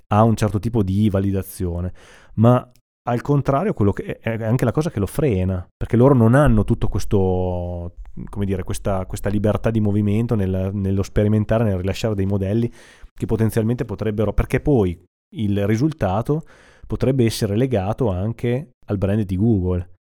ha 0.08 0.22
un 0.22 0.36
certo 0.36 0.58
tipo 0.58 0.82
di 0.82 1.10
validazione, 1.10 1.92
ma 2.34 2.70
al 3.08 3.22
contrario 3.22 3.74
è 4.02 4.42
anche 4.42 4.64
la 4.64 4.72
cosa 4.72 4.90
che 4.90 4.98
lo 4.98 5.06
frena, 5.06 5.66
perché 5.76 5.96
loro 5.96 6.14
non 6.14 6.34
hanno 6.34 6.64
tutto 6.64 6.88
questo, 6.88 7.94
come 8.28 8.44
dire, 8.44 8.62
questa, 8.62 9.06
questa 9.06 9.30
libertà 9.30 9.70
di 9.70 9.80
movimento 9.80 10.34
nel- 10.34 10.70
nello 10.74 11.02
sperimentare, 11.02 11.64
nel 11.64 11.78
rilasciare 11.78 12.14
dei 12.14 12.26
modelli 12.26 12.70
che 13.14 13.26
potenzialmente 13.26 13.86
potrebbero, 13.86 14.34
perché 14.34 14.60
poi 14.60 15.00
il 15.36 15.66
risultato 15.66 16.42
potrebbe 16.86 17.24
essere 17.24 17.56
legato 17.56 18.10
anche 18.10 18.70
al 18.86 18.98
brand 18.98 19.22
di 19.22 19.36
Google. 19.36 19.97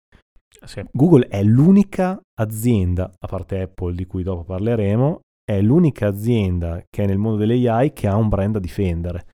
Sì. 0.64 0.82
Google 0.92 1.26
è 1.28 1.42
l'unica 1.42 2.20
azienda, 2.40 3.10
a 3.18 3.26
parte 3.26 3.60
Apple 3.60 3.94
di 3.94 4.06
cui 4.06 4.22
dopo 4.22 4.44
parleremo, 4.44 5.20
è 5.44 5.60
l'unica 5.60 6.06
azienda 6.08 6.82
che 6.88 7.02
è 7.04 7.06
nel 7.06 7.18
mondo 7.18 7.38
delle 7.38 7.68
AI 7.68 7.92
che 7.92 8.06
ha 8.08 8.16
un 8.16 8.28
brand 8.28 8.54
da 8.54 8.58
difendere. 8.58 9.26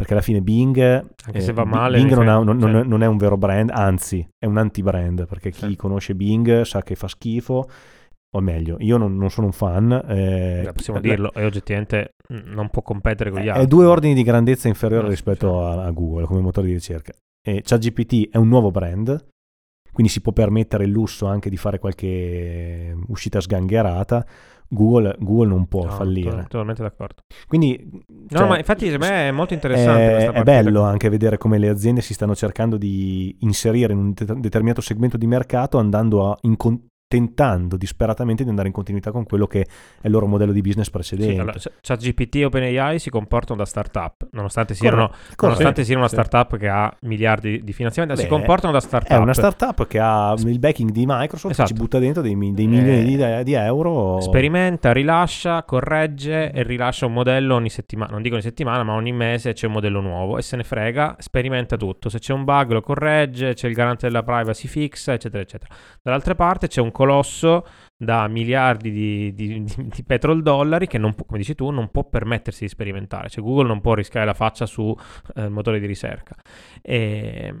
Perché 0.00 0.14
alla 0.14 0.22
fine 0.22 0.40
Bing, 0.40 0.78
Anche 1.26 1.40
se 1.40 1.52
va 1.52 1.64
male, 1.64 1.98
Bing 1.98 2.14
non, 2.14 2.28
ha- 2.28 2.42
non- 2.42 2.58
cioè. 2.60 2.70
è- 2.80 2.84
non 2.84 3.02
è 3.02 3.06
un 3.06 3.16
vero 3.18 3.36
brand, 3.36 3.68
anzi 3.70 4.26
è 4.38 4.46
un 4.46 4.56
anti-brand, 4.56 5.26
perché 5.26 5.50
chi 5.50 5.66
Sì. 5.70 5.76
conosce 5.76 6.14
Bing 6.14 6.62
sa 6.62 6.82
che 6.82 6.94
fa 6.94 7.06
schifo, 7.08 7.68
o 8.34 8.40
meglio, 8.40 8.76
io 8.78 8.96
non, 8.96 9.16
non 9.16 9.28
sono 9.28 9.48
un 9.48 9.52
fan. 9.52 9.90
eh, 10.08 10.62
Beh, 10.64 10.72
possiamo 10.72 11.00
dirlo, 11.00 11.32
e 11.34 11.44
oggettivamente 11.44 12.12
mm, 12.32 12.52
non 12.52 12.70
può 12.70 12.80
competere 12.80 13.30
con 13.30 13.40
gli 13.40 13.46
è 13.46 13.50
altri. 13.50 13.66
due 13.66 13.84
ordini 13.84 14.14
di 14.14 14.22
grandezza 14.22 14.68
inferiore 14.68 15.02
No, 15.04 15.08
rispetto 15.10 15.48
sì. 15.58 15.78
a, 15.78 15.84
a 15.84 15.90
Google 15.90 16.24
come 16.26 16.40
motore 16.40 16.68
di 16.68 16.72
ricerca. 16.74 17.12
E 17.46 17.60
ChatGPT 17.62 18.30
è 18.30 18.36
un 18.38 18.48
nuovo 18.48 18.70
brand, 18.70 19.22
quindi 19.92 20.12
si 20.12 20.20
può 20.20 20.32
permettere 20.32 20.84
il 20.84 20.90
lusso 20.90 21.26
anche 21.26 21.50
di 21.50 21.56
fare 21.56 21.78
qualche 21.78 22.96
uscita 23.08 23.40
sgangherata. 23.40 24.24
Google, 24.72 25.16
Google 25.18 25.48
non 25.48 25.66
può 25.66 25.82
No, 25.84 25.90
fallire. 25.90 26.30
to- 26.30 26.42
Totalmente 26.48 26.82
d'accordo. 26.82 27.22
Quindi, 27.48 27.88
No, 27.90 28.38
cioè, 28.38 28.46
ma 28.46 28.56
infatti 28.56 28.88
per 28.88 29.00
me 29.00 29.26
è 29.28 29.30
molto 29.32 29.52
interessante 29.52 30.16
è, 30.18 30.30
è 30.30 30.42
bello 30.44 30.82
anche 30.82 31.08
vedere 31.08 31.38
come 31.38 31.58
le 31.58 31.68
aziende 31.68 32.02
si 32.02 32.14
stanno 32.14 32.36
cercando 32.36 32.76
di 32.76 33.34
inserire 33.40 33.92
in 33.92 33.98
un 33.98 34.12
det- 34.14 34.38
determinato 34.38 34.80
segmento 34.80 35.16
di 35.16 35.26
mercato 35.26 35.76
andando 35.78 36.30
a 36.30 36.38
in 36.42 36.56
con- 36.56 36.80
tentando 37.10 37.76
disperatamente 37.76 38.44
di 38.44 38.50
andare 38.50 38.68
in 38.68 38.72
continuità 38.72 39.10
con 39.10 39.24
quello 39.24 39.48
che 39.48 39.62
è 40.00 40.06
il 40.06 40.12
loro 40.12 40.26
modello 40.26 40.52
di 40.52 40.60
business 40.60 40.84
Sì, 40.84 40.92
precedente. 40.92 41.40
allora, 41.40 41.58
Ch- 41.58 41.72
ChatGPT 41.80 42.36
e 42.36 42.44
OpenAI 42.44 43.00
si 43.00 43.10
comportano 43.10 43.58
da 43.58 43.64
startup, 43.64 44.28
nonostante 44.30 44.74
siano, 44.74 45.08
Corretto, 45.08 45.34
nonostante 45.46 45.82
siano 45.82 45.98
una 46.02 46.08
sì. 46.08 46.14
startup 46.14 46.56
che 46.56 46.68
ha 46.68 46.96
miliardi 47.00 47.64
di 47.64 47.72
finanziamento, 47.72 48.14
si 48.14 48.22
Beh, 48.22 48.28
comportano 48.28 48.72
da 48.72 48.78
startup. 48.78 49.10
È 49.10 49.16
una 49.16 49.34
startup 49.34 49.88
che 49.88 49.98
ha 49.98 50.34
il 50.38 50.58
backing 50.60 50.90
di 50.92 51.04
Microsoft, 51.04 51.52
Esatto. 51.54 51.68
ci 51.68 51.74
butta 51.74 51.98
dentro 51.98 52.22
dei, 52.22 52.36
dei 52.52 52.66
milioni 52.68 53.00
Eh, 53.00 53.38
di, 53.40 53.42
di 53.42 53.52
euro. 53.54 54.20
Sperimenta, 54.20 54.92
rilascia, 54.92 55.64
corregge 55.64 56.52
e 56.52 56.62
rilascia 56.62 57.06
un 57.06 57.12
modello 57.14 57.56
ogni 57.56 57.70
settimana. 57.70 58.12
Non 58.12 58.22
dico 58.22 58.34
ogni 58.36 58.44
settimana, 58.44 58.84
ma 58.84 58.94
ogni 58.94 59.10
mese 59.12 59.52
c'è 59.52 59.66
un 59.66 59.72
modello 59.72 60.00
nuovo 60.00 60.38
e 60.38 60.42
se 60.42 60.54
ne 60.54 60.62
frega, 60.62 61.16
sperimenta 61.18 61.76
tutto. 61.76 62.08
Se 62.08 62.20
c'è 62.20 62.32
un 62.32 62.44
bug 62.44 62.70
lo 62.70 62.80
corregge, 62.82 63.54
c'è 63.54 63.66
il 63.66 63.74
garante 63.74 64.06
della 64.06 64.22
privacy 64.22 64.68
fixa, 64.68 65.12
eccetera, 65.12 65.42
eccetera. 65.42 65.74
Dall'altra 66.02 66.36
parte 66.36 66.68
c'è 66.68 66.80
un 66.80 66.92
colosso 67.00 67.64
da 67.96 68.28
miliardi 68.28 68.90
di, 68.90 69.34
di, 69.34 69.64
di, 69.64 69.88
di 69.88 70.02
petroldollari 70.04 70.86
che, 70.86 70.98
non 70.98 71.14
come 71.14 71.38
dici 71.38 71.54
tu, 71.54 71.70
non 71.70 71.90
può 71.90 72.04
permettersi 72.04 72.64
di 72.64 72.68
sperimentare. 72.68 73.30
Cioè 73.30 73.42
Google 73.42 73.68
non 73.68 73.80
può 73.80 73.94
rischiare 73.94 74.26
la 74.26 74.34
faccia 74.34 74.66
su 74.66 74.94
eh, 75.34 75.48
motore 75.48 75.80
di 75.80 75.86
ricerca. 75.86 76.36
E, 76.82 77.54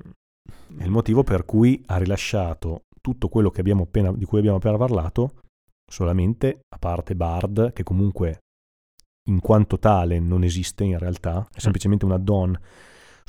È 0.78 0.82
il 0.84 0.90
motivo 0.90 1.22
per 1.22 1.46
cui 1.46 1.82
ha 1.86 1.96
rilasciato 1.96 2.82
tutto 3.00 3.28
quello 3.28 3.50
che 3.50 3.60
abbiamo 3.60 3.84
appena, 3.84 4.12
di 4.12 4.26
cui 4.26 4.38
abbiamo 4.38 4.58
appena 4.58 4.76
parlato, 4.76 5.40
solamente 5.90 6.60
a 6.68 6.78
parte 6.78 7.14
Bard, 7.14 7.72
che 7.72 7.82
comunque 7.82 8.40
in 9.30 9.40
quanto 9.40 9.78
tale 9.78 10.18
non 10.18 10.42
esiste 10.42 10.84
in 10.84 10.98
realtà, 10.98 11.46
è 11.52 11.60
semplicemente 11.60 12.04
un 12.04 12.12
add-on. 12.12 12.58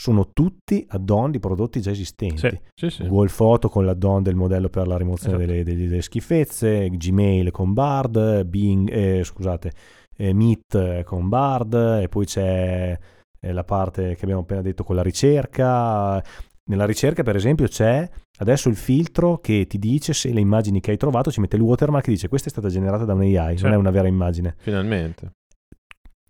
Sono 0.01 0.29
tutti 0.33 0.83
add-on 0.89 1.29
di 1.29 1.37
prodotti 1.37 1.79
già 1.79 1.91
esistenti. 1.91 2.37
Sì. 2.39 2.59
Sì, 2.73 2.89
sì. 2.89 3.07
Google 3.07 3.29
Photo 3.35 3.69
con 3.69 3.85
l'add-on 3.85 4.23
del 4.23 4.33
modello 4.33 4.67
per 4.67 4.87
la 4.87 4.97
rimozione 4.97 5.35
Esatto. 5.35 5.51
delle, 5.51 5.63
delle- 5.63 5.87
delle 5.87 6.01
schifezze, 6.01 6.89
Gmail 6.89 7.51
con 7.51 7.73
Bard, 7.73 8.43
Bing, 8.45 8.89
eh, 8.91 9.23
scusate, 9.23 9.71
eh, 10.17 10.33
Meet 10.33 10.73
eh, 10.73 11.03
con 11.05 11.29
Bard, 11.29 11.75
e 12.01 12.07
poi 12.09 12.25
c'è 12.25 12.97
eh, 13.39 13.51
la 13.53 13.63
parte 13.63 14.15
che 14.15 14.23
abbiamo 14.23 14.41
appena 14.41 14.61
detto 14.63 14.83
con 14.83 14.95
la 14.95 15.03
ricerca. 15.03 16.23
Nella 16.63 16.85
ricerca, 16.85 17.21
per 17.21 17.35
esempio, 17.35 17.67
c'è 17.67 18.09
adesso 18.39 18.69
il 18.69 18.75
filtro 18.77 19.37
che 19.37 19.67
ti 19.67 19.77
dice 19.77 20.13
se 20.13 20.33
le 20.33 20.39
immagini 20.39 20.79
che 20.79 20.89
hai 20.91 20.97
trovato 20.97 21.29
ci 21.29 21.41
mette 21.41 21.57
il 21.57 21.61
watermark 21.61 22.05
che 22.05 22.11
dice 22.11 22.27
questa 22.27 22.47
è 22.47 22.51
stata 22.51 22.69
generata 22.69 23.05
da 23.05 23.13
un 23.13 23.21
AI, 23.21 23.57
Sì. 23.57 23.63
non 23.65 23.73
è 23.73 23.75
una 23.75 23.91
vera 23.91 24.07
immagine. 24.07 24.55
Finalmente. 24.57 25.33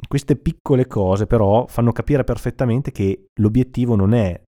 Queste 0.07 0.35
piccole 0.35 0.87
cose 0.87 1.25
però 1.27 1.65
fanno 1.67 1.91
capire 1.91 2.23
perfettamente 2.23 2.91
che 2.91 3.27
l'obiettivo 3.39 3.95
non 3.95 4.13
è, 4.13 4.41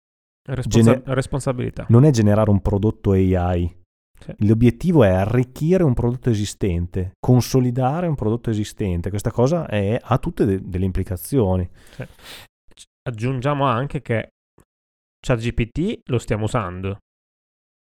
Responsa- 0.45 0.93
Gene- 0.99 1.13
responsabilità. 1.15 1.85
non 1.89 2.03
è 2.03 2.11
generare 2.11 2.49
un 2.49 2.61
prodotto 2.61 3.11
AI. 3.11 3.81
Sì. 4.19 4.33
L'obiettivo 4.45 5.03
è 5.03 5.09
arricchire 5.09 5.83
un 5.83 5.93
prodotto 5.93 6.29
esistente, 6.29 7.13
consolidare 7.19 8.07
un 8.07 8.15
prodotto 8.15 8.49
esistente. 8.49 9.09
Questa 9.09 9.31
cosa 9.31 9.67
è- 9.67 9.99
ha 10.01 10.17
tutte 10.17 10.45
de- 10.45 10.61
delle 10.61 10.85
implicazioni. 10.85 11.69
C- 11.95 12.07
Aggiungiamo 13.05 13.65
anche 13.65 14.01
che 14.01 14.29
ChatGPT 15.19 16.09
lo 16.09 16.17
stiamo 16.19 16.45
usando. 16.45 16.97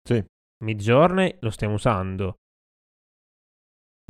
Sì. 0.08 0.24
Midjourney 0.64 1.38
lo 1.40 1.50
stiamo 1.52 1.76
usando. 1.76 2.36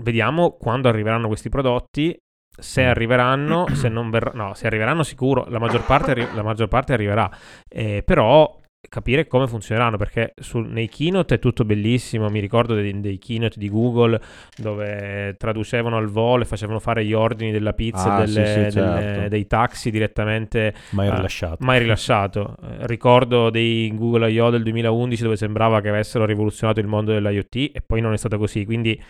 Vediamo 0.02 0.52
quando 0.58 0.90
arriveranno 0.90 1.28
questi 1.28 1.50
prodotti. 1.50 2.16
Se 2.58 2.84
Mm. 2.84 2.88
arriveranno, 2.90 3.66
se 3.74 3.90
non 3.90 4.10
verranno, 4.10 4.48
no, 4.48 4.54
se 4.54 4.68
arriveranno 4.68 5.04
sicuro, 5.04 5.46
la 5.50 5.60
maggior 5.60 5.86
parte, 5.86 6.12
arri- 6.12 6.28
la 6.34 6.44
maggior 6.44 6.68
parte 6.68 6.94
arriverà. 6.94 7.30
Eh, 7.68 8.02
però 8.06 8.58
capire 8.88 9.26
come 9.26 9.48
funzioneranno 9.48 9.98
perché 9.98 10.34
sul- 10.40 10.68
nei 10.70 10.88
keynote 10.88 11.36
è 11.36 11.40
tutto 11.40 11.66
bellissimo. 11.66 12.30
Mi 12.30 12.40
ricordo 12.40 12.76
dei, 12.76 13.00
dei 13.02 13.18
keynote 13.18 13.58
di 13.60 13.68
Google 13.68 14.22
dove 14.56 15.36
traducevano 15.40 15.98
al 15.98 16.08
volo 16.08 16.44
e 16.44 16.46
facevano 16.46 16.80
fare 16.80 17.04
gli 17.04 17.12
ordini 17.14 17.52
della 17.52 17.74
pizza 17.74 18.14
Ah, 18.14 18.26
sì, 18.28 18.34
delle- 18.36 18.48
sì, 18.48 18.60
delle- 18.60 18.70
certo. 19.02 19.28
dei 19.30 19.48
taxi 19.48 19.90
direttamente 19.92 20.74
Mai 20.92 21.08
Ah, 21.08 21.16
rilasciato. 21.16 21.58
mai 21.62 21.80
rilasciato. 21.80 22.56
Eh, 22.62 22.86
ricordo 22.88 23.50
dei 23.50 23.92
Google 23.96 24.30
I.O. 24.32 24.50
del 24.52 24.62
2011 24.64 25.24
dove 25.24 25.36
sembrava 25.36 25.82
che 25.82 25.90
avessero 25.90 26.24
rivoluzionato 26.26 26.80
il 26.80 26.88
mondo 26.88 27.12
dell'IoT 27.12 27.56
e 27.74 27.82
poi 27.86 28.02
non 28.02 28.14
è 28.14 28.18
stato 28.18 28.38
così. 28.38 28.66
Quindi, 28.66 29.02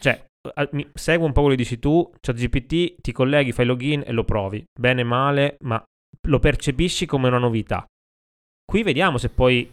cioè, 0.00 0.24
segui 0.94 1.26
un 1.26 1.32
po' 1.32 1.40
quello 1.42 1.56
che 1.56 1.62
dici 1.62 1.78
tu, 1.78 2.10
ChatGPT, 2.20 3.00
ti 3.00 3.12
colleghi, 3.12 3.52
fai 3.52 3.66
login 3.66 4.02
e 4.06 4.12
lo 4.12 4.24
provi. 4.24 4.64
Bene, 4.78 5.02
male, 5.04 5.56
ma 5.60 5.82
lo 6.28 6.38
percepisci 6.38 7.06
come 7.06 7.28
una 7.28 7.38
novità. 7.38 7.84
Qui 8.64 8.82
vediamo 8.82 9.18
se 9.18 9.30
poi 9.30 9.70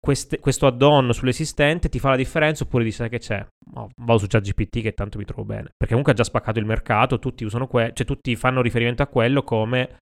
queste- 0.00 0.38
questo 0.38 0.66
add-on 0.66 1.12
sull'esistente 1.12 1.90
ti 1.90 1.98
fa 1.98 2.10
la 2.10 2.16
differenza 2.16 2.64
oppure 2.64 2.84
dici 2.84 2.96
sai 2.96 3.10
che 3.10 3.18
c'è, 3.18 3.46
Oh, 3.74 3.88
vado 4.02 4.18
su 4.18 4.26
ChatGPT 4.26 4.80
che 4.80 4.94
tanto 4.94 5.18
mi 5.18 5.24
trovo 5.24 5.44
bene. 5.44 5.68
Perché 5.76 5.88
comunque 5.88 6.12
ha 6.12 6.16
già 6.16 6.24
spaccato 6.24 6.58
il 6.58 6.64
mercato, 6.64 7.20
tutti 7.20 7.44
usano 7.44 7.68
quello, 7.68 7.92
cioè 7.92 8.04
tutti 8.04 8.34
fanno 8.34 8.62
riferimento 8.62 9.02
a 9.02 9.06
quello 9.06 9.44
come 9.44 9.98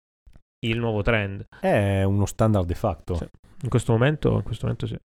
il 0.66 0.78
nuovo 0.78 1.00
trend. 1.00 1.46
È 1.60 2.02
uno 2.02 2.26
standard 2.26 2.66
de 2.66 2.74
facto. 2.74 3.14
Sì. 3.14 3.26
In 3.62 3.68
questo 3.70 3.92
momento, 3.92 4.34
in 4.34 4.42
questo 4.42 4.64
momento 4.66 4.86
sì. 4.86 4.98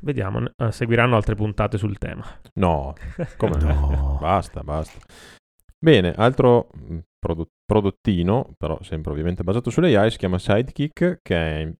Vediamo, 0.00 0.38
ne- 0.40 0.52
eh, 0.56 0.72
seguiranno 0.72 1.16
altre 1.16 1.34
puntate 1.34 1.78
sul 1.78 1.98
tema. 1.98 2.24
No, 2.54 2.94
come 3.36 3.56
No. 3.58 4.18
basta, 4.20 4.62
basta. 4.62 4.98
Bene, 5.78 6.12
altro 6.16 6.68
mh, 6.72 6.98
prodo- 7.18 7.48
prodottino, 7.64 8.54
però 8.56 8.78
sempre 8.82 9.12
ovviamente 9.12 9.42
basato 9.44 9.70
sull'AI, 9.70 10.10
si 10.10 10.18
chiama 10.18 10.38
Sidekick, 10.38 11.18
che 11.22 11.36
è 11.62 11.72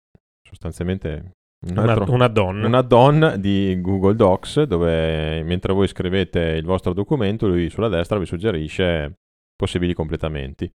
sostanzialmente 0.46 1.32
un, 1.66 1.78
Una, 1.78 1.92
altro, 1.92 2.12
un 2.12 2.20
add-on. 2.22 2.62
un 2.64 2.74
add-on 2.74 3.34
di 3.38 3.80
Google 3.80 4.14
Docs, 4.14 4.62
dove 4.64 5.42
mentre 5.42 5.72
voi 5.72 5.88
scrivete 5.88 6.40
il 6.40 6.64
vostro 6.64 6.92
documento, 6.92 7.48
lui 7.48 7.68
sulla 7.70 7.88
destra 7.88 8.18
vi 8.18 8.26
suggerisce 8.26 9.14
possibili 9.56 9.94
completamenti. 9.94 10.70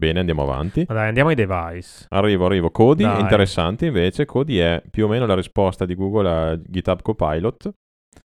Bene, 0.00 0.20
andiamo 0.20 0.44
avanti. 0.44 0.86
Ma 0.88 0.94
dai, 0.94 1.08
andiamo 1.08 1.28
ai 1.28 1.34
device. 1.34 2.06
Arrivo, 2.08 2.46
arrivo. 2.46 2.70
Cody, 2.70 3.02
Dai. 3.02 3.20
interessante 3.20 3.84
invece. 3.84 4.24
Cody 4.24 4.56
è 4.56 4.82
più 4.90 5.04
o 5.04 5.08
meno 5.08 5.26
la 5.26 5.34
risposta 5.34 5.84
di 5.84 5.94
Google 5.94 6.28
a 6.30 6.58
GitHub 6.58 7.02
Copilot, 7.02 7.70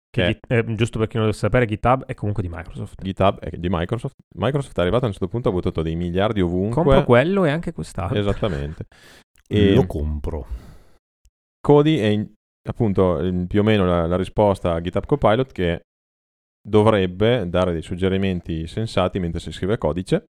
che 0.10 0.24
è 0.24 0.28
Git- 0.28 0.50
eh, 0.50 0.76
giusto 0.76 0.98
per 0.98 1.10
chi 1.10 1.18
non 1.18 1.26
deve 1.26 1.38
sapere, 1.38 1.66
GitHub 1.66 2.06
è 2.06 2.14
comunque 2.14 2.42
di 2.42 2.48
Microsoft. 2.50 3.02
GitHub 3.02 3.40
è 3.40 3.58
di 3.58 3.68
Microsoft. 3.70 4.16
Microsoft 4.38 4.78
è 4.78 4.80
arrivato 4.80 5.04
a 5.04 5.08
un 5.08 5.12
certo 5.12 5.28
punto, 5.28 5.50
ha 5.50 5.52
buttato 5.52 5.82
dei 5.82 5.96
miliardi 5.98 6.40
ovunque. 6.40 6.84
Compro 6.84 7.04
quello 7.04 7.44
e 7.44 7.50
anche 7.50 7.74
quest'altro. 7.74 8.18
Esattamente. 8.18 8.86
E 9.50 9.74
Lo 9.74 9.86
compro. 9.86 10.46
Cody 11.62 11.98
è 11.98 12.06
in- 12.08 12.30
appunto 12.68 13.46
più 13.48 13.60
o 13.62 13.64
meno 13.64 13.86
la, 13.86 14.06
la 14.06 14.18
risposta 14.18 14.74
a 14.74 14.82
GitHub 14.82 15.06
Copilot 15.06 15.52
che 15.54 15.82
dovrebbe 16.62 17.48
dare 17.50 17.72
dei 17.72 17.82
suggerimenti 17.82 18.68
sensati 18.68 19.20
mentre 19.20 19.40
si 19.40 19.52
scrive 19.54 19.78
codice. 19.78 20.26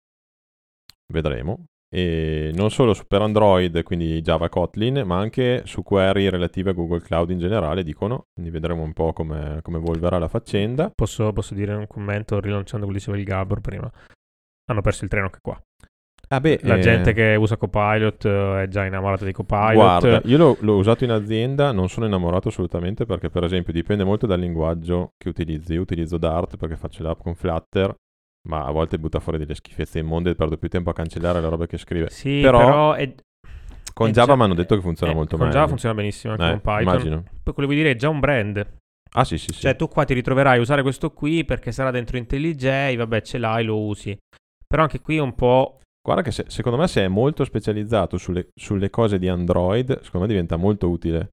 Vedremo. 1.12 1.66
E 1.88 2.50
non 2.54 2.70
solo 2.70 2.94
su 2.94 3.04
per 3.06 3.22
Android, 3.22 3.82
quindi 3.84 4.20
Java 4.20 4.48
Kotlin, 4.48 5.04
ma 5.06 5.18
anche 5.18 5.62
su 5.66 5.82
query 5.82 6.28
relative 6.28 6.70
a 6.70 6.72
Google 6.72 7.00
Cloud 7.00 7.30
in 7.30 7.38
generale, 7.38 7.84
dicono. 7.84 8.26
Quindi 8.34 8.50
vedremo 8.50 8.82
un 8.82 8.92
po' 8.92 9.12
come, 9.12 9.60
come 9.62 9.78
evolverà 9.78 10.18
la 10.18 10.28
faccenda. 10.28 10.90
Posso, 10.94 11.32
posso 11.32 11.54
dire 11.54 11.74
un 11.74 11.86
commento 11.86 12.40
rilanciando 12.40 12.86
quello 12.86 13.00
che 13.00 13.04
diceva 13.04 13.16
il 13.16 13.24
Gabor 13.24 13.60
prima? 13.60 13.90
Hanno 14.68 14.80
perso 14.80 15.04
il 15.04 15.10
treno 15.10 15.26
anche 15.26 15.38
qua. 15.40 15.60
Ah 16.28 16.40
beh, 16.40 16.58
La 16.62 16.74
eh, 16.74 16.80
gente 16.80 17.12
che 17.12 17.36
usa 17.36 17.56
Copilot 17.56 18.24
eh, 18.24 18.62
è 18.62 18.68
già 18.68 18.84
innamorata 18.84 19.24
di 19.24 19.32
Copilot. 19.32 19.74
Guarda, 19.74 20.20
io 20.24 20.36
l'ho, 20.36 20.56
l'ho 20.58 20.74
usato 20.74 21.04
in 21.04 21.12
azienda, 21.12 21.70
non 21.70 21.88
sono 21.88 22.06
innamorato 22.06 22.48
assolutamente 22.48 23.06
perché 23.06 23.30
per 23.30 23.44
esempio 23.44 23.72
dipende 23.72 24.02
molto 24.02 24.26
dal 24.26 24.40
linguaggio 24.40 25.12
che 25.16 25.28
utilizzi. 25.28 25.74
Io 25.74 25.82
utilizzo 25.82 26.18
Dart 26.18 26.56
perché 26.56 26.76
faccio 26.76 27.04
l'app 27.04 27.20
con 27.20 27.36
Flutter, 27.36 27.94
ma 28.46 28.64
a 28.64 28.70
volte 28.70 28.98
butta 28.98 29.20
fuori 29.20 29.38
delle 29.38 29.54
schifezze 29.54 29.98
immonde 29.98 30.30
e 30.30 30.34
perdo 30.34 30.56
più 30.56 30.68
tempo 30.68 30.90
a 30.90 30.92
cancellare 30.94 31.40
le 31.40 31.48
robe 31.48 31.66
che 31.66 31.76
scrive. 31.78 32.10
Sì, 32.10 32.40
Però- 32.40 32.58
però, 32.58 32.92
è- 32.94 33.14
Con 33.92 34.08
è 34.08 34.12
Java 34.12 34.26
già- 34.32 34.36
mi 34.36 34.42
hanno 34.42 34.54
detto 34.54 34.74
che 34.74 34.82
funziona 34.82 35.12
eh, 35.12 35.14
molto 35.14 35.36
con 35.36 35.46
meglio. 35.46 35.58
Java 35.58 35.68
funziona 35.70 35.94
benissimo 35.94 36.32
anche 36.34 36.44
Eh, 36.46 36.50
con 36.50 36.60
Python. 36.60 36.82
immagino. 36.82 37.22
Poi 37.42 37.54
quello 37.54 37.68
vuol 37.68 37.80
dire 37.80 37.90
è 37.92 37.96
già 37.96 38.08
un 38.08 38.20
brand. 38.20 38.66
Ah 39.14 39.24
sì 39.24 39.38
sì 39.38 39.52
sì. 39.52 39.60
Cioè, 39.60 39.76
tu 39.76 39.88
qua 39.88 40.04
ti 40.04 40.12
ritroverai 40.12 40.58
a 40.58 40.60
usare 40.60 40.82
questo 40.82 41.10
qui 41.12 41.44
perché 41.44 41.72
sarà 41.72 41.90
dentro 41.90 42.18
IntelliJ, 42.18 42.96
vabbè, 42.96 43.20
ce 43.22 43.38
l'hai, 43.38 43.64
lo 43.64 43.80
usi. 43.80 44.14
Però 44.66 44.82
anche 44.82 45.00
qui 45.00 45.16
è 45.16 45.20
un 45.20 45.34
po'. 45.34 45.80
Guarda 46.02 46.22
che 46.22 46.30
se- 46.32 46.44
secondo 46.48 46.76
me 46.78 46.86
se 46.88 47.04
è 47.04 47.08
molto 47.08 47.44
specializzato 47.44 48.18
sulle, 48.18 48.48
sulle 48.54 48.90
cose 48.90 49.18
di 49.18 49.28
Android, 49.28 50.00
secondo 50.02 50.26
me 50.26 50.32
diventa 50.32 50.56
molto 50.56 50.88
utile. 50.90 51.30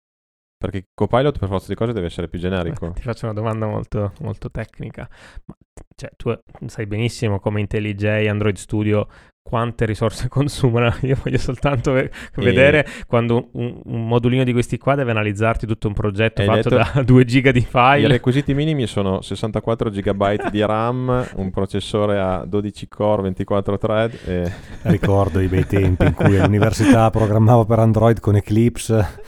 Perché 0.64 0.88
Copilot 0.94 1.38
per 1.40 1.50
forza 1.50 1.68
di 1.68 1.76
cose 1.76 1.92
deve 1.92 2.06
essere 2.06 2.30
più 2.30 2.40
generico. 2.40 2.92
Ti 2.96 3.02
faccio 3.02 3.26
una 3.26 3.34
domanda 3.34 3.66
molto, 3.68 4.14
molto 4.22 4.50
tecnica. 4.50 5.10
Ma, 5.46 5.56
cioè, 5.94 6.10
tu 6.16 6.34
sai 6.68 6.86
benissimo 6.86 7.40
come 7.42 7.60
IntelliJ, 7.60 8.28
Android 8.30 8.56
Studio, 8.56 9.08
quante 9.42 9.86
risorse 9.86 10.30
consumano. 10.32 10.96
Io 11.02 11.18
voglio 11.22 11.38
soltanto 11.38 11.92
ve- 11.92 12.10
vedere 12.36 12.88
quando 13.08 13.50
un, 13.52 13.82
un 13.84 14.08
modulino 14.08 14.46
di 14.46 14.54
questi 14.54 14.78
qua 14.78 14.96
deve 14.96 15.12
analizzarti 15.12 15.68
tutto 15.68 15.90
un 15.90 15.94
progetto 15.94 16.40
Hai 16.42 16.48
fatto 16.48 16.70
detto- 16.70 16.92
da 16.94 17.02
2 17.04 17.26
giga 17.26 17.52
di 17.52 17.60
I 17.60 17.66
file. 17.70 18.08
requisiti 18.08 18.54
minimi 18.54 18.88
sono 18.88 19.20
64 19.22 19.90
GB 19.90 20.50
di 20.50 20.66
RAM, 20.66 21.28
un 21.36 21.52
processore 21.52 22.20
a 22.22 22.46
12 22.46 22.88
core, 22.88 23.22
24 23.24 23.78
thread 23.78 24.18
e... 24.26 24.52
Ricordo 24.84 25.42
i 25.42 25.48
bei 25.48 25.66
tempi 25.68 26.06
in 26.06 26.14
cui 26.14 26.40
all'università 26.40 27.10
programmavo 27.10 27.66
per 27.66 27.80
Android 27.80 28.22
con 28.22 28.38
Eclipse. 28.38 29.22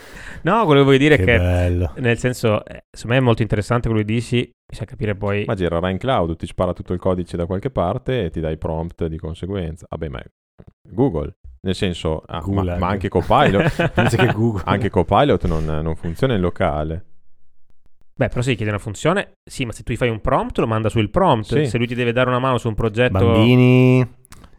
No, 0.46 0.64
quello 0.66 0.82
che 0.82 0.86
voglio 0.86 0.98
dire 1.00 1.16
Che 1.18 1.24
è 1.24 1.26
che, 1.26 1.38
bello. 1.38 1.92
nel 1.98 2.20
senso, 2.20 2.64
eh, 2.66 2.84
secondo 2.92 3.16
me 3.16 3.18
è 3.18 3.26
molto 3.26 3.42
interessante 3.42 3.88
quello 3.88 4.04
che 4.06 4.12
dici. 4.14 4.48
Bisogna 4.64 4.88
capire 4.88 5.16
poi. 5.16 5.44
Ma 5.48 5.56
girerà 5.56 5.90
in 5.90 5.98
cloud, 5.98 6.36
ti 6.36 6.46
spara 6.46 6.72
tutto 6.72 6.94
il 6.94 7.00
codice 7.00 7.36
da 7.36 7.48
qualche 7.48 7.72
parte 7.72 8.26
e 8.26 8.30
ti 8.30 8.40
dai 8.40 8.58
prompt 8.58 9.08
di 9.08 9.18
conseguenza. 9.18 9.88
Vabbè, 9.90 10.08
ma 10.08 10.20
è 10.20 10.26
Google, 10.88 11.38
nel 11.62 11.74
senso, 11.74 12.22
ah, 12.28 12.44
ma, 12.46 12.78
ma 12.78 12.88
anche 12.88 13.10
Copilot, 13.10 13.92
anche 14.66 14.90
Copilot 14.92 15.48
non, 15.48 15.66
non 15.66 15.96
funziona 15.96 16.36
in 16.36 16.42
locale. 16.42 17.06
Beh, 18.18 18.30
però 18.30 18.42
se 18.42 18.52
gli 18.52 18.56
chiede 18.56 18.72
una 18.72 18.80
funzione, 18.80 19.34
sì, 19.44 19.66
ma 19.66 19.72
se 19.72 19.82
tu 19.82 19.92
gli 19.92 19.98
fai 19.98 20.10
un 20.10 20.22
prompt, 20.22 20.60
lo 20.60 20.68
manda 20.68 20.90
sul 20.90 21.10
prompt. 21.10 21.48
Sì. 21.48 21.66
Se 21.66 21.78
lui 21.78 21.88
ti 21.88 21.96
deve 21.96 22.14
dare 22.14 22.30
una 22.30 22.40
mano 22.40 22.60
su 22.60 22.68
un 22.68 22.76
progetto. 22.76 23.18
Bambini. 23.18 24.08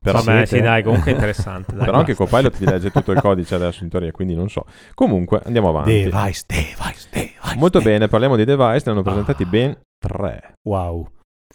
Però, 0.06 0.22
Vabbè, 0.22 0.46
siete? 0.46 0.56
sì, 0.56 0.60
dai, 0.62 0.82
comunque 0.82 1.10
è 1.10 1.14
interessante. 1.14 1.74
dai, 1.74 1.84
però 1.84 1.98
anche 1.98 2.14
basta. 2.14 2.24
Copilot 2.36 2.56
ti 2.56 2.64
legge 2.64 2.90
tutto 2.90 3.12
il 3.12 3.20
codice 3.20 3.54
adesso 3.56 3.82
in 3.84 3.90
teoria, 3.90 4.10
quindi 4.12 4.34
non 4.34 4.48
so. 4.48 4.64
Comunque, 4.94 5.40
andiamo 5.44 5.68
avanti. 5.68 6.02
Device, 6.04 6.44
device, 6.46 7.08
device. 7.10 7.56
Molto 7.56 7.78
device. 7.78 7.82
bene, 7.98 8.08
parliamo 8.08 8.36
di 8.36 8.44
device, 8.44 8.82
ne 8.86 8.92
hanno 8.92 9.02
presentati 9.02 9.42
Ah. 9.42 9.46
ben 9.46 9.78
tre. 9.98 10.52
Wow. 10.68 11.08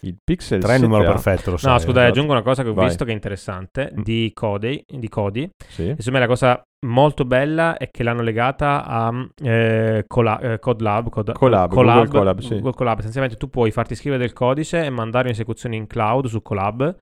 Il 0.04 0.16
Pixel 0.22 0.60
3 0.60 0.72
è 0.72 0.76
il 0.76 0.82
numero 0.82 1.02
7a, 1.04 1.12
perfetto, 1.12 1.50
lo 1.52 1.56
sai. 1.58 1.72
No, 1.72 1.78
scusa, 1.78 2.04
aggiungo 2.04 2.32
una 2.32 2.42
cosa 2.42 2.64
che 2.64 2.70
ho 2.70 2.74
Vai. 2.74 2.86
visto 2.86 3.04
che 3.04 3.12
è 3.12 3.14
interessante 3.14 3.92
Mm. 3.96 4.02
di 4.02 4.32
Cody, 4.34 4.82
di 4.84 5.08
Cody. 5.08 5.48
Sì. 5.68 5.94
Me 6.10 6.18
la 6.18 6.26
cosa 6.26 6.60
molto 6.88 7.24
bella 7.24 7.76
è 7.76 7.88
che 7.88 8.02
l'hanno 8.02 8.22
legata 8.22 8.84
a 8.84 9.12
eh, 9.44 10.02
Cola- 10.08 10.40
eh, 10.40 10.58
CodeLab, 10.58 11.08
Code- 11.08 11.32
Colab, 11.34 11.70
Google 11.72 12.08
Colab, 12.08 12.40
sì. 12.40 12.54
Google 12.54 12.72
Colab. 12.72 12.98
Essenzialmente 12.98 13.36
tu 13.38 13.48
puoi 13.48 13.70
farti 13.70 13.94
scrivere 13.94 14.20
del 14.20 14.32
codice 14.32 14.84
e 14.84 14.90
mandare 14.90 15.28
in 15.28 15.34
esecuzione 15.34 15.76
in 15.76 15.86
cloud 15.86 16.26
su 16.26 16.42
Colab, 16.42 16.96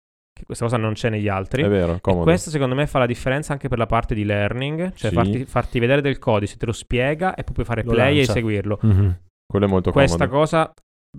questa 0.45 0.65
cosa 0.65 0.77
non 0.77 0.93
c'è 0.93 1.11
negli 1.11 1.29
altri. 1.29 1.63
È 1.63 1.69
vero, 1.69 1.95
E 1.95 2.01
comodo. 2.01 2.25
questo 2.25 2.51
secondo 2.51 2.75
me 2.75 2.87
fa 2.87 2.99
la 2.99 3.07
differenza 3.07 3.53
anche 3.53 3.69
per 3.69 3.79
la 3.79 3.87
parte 3.87 4.15
di 4.15 4.25
learning, 4.25 4.93
cioè 4.95 5.11
Sì. 5.11 5.15
farti, 5.17 5.45
farti 5.45 5.79
vedere 5.79 6.01
del 6.01 6.19
codice, 6.19 6.57
te 6.57 6.67
lo 6.67 6.73
spiega 6.73 7.35
e 7.35 7.45
poi 7.45 7.55
puoi 7.55 7.67
fare 7.67 7.83
Lo 7.83 7.93
play 7.93 8.17
lancia. 8.17 8.31
e 8.33 8.35
seguirlo. 8.35 8.79
Mhm. 8.83 9.19
Quello 9.51 9.67
è 9.67 9.69
molto 9.69 9.91
Questa 9.93 10.17
comodo. 10.27 10.37
cosa 10.39 10.73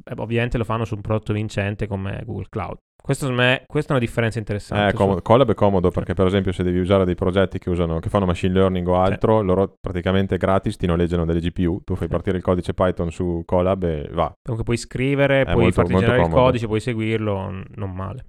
eh, 0.05 0.13
ovviamente 0.17 0.57
lo 0.57 0.63
fanno 0.63 0.85
su 0.85 0.95
un 0.95 1.01
prodotto 1.01 1.33
vincente 1.33 1.85
come 1.85 2.21
Google 2.25 2.45
Cloud. 2.49 2.77
Questo 3.03 3.25
secondo 3.25 3.41
me 3.41 3.63
questa 3.65 3.89
è 3.93 3.95
una 3.97 4.05
differenza 4.05 4.37
interessante. 4.39 4.85
Eh, 4.85 4.89
su- 4.91 4.95
comodo. 4.95 5.21
Colab 5.21 5.49
è 5.51 5.53
comodo 5.55 5.89
perché 5.89 6.13
per 6.13 6.27
esempio 6.27 6.51
se 6.53 6.63
devi 6.63 6.77
usare 6.79 7.03
dei 7.03 7.15
progetti 7.15 7.57
che, 7.59 7.69
usano, 7.71 7.99
che 7.99 8.07
fanno 8.09 8.25
machine 8.27 8.53
learning 8.53 8.87
o 8.87 9.01
altro, 9.01 9.41
loro 9.41 9.73
praticamente 9.81 10.37
gratis 10.37 10.77
ti 10.77 10.85
noleggiano 10.85 11.25
delle 11.25 11.39
GPU, 11.41 11.81
tu 11.83 11.95
fai 11.95 12.05
Sì. 12.07 12.13
partire 12.13 12.37
il 12.37 12.43
codice 12.43 12.73
Python 12.75 13.11
su 13.11 13.41
Colab 13.43 13.83
e 13.83 14.07
va. 14.13 14.31
Comunque 14.41 14.63
puoi 14.63 14.77
scrivere, 14.77 15.41
È 15.41 15.43
puoi 15.45 15.55
molto- 15.63 15.71
farti 15.73 15.91
molto 15.91 16.05
generare 16.05 16.21
il 16.27 16.29
comodo. 16.31 16.47
codice, 16.47 16.67
puoi 16.67 16.79
seguirlo, 16.79 17.63
non 17.75 17.91
male. 17.93 18.25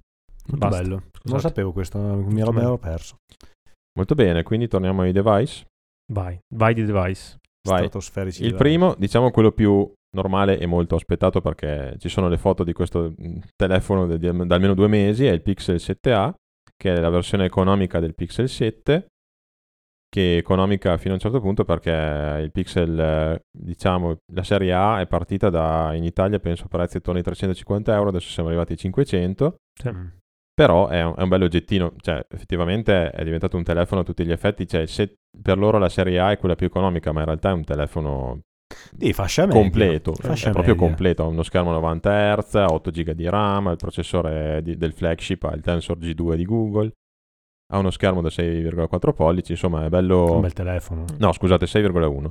Molto 0.47 0.67
Basta, 0.67 0.83
bello. 0.83 0.95
Non 0.97 1.03
lo 1.13 1.21
scusate. 1.31 1.49
sapevo 1.49 1.73
questo, 1.73 1.99
mi 1.99 2.41
ero, 2.41 2.53
me 2.53 2.61
l'ero 2.61 2.79
perso. 2.79 3.17
Molto 3.97 4.15
bene, 4.15 4.43
quindi 4.43 4.69
torniamo 4.69 5.03
ai 5.03 5.13
device. 5.13 5.67
Vai, 6.13 6.39
vai 6.55 6.75
di 6.75 6.85
device. 6.85 7.39
Vai. 7.67 7.79
Stratosferici. 7.79 8.43
Il 8.43 8.51
dai. 8.51 8.59
primo, 8.59 8.95
diciamo 8.99 9.31
quello 9.31 9.53
più 9.53 9.91
normale 10.15 10.59
e 10.59 10.67
molto 10.67 10.95
aspettato 10.97 11.41
perché 11.41 11.95
ci 11.99 12.09
sono 12.09 12.29
le 12.29 12.37
foto 12.39 12.65
di 12.65 12.73
questo 12.73 13.15
mh, 13.17 13.39
telefono 13.57 14.07
di- 14.07 14.19
da 14.19 14.55
almeno 14.55 14.75
due 14.75 14.89
mesi, 14.89 15.27
è 15.27 15.31
il 15.31 15.43
Pixel 15.43 15.77
7a, 15.77 16.35
che 16.77 16.93
è 16.95 17.01
la 17.01 17.09
versione 17.09 17.45
economica 17.45 18.01
del 18.01 18.15
Pixel 18.15 18.49
7, 18.49 19.07
che 20.09 20.35
è 20.35 20.39
economica 20.39 20.97
fino 20.99 21.13
a 21.13 21.15
un 21.15 21.21
certo 21.21 21.41
punto 21.41 21.65
perché 21.65 21.91
il 22.43 22.51
Pixel, 22.51 22.99
eh, 22.99 23.41
diciamo, 23.57 24.17
la 24.35 24.43
serie 24.43 24.73
A 24.73 25.01
è 25.01 25.07
partita 25.07 25.49
da, 25.49 25.95
in 25.95 26.05
Italia 26.05 26.39
penso 26.41 26.65
a 26.65 26.69
prezzi 26.69 26.97
attorno 26.99 27.19
ai 27.19 27.25
350 27.25 27.95
euro, 27.95 28.09
adesso 28.09 28.29
siamo 28.29 28.49
arrivati 28.49 28.73
ai 28.73 28.79
500, 28.79 29.57
Mm. 29.89 30.07
Però 30.63 30.87
è 30.87 31.03
un, 31.03 31.15
è 31.17 31.23
un 31.23 31.29
bello 31.29 31.45
oggettino, 31.47 31.93
cioè 32.01 32.25
effettivamente 32.31 33.11
è 33.11 33.25
diventato 33.25 33.57
un 33.57 33.65
telefono 33.65 34.03
a 34.03 34.05
tutti 34.05 34.25
gli 34.25 34.31
effetti, 34.31 34.67
cioè 34.67 34.87
se 34.87 35.17
per 35.43 35.59
loro 35.59 35.79
la 35.79 35.89
serie 35.89 36.21
A 36.21 36.31
è 36.31 36.39
quella 36.39 36.55
più 36.55 36.67
economica, 36.67 37.11
ma 37.11 37.21
in 37.21 37.27
realtà 37.27 37.51
è 37.51 37.53
un 37.53 37.65
telefono 37.65 38.41
Di 38.93 39.13
fascia 39.13 39.45
media. 39.47 39.61
completo, 39.61 40.15
Fascia 40.15 40.51
è 40.51 40.53
proprio 40.53 40.75
media. 40.75 40.87
completo, 40.89 41.23
ha 41.25 41.27
uno 41.27 41.43
schermo 41.43 41.73
90 41.73 42.37
Hz, 42.37 42.55
ha 42.55 42.67
8 42.67 42.91
GB 42.91 43.11
di 43.11 43.29
RAM, 43.29 43.69
il 43.71 43.77
processore 43.77 44.63
di- 44.63 44.77
del 44.77 44.93
flagship 44.93 45.43
ha 45.45 45.53
il 45.55 45.63
Tensor 45.63 45.99
G2 45.99 46.35
di 46.37 46.45
Google, 46.45 46.93
ha 47.73 47.79
uno 47.79 47.91
schermo 47.91 48.21
da 48.23 48.29
6,4 48.31 49.13
pollici, 49.15 49.53
insomma 49.53 49.85
è 49.85 49.89
bello... 49.89 50.35
Un 50.35 50.41
bel 50.43 50.53
telefono. 50.53 51.05
No, 51.19 51.33
scusate, 51.33 51.67
6,1. 51.67 52.31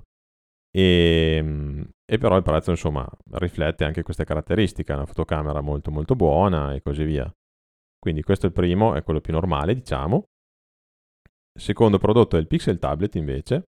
E, 0.74 1.86
e 2.06 2.18
però 2.18 2.38
il 2.38 2.44
prezzo, 2.44 2.72
insomma, 2.72 3.06
riflette 3.32 3.84
anche 3.84 4.04
queste 4.04 4.24
caratteristiche, 4.24 4.94
una 4.94 5.06
fotocamera 5.06 5.60
molto 5.60 5.92
molto 5.92 6.16
buona 6.16 6.74
e 6.74 6.82
così 6.82 7.04
via. 7.04 7.30
Quindi 8.02 8.24
questo 8.24 8.47
è 8.47 8.49
il 8.49 8.56
primo, 8.56 8.95
è 8.95 9.04
quello 9.04 9.22
più 9.22 9.32
normale, 9.32 9.76
diciamo. 9.76 10.26
Secondo 11.54 11.99
prodotto 11.99 12.36
è 12.36 12.39
il 12.39 12.47
Pixel 12.47 12.80
Tablet 12.80 13.16
invece, 13.16 13.66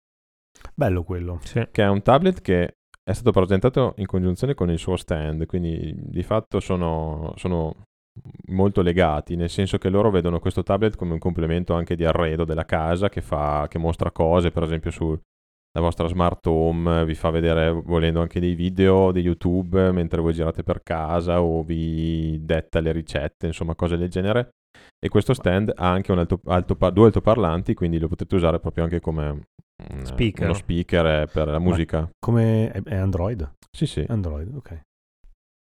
Bello 0.73 1.03
quello. 1.03 1.39
Sì. 1.43 1.67
che 1.71 1.83
è 1.83 1.87
un 1.87 2.01
tablet 2.01 2.41
che 2.41 2.77
è 3.03 3.13
stato 3.13 3.31
presentato 3.31 3.93
in 3.97 4.05
congiunzione 4.05 4.53
con 4.53 4.69
il 4.69 4.79
suo 4.79 4.95
stand, 4.95 5.45
quindi 5.45 5.93
di 5.95 6.23
fatto 6.23 6.59
sono, 6.59 7.33
sono 7.35 7.83
molto 8.47 8.81
legati, 8.81 9.35
nel 9.35 9.49
senso 9.49 9.77
che 9.77 9.89
loro 9.89 10.09
vedono 10.09 10.39
questo 10.39 10.63
tablet 10.63 10.95
come 10.95 11.13
un 11.13 11.19
complemento 11.19 11.73
anche 11.73 11.95
di 11.95 12.03
arredo 12.03 12.43
della 12.43 12.65
casa 12.65 13.09
che, 13.09 13.21
fa, 13.21 13.67
che 13.69 13.77
mostra 13.77 14.11
cose, 14.11 14.51
per 14.51 14.63
esempio 14.63 14.91
sulla 15.77 15.81
vostra 15.81 16.07
smart 16.07 16.45
home, 16.47 17.05
vi 17.05 17.13
fa 17.13 17.29
vedere 17.29 17.69
volendo 17.71 18.19
anche 18.21 18.39
dei 18.39 18.55
video 18.55 19.11
di 19.11 19.21
YouTube 19.21 19.91
mentre 19.91 20.21
voi 20.21 20.33
girate 20.33 20.63
per 20.63 20.81
casa 20.81 21.41
o 21.41 21.63
vi 21.63 22.39
detta 22.41 22.79
le 22.79 22.91
ricette, 22.91 23.45
insomma 23.45 23.75
cose 23.75 23.95
del 23.95 24.09
genere. 24.09 24.49
E 24.99 25.09
questo 25.09 25.33
stand 25.33 25.71
ha 25.75 25.91
anche 25.91 26.11
un 26.11 26.19
alto, 26.19 26.39
altopa- 26.45 26.89
due 26.89 27.05
altoparlanti, 27.07 27.75
quindi 27.75 27.99
lo 27.99 28.07
potete 28.07 28.35
usare 28.35 28.59
proprio 28.59 28.83
anche 28.83 28.99
come 28.99 29.29
un- 29.29 30.05
Speaker. 30.05 30.45
uno 30.45 30.53
speaker 30.55 31.05
eh, 31.05 31.27
per 31.31 31.47
la 31.47 31.59
musica. 31.59 32.09
Come 32.19 32.71
è, 32.71 32.81
è 32.83 32.95
Android? 32.95 33.51
Sì, 33.71 33.85
sì. 33.85 34.03
Android, 34.07 34.53
ok. 34.55 34.81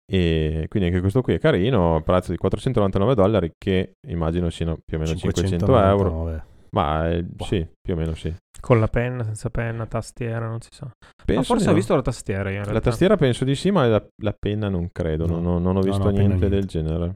E 0.10 0.66
quindi 0.70 0.88
anche 0.90 1.02
questo 1.02 1.22
qui 1.22 1.34
è 1.34 1.40
carino, 1.40 2.02
prezzo 2.06 2.32
di 2.32 2.38
499 2.38 3.16
dollari 3.16 3.52
che 3.58 3.94
immagino 4.08 4.50
siano 4.50 4.78
più 4.86 4.98
o 4.98 5.02
meno 5.02 5.16
500 5.16 5.80
euro. 5.80 6.44
599. 6.76 6.82
Ma 6.82 7.10
eh, 7.10 7.24
Boh. 7.24 7.44
sì, 7.46 7.66
più 7.82 7.94
o 7.94 7.98
meno 7.98 8.14
sì. 8.16 8.34
Con 8.60 8.80
la 8.80 8.88
penna, 8.88 9.24
senza 9.24 9.50
penna, 9.50 9.86
tastiera, 9.86 10.48
non 10.48 10.60
si 10.60 10.70
sa. 10.72 10.90
Penso 11.24 11.40
Ma 11.40 11.44
forse 11.46 11.66
ho 11.68 11.70
no. 11.70 11.76
visto 11.76 11.96
la 11.96 12.02
tastiera 12.02 12.50
io 12.50 12.64
in 12.66 12.74
La 12.74 12.82
tastiera 12.82 13.16
penso 13.16 13.46
di 13.46 13.56
sì, 13.56 13.70
ma 13.72 13.86
la, 13.88 14.04
la 14.24 14.36
penna 14.38 14.70
non 14.70 14.90
credo, 14.92 15.26
No. 15.28 15.40
non, 15.40 15.46
ho- 15.46 15.60
non 15.60 15.78
ho 15.78 15.82
visto 15.82 16.04
no, 16.04 16.10
niente 16.10 16.28
niente. 16.48 16.50
del 16.50 16.66
genere. 16.66 17.16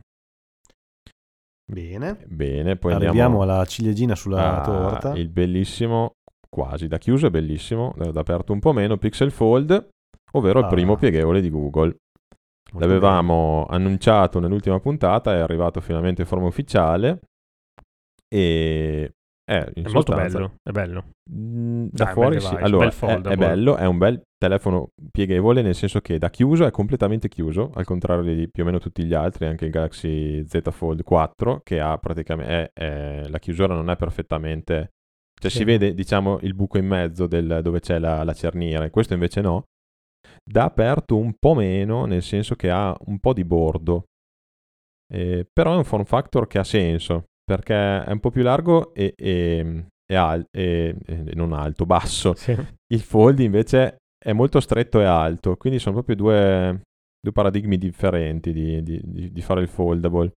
Bene. 1.72 2.18
Bene, 2.28 2.76
poi 2.78 2.93
Arriviamo 2.93 3.22
andiamo 3.22 3.41
alla 3.43 3.66
ciliegina 3.66 4.16
sulla 4.16 4.62
a 4.62 4.66
torta. 4.66 5.14
il 5.16 5.30
bellissimo, 5.30 6.14
quasi 6.49 6.88
da 6.88 6.97
chiuso 6.97 7.28
è 7.28 7.30
bellissimo, 7.30 7.93
da, 7.95 8.12
aperto 8.20 8.53
un 8.53 8.60
po' 8.60 8.74
meno, 8.74 8.97
Pixel 8.97 9.30
Fold, 9.32 9.88
ovvero 10.34 10.60
il 10.60 10.66
Ah. 10.66 10.70
primo 10.70 10.95
pieghevole 10.97 11.41
di 11.41 11.49
Google. 11.49 11.95
Molto 12.72 12.88
L'avevamo 12.88 13.66
annunciato 13.68 14.39
nell'ultima 14.39 14.80
puntata, 14.80 15.34
è 15.34 15.39
arrivato 15.39 15.80
finalmente 15.82 16.22
in 16.22 16.28
forma 16.28 16.45
ufficiale 16.47 17.20
e 18.28 19.12
è, 19.50 19.72
in 19.76 19.86
È 19.86 19.89
molto 19.89 20.14
bello, 20.14 20.56
è 20.62 20.72
bello. 20.72 21.06
Mm, 21.32 21.88
Dai, 21.88 21.89
da 21.91 22.06
un 22.06 22.12
fuori 22.14 22.39
sì. 22.39 22.56
Allora, 22.56 22.88
è- 22.89 23.22
è, 23.22 23.36
bello, 23.36 23.76
è 23.78 23.86
un 23.86 23.97
bel 23.97 24.22
telefono 24.38 24.89
pieghevole 25.12 25.62
nel 25.64 25.74
senso 25.76 26.00
che 26.02 26.18
da 26.20 26.30
chiuso 26.30 26.66
è 26.66 26.72
completamente 26.72 27.28
chiuso, 27.30 27.72
al 27.74 27.86
contrario 27.86 28.34
di 28.36 28.47
più 28.50 28.64
o 28.64 28.66
meno 28.68 28.78
tutti 28.80 29.04
gli 29.04 29.14
altri, 29.14 29.47
anche 29.47 29.66
il 29.66 29.72
Galaxy 29.72 30.45
Z 30.45 30.62
Fold 30.72 31.04
4 31.04 31.62
che 31.64 31.80
ha 31.80 31.97
praticamente 31.97 32.72
è- 32.74 33.24
è- 33.24 33.28
la 33.28 33.39
chiusura 33.39 33.74
non 33.74 33.89
è 33.89 33.95
perfettamente 33.95 34.91
cioè 35.41 35.50
Sì. 35.50 35.58
si 35.58 35.64
vede 35.64 35.93
diciamo 35.93 36.39
il 36.41 36.54
buco 36.54 36.78
in 36.78 36.86
mezzo 36.86 37.26
del- 37.26 37.62
dove 37.64 37.80
c'è 37.80 37.97
la, 37.97 38.24
la 38.24 38.34
cerniera, 38.34 38.89
questo 38.89 39.14
invece 39.14 39.41
no. 39.41 39.64
Da 40.43 40.66
aperto 40.66 41.16
un 41.18 41.34
po' 41.39 41.54
meno, 41.56 42.06
nel 42.06 42.22
senso 42.22 42.56
che 42.56 42.70
ha 42.70 42.93
un 43.06 43.20
po' 43.20 43.34
di 43.34 43.45
bordo. 43.45 44.04
Eh, 45.12 45.47
però 45.52 45.74
è 45.74 45.78
un 45.78 45.84
form 45.86 46.04
factor 46.04 46.45
che 46.47 46.60
ha 46.60 46.64
senso, 46.64 47.29
perché 47.50 48.04
è 48.04 48.12
un 48.12 48.20
po' 48.20 48.30
più 48.30 48.43
largo 48.43 48.93
e, 48.93 49.16
e- 49.18 49.86
e 50.06 50.16
al- 50.16 50.45
e- 50.52 50.95
non 51.34 51.52
alto, 51.54 51.86
basso. 51.88 52.36
Sì. 52.36 52.56
Il 52.93 53.02
fold 53.02 53.39
invece 53.39 53.97
è 54.24 54.34
molto 54.34 54.60
stretto 54.60 55.00
e 55.02 55.06
alto, 55.06 55.56
quindi 55.58 55.80
sono 55.80 55.95
proprio 55.95 56.16
due, 56.16 56.82
due 57.20 57.32
paradigmi 57.32 57.78
differenti 57.80 58.54
di, 58.54 58.84
di- 58.84 59.32
di- 59.32 59.41
fare 59.41 59.62
il 59.62 59.68
foldable. 59.68 60.32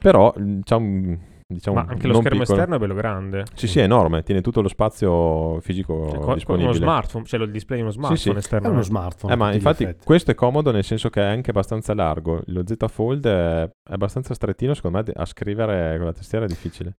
Però, 0.00 0.32
diciamo, 0.36 1.18
diciamo 1.50 1.76
Ma 1.76 1.86
anche 1.88 2.06
lo 2.06 2.14
schermo 2.14 2.38
piccolo. 2.40 2.56
esterno 2.58 2.76
è 2.76 2.78
bello 2.78 2.94
grande. 2.94 3.44
Sì, 3.54 3.66
sì, 3.66 3.80
è 3.80 3.82
enorme, 3.82 4.22
tiene 4.22 4.40
tutto 4.40 4.60
lo 4.62 4.68
spazio 4.68 5.60
fisico 5.60 6.04
Cioè, 6.08 6.16
con- 6.16 6.24
con 6.24 6.34
disponibile. 6.34 6.68
uno 6.70 6.78
smartphone, 6.78 7.24
cioè 7.24 7.40
il 7.40 7.50
display 7.50 7.78
di 7.78 7.82
uno 7.82 7.92
smartphone 7.92 8.18
sì. 8.18 8.30
esterno. 8.30 8.68
È 8.68 8.70
uno 8.70 8.82
smartphone. 8.82 9.32
Eh, 9.32 9.36
ma 9.36 9.52
infatti 9.52 9.82
effetti. 9.82 10.04
questo 10.04 10.30
è 10.30 10.34
comodo 10.34 10.70
nel 10.70 10.84
senso 10.84 11.10
che 11.10 11.20
è 11.20 11.24
anche 11.26 11.50
abbastanza 11.50 11.92
largo. 11.94 12.40
Lo 12.46 12.62
Z 12.64 12.74
Fold 12.88 13.26
è, 13.26 13.70
abbastanza 13.90 14.32
strettino, 14.34 14.74
secondo 14.74 15.02
me 15.04 15.12
a 15.14 15.24
scrivere 15.26 15.96
con 15.96 16.06
la 16.06 16.12
tastiera 16.12 16.44
è 16.44 16.48
difficile. 16.48 16.94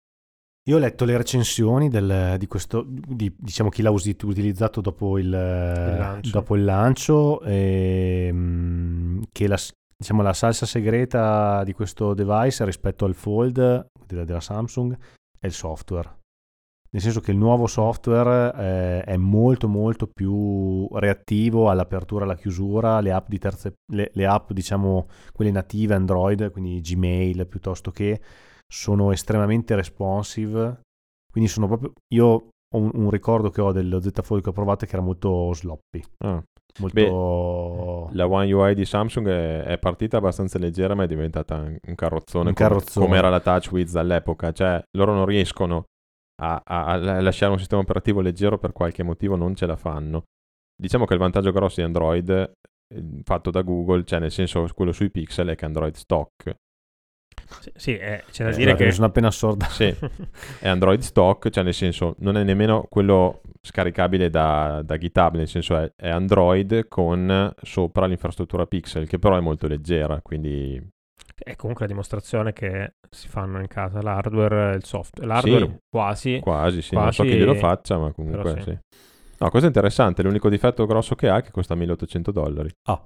Io 0.68 0.76
ho 0.76 0.78
letto 0.78 1.04
le 1.06 1.16
recensioni 1.16 1.88
del- 1.88 2.34
di 2.38 2.46
questo, 2.46 2.84
di, 2.86 3.34
diciamo 3.36 3.70
chi 3.70 3.80
l'ha 3.80 3.90
usi- 3.90 4.14
utilizzato 4.22 4.82
dopo 4.82 5.16
il, 5.18 5.28
lancio. 5.30 6.30
dopo 6.30 6.54
il 6.54 6.64
lancio, 6.64 7.40
ehm, 7.42 9.22
che 9.32 9.48
la, 9.48 9.56
diciamo, 10.00 10.22
la 10.22 10.32
salsa 10.32 10.64
segreta 10.64 11.62
di 11.62 11.74
questo 11.74 12.14
device 12.14 12.64
rispetto 12.64 13.04
al 13.04 13.14
Fold 13.14 13.88
della, 14.06 14.40
Samsung 14.40 14.96
è 15.38 15.44
il 15.44 15.52
software. 15.52 16.20
Nel 16.92 17.02
senso 17.02 17.20
che 17.20 17.32
il 17.32 17.36
nuovo 17.36 17.66
software 17.66 18.54
eh, 18.56 19.02
è 19.02 19.16
molto 19.18 19.68
molto 19.68 20.06
più 20.06 20.88
reattivo 20.92 21.68
all'apertura 21.68 22.22
e 22.22 22.24
alla 22.24 22.36
chiusura, 22.36 23.00
le 23.00 23.12
app 23.12 23.28
di 23.28 23.38
terze, 23.38 23.74
le, 23.92 24.10
le 24.14 24.26
app 24.26 24.52
diciamo 24.52 25.06
quelle 25.32 25.50
native 25.50 25.94
Android, 25.94 26.50
quindi 26.50 26.80
Gmail 26.80 27.46
piuttosto 27.46 27.90
che 27.90 28.22
sono 28.66 29.12
estremamente 29.12 29.74
responsive. 29.74 30.80
Quindi 31.30 31.50
sono 31.50 31.66
proprio. 31.66 31.92
Io 32.14 32.26
ho 32.26 32.78
un, 32.78 32.90
un 32.94 33.10
ricordo 33.10 33.50
che 33.50 33.60
ho 33.60 33.70
dello 33.70 34.00
Z 34.00 34.22
Fold 34.22 34.42
che 34.42 34.48
ho 34.48 34.52
provato 34.52 34.86
che 34.86 34.92
era 34.94 35.02
molto 35.02 35.52
sloppy. 35.52 36.02
Ah. 36.24 36.42
Molto. 36.80 38.08
La 38.12 38.26
One 38.26 38.52
UI 38.52 38.74
di 38.74 38.84
Samsung 38.84 39.28
è, 39.28 39.62
è 39.62 39.78
partita 39.78 40.16
abbastanza 40.16 40.58
leggera, 40.58 40.94
ma 40.94 41.04
è 41.04 41.06
diventata 41.06 41.56
un 41.56 41.94
carrozzone, 41.94 42.48
Un 42.48 42.54
come- 42.54 42.68
carrozzone. 42.68 43.06
come 43.06 43.18
era 43.18 43.28
la 43.28 43.40
TouchWiz 43.40 43.94
all'epoca. 43.96 44.52
Cioè, 44.52 44.82
loro 44.96 45.12
non 45.14 45.26
riescono 45.26 45.84
a, 46.42 46.60
a- 46.64 46.84
a 46.86 47.20
lasciare 47.20 47.52
un 47.52 47.58
sistema 47.58 47.80
operativo 47.82 48.20
leggero 48.20 48.58
per 48.58 48.72
qualche 48.72 49.02
motivo, 49.02 49.36
non 49.36 49.54
ce 49.54 49.66
la 49.66 49.76
fanno. 49.76 50.24
Diciamo 50.80 51.04
che 51.04 51.12
il 51.12 51.18
vantaggio 51.20 51.52
grosso 51.52 51.80
di 51.80 51.86
Android 51.86 52.28
eh, 52.30 53.04
fatto 53.22 53.50
da 53.50 53.62
Google, 53.62 54.04
cioè 54.04 54.18
nel 54.18 54.30
senso 54.30 54.66
quello 54.74 54.92
sui 54.92 55.10
pixel, 55.10 55.48
è 55.48 55.54
che 55.56 55.64
Android 55.66 55.94
stock 55.94 56.54
Sì, 57.60 57.72
sì, 57.74 57.96
eh, 57.96 58.22
c'è 58.30 58.44
da 58.44 58.50
Eh, 58.50 58.54
dire 58.56 58.74
che... 58.74 58.90
sono 58.92 59.06
appena 59.06 59.30
sorda. 59.30 59.66
Sì, 59.66 59.94
è 60.60 60.68
Android 60.68 61.00
stock, 61.00 61.48
cioè 61.50 61.64
nel 61.64 61.74
senso 61.74 62.14
non 62.18 62.36
è 62.36 62.42
nemmeno 62.44 62.86
quello 62.88 63.40
scaricabile 63.62 64.30
da, 64.30 64.80
da 64.84 64.96
GitHub, 64.96 65.34
nel 65.36 65.48
senso 65.48 65.76
è, 65.76 65.92
è 65.96 66.08
Android 66.08 66.88
con 66.88 67.52
sopra 67.62 68.06
l'infrastruttura 68.06 68.66
Pixel, 68.66 69.06
che 69.06 69.18
però 69.18 69.36
è 69.36 69.40
molto 69.40 69.66
leggera, 69.66 70.20
quindi 70.22 70.80
È 71.36 71.56
comunque 71.56 71.84
la 71.86 71.90
dimostrazione 71.92 72.52
che 72.52 72.94
si 73.10 73.28
fanno 73.28 73.60
in 73.60 73.66
casa 73.66 74.00
l'hardware 74.00 74.72
e 74.72 74.76
il 74.76 74.84
software. 74.84 75.26
L'hardware 75.28 75.66
Sì. 75.66 75.78
quasi. 75.90 76.40
quasi, 76.40 76.82
sì, 76.82 76.94
non 76.94 77.12
so 77.12 77.22
Quasi- 77.22 77.30
chi 77.36 77.38
glielo 77.38 77.54
faccia, 77.54 77.98
ma 77.98 78.12
comunque 78.12 78.54
sì. 78.58 78.62
sì. 78.62 78.78
No, 79.38 79.48
questo 79.48 79.64
è 79.66 79.72
interessante, 79.72 80.22
l'unico 80.22 80.48
difetto 80.50 80.84
grosso 80.86 81.14
che 81.14 81.28
ha 81.28 81.38
è 81.38 81.42
che 81.42 81.50
costa 81.50 81.74
1800 81.74 82.30
dollari. 82.30 82.70
Ah, 82.88 83.02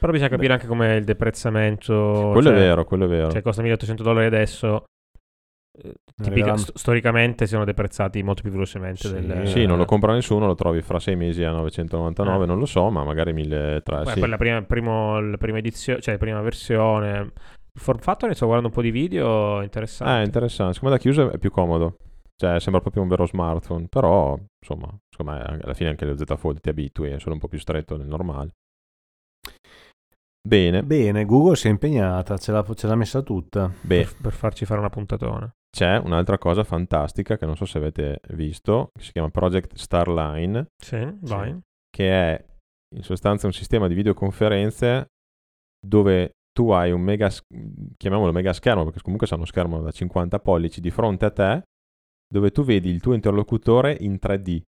Però 0.00 0.10
bisogna 0.12 0.30
capire 0.30 0.54
anche 0.54 0.66
come 0.66 0.96
il 0.96 1.04
deprezzamento. 1.04 2.30
quello 2.32 2.48
cioè, 2.48 2.56
è 2.56 2.58
vero, 2.58 2.84
quello 2.84 3.04
è 3.04 3.08
vero. 3.08 3.30
Cioè, 3.30 3.42
costa 3.42 3.60
1800 3.62 4.02
dollari 4.02 4.26
adesso. 4.26 4.84
eh, 5.82 5.94
tipica- 6.22 6.56
st- 6.56 6.76
storicamente 6.76 7.46
sono 7.46 7.64
deprezzati 7.64 8.22
molto 8.22 8.42
più 8.42 8.50
velocemente. 8.50 9.08
Sì. 9.08 9.12
del, 9.26 9.46
sì, 9.46 9.66
non 9.66 9.78
lo 9.78 9.84
compra 9.84 10.12
nessuno, 10.12 10.46
lo 10.46 10.54
trovi 10.54 10.82
fra 10.82 10.98
sei 10.98 11.16
mesi 11.16 11.44
a 11.44 11.52
999, 11.52 12.44
Eh. 12.44 12.46
non 12.46 12.58
lo 12.58 12.66
so, 12.66 12.90
ma 12.90 13.04
magari 13.04 13.32
1300, 13.32 14.02
Poi 14.04 14.12
sì. 14.14 14.20
poi 14.20 14.28
la 14.28 14.36
prima, 14.36 14.62
primo- 14.62 15.20
la 15.20 15.36
prima 15.36 15.58
edizione, 15.58 16.00
cioè 16.00 16.14
la 16.14 16.20
prima 16.20 16.40
versione, 16.40 17.32
Form 17.78 17.98
Factory 18.00 18.34
sto 18.34 18.46
guardando 18.46 18.68
un 18.68 18.74
po' 18.74 18.82
di 18.82 18.90
video, 18.90 19.62
interessante. 19.62 20.20
Eh, 20.20 20.24
interessante. 20.24 20.72
Secondo 20.74 20.94
me 20.94 21.00
da 21.00 21.08
chiuso 21.08 21.30
è 21.30 21.38
più 21.38 21.50
comodo. 21.50 21.96
Cioè, 22.36 22.58
sembra 22.58 22.80
proprio 22.80 23.02
un 23.02 23.08
vero 23.08 23.26
smartphone. 23.26 23.86
Però, 23.88 24.36
insomma, 24.60 24.88
secondo 25.08 25.32
me 25.38 25.60
alla 25.62 25.74
fine 25.74 25.90
anche 25.90 26.04
lo 26.04 26.16
Z 26.16 26.24
Fold 26.36 26.60
ti 26.60 26.68
abitui, 26.70 27.10
è 27.10 27.18
solo 27.18 27.34
un 27.34 27.40
po' 27.40 27.48
più 27.48 27.58
stretto 27.58 27.96
del 27.96 28.06
normale. 28.08 28.50
Bene. 30.46 30.82
Bene, 30.82 31.24
Google 31.24 31.56
si 31.56 31.66
è 31.68 31.70
impegnata, 31.70 32.38
ce 32.38 32.52
l'ha, 32.52 32.64
ce 32.74 32.86
l'ha 32.86 32.94
messa 32.96 33.22
tutta. 33.22 33.72
Beh, 33.82 34.04
per, 34.04 34.16
per 34.22 34.32
farci 34.32 34.64
fare 34.64 34.80
una 34.80 34.88
puntatona. 34.90 35.50
c'è 35.70 35.96
un'altra 35.98 36.38
cosa 36.38 36.64
fantastica 36.64 37.36
che 37.36 37.46
non 37.46 37.56
so 37.56 37.64
se 37.66 37.78
avete 37.78 38.20
visto, 38.30 38.90
che 38.96 39.04
si 39.04 39.12
chiama 39.12 39.28
Project 39.28 39.74
Starline, 39.76 40.66
Sì, 40.82 41.16
vai. 41.20 41.58
che 41.90 42.10
è 42.10 42.44
in 42.96 43.02
sostanza 43.02 43.46
un 43.46 43.52
sistema 43.52 43.86
di 43.86 43.94
videoconferenze 43.94 45.06
dove 45.78 46.32
tu 46.52 46.70
hai 46.70 46.90
un 46.90 47.00
mega, 47.00 47.30
chiamiamolo 47.96 48.32
mega 48.32 48.52
schermo, 48.52 48.84
perché 48.84 49.00
comunque 49.02 49.26
sarà 49.26 49.38
uno 49.40 49.48
schermo 49.48 49.80
da 49.80 49.90
50 49.92 50.40
pollici 50.40 50.80
di 50.80 50.90
fronte 50.90 51.24
a 51.26 51.30
te, 51.30 51.62
dove 52.26 52.50
tu 52.50 52.64
vedi 52.64 52.88
il 52.90 53.00
tuo 53.00 53.14
interlocutore 53.14 53.96
in 54.00 54.18
3D. 54.20 54.62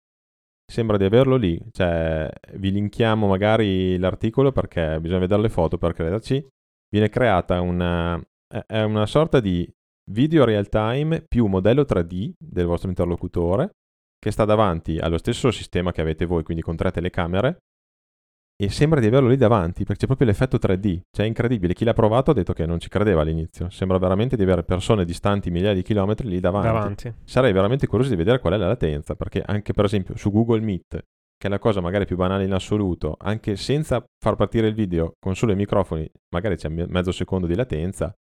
Sembra 0.72 0.96
di 0.96 1.04
averlo 1.04 1.36
lì, 1.36 1.62
cioè 1.74 2.32
vi 2.54 2.72
linkiamo 2.72 3.28
magari 3.28 3.98
l'articolo 3.98 4.54
perché 4.54 5.02
bisogna 5.02 5.20
vedere 5.20 5.42
le 5.42 5.50
foto 5.50 5.78
per 5.78 5.92
crederci. 5.92 6.48
Viene 6.90 7.10
creata 7.10 7.60
una, 7.60 8.18
è- 8.48 8.82
una 8.82 9.06
sorta 9.06 9.42
di 9.42 9.70
video 10.10 10.46
real 10.46 10.70
time 10.70 11.26
più 11.28 11.48
modello 11.48 11.82
3D 11.82 12.36
del 12.40 12.68
vostro 12.68 12.88
interlocutore 12.88 13.72
che 14.18 14.32
sta 14.32 14.46
davanti 14.46 14.98
allo 14.98 15.18
stesso 15.18 15.52
sistema 15.52 15.92
che 15.92 16.00
avete 16.00 16.24
voi, 16.24 16.44
quindi 16.44 16.64
con 16.64 16.78
tre 16.78 16.90
telecamere, 16.92 17.64
e 18.62 18.70
sembra 18.70 19.00
di 19.00 19.08
averlo 19.08 19.28
lì 19.28 19.38
davanti, 19.38 19.84
perché 19.86 20.02
c'è 20.02 20.06
proprio 20.06 20.28
l'effetto 20.28 20.58
3D. 20.58 21.00
Cioè 21.10 21.26
è 21.26 21.28
incredibile, 21.28 21.74
chi 21.74 21.84
l'ha 21.84 21.94
provato 21.94 22.30
ha 22.30 22.34
detto 22.36 22.54
che 22.54 22.68
non 22.68 22.80
ci 22.80 22.90
credeva 22.90 23.22
all'inizio. 23.22 23.72
Sembra 23.72 23.98
veramente 23.98 24.36
di 24.36 24.44
avere 24.44 24.64
persone 24.64 25.04
distanti 25.04 25.50
migliaia 25.50 25.74
di 25.74 25.82
chilometri 25.82 26.28
lì 26.28 26.40
davanti. 26.40 26.68
Davanti. 26.68 27.14
Sarei 27.24 27.54
veramente 27.54 27.88
curioso 27.88 28.12
di 28.12 28.18
vedere 28.18 28.38
qual 28.38 28.54
è 28.54 28.58
la 28.58 28.68
latenza, 28.68 29.16
perché 29.16 29.42
anche 29.44 29.74
per 29.74 29.86
esempio 29.86 30.16
su 30.16 30.32
Google 30.32 30.60
Meet, 30.60 30.90
che 30.90 31.48
è 31.48 31.50
la 31.50 31.58
cosa 31.58 31.82
magari 31.82 32.06
più 32.06 32.18
banale 32.18 32.44
in 32.44 32.54
assoluto, 32.54 33.16
anche 33.18 33.56
senza 33.56 34.04
far 34.24 34.36
partire 34.36 34.68
il 34.68 34.76
video 34.76 35.14
con 35.20 35.36
solo 35.36 35.54
i 35.54 35.56
microfoni, 35.56 36.08
magari 36.30 36.56
c'è 36.56 36.70
me- 36.70 36.86
mezzo 36.88 37.12
secondo 37.12 37.48
di 37.48 37.56
latenza, 37.56 38.16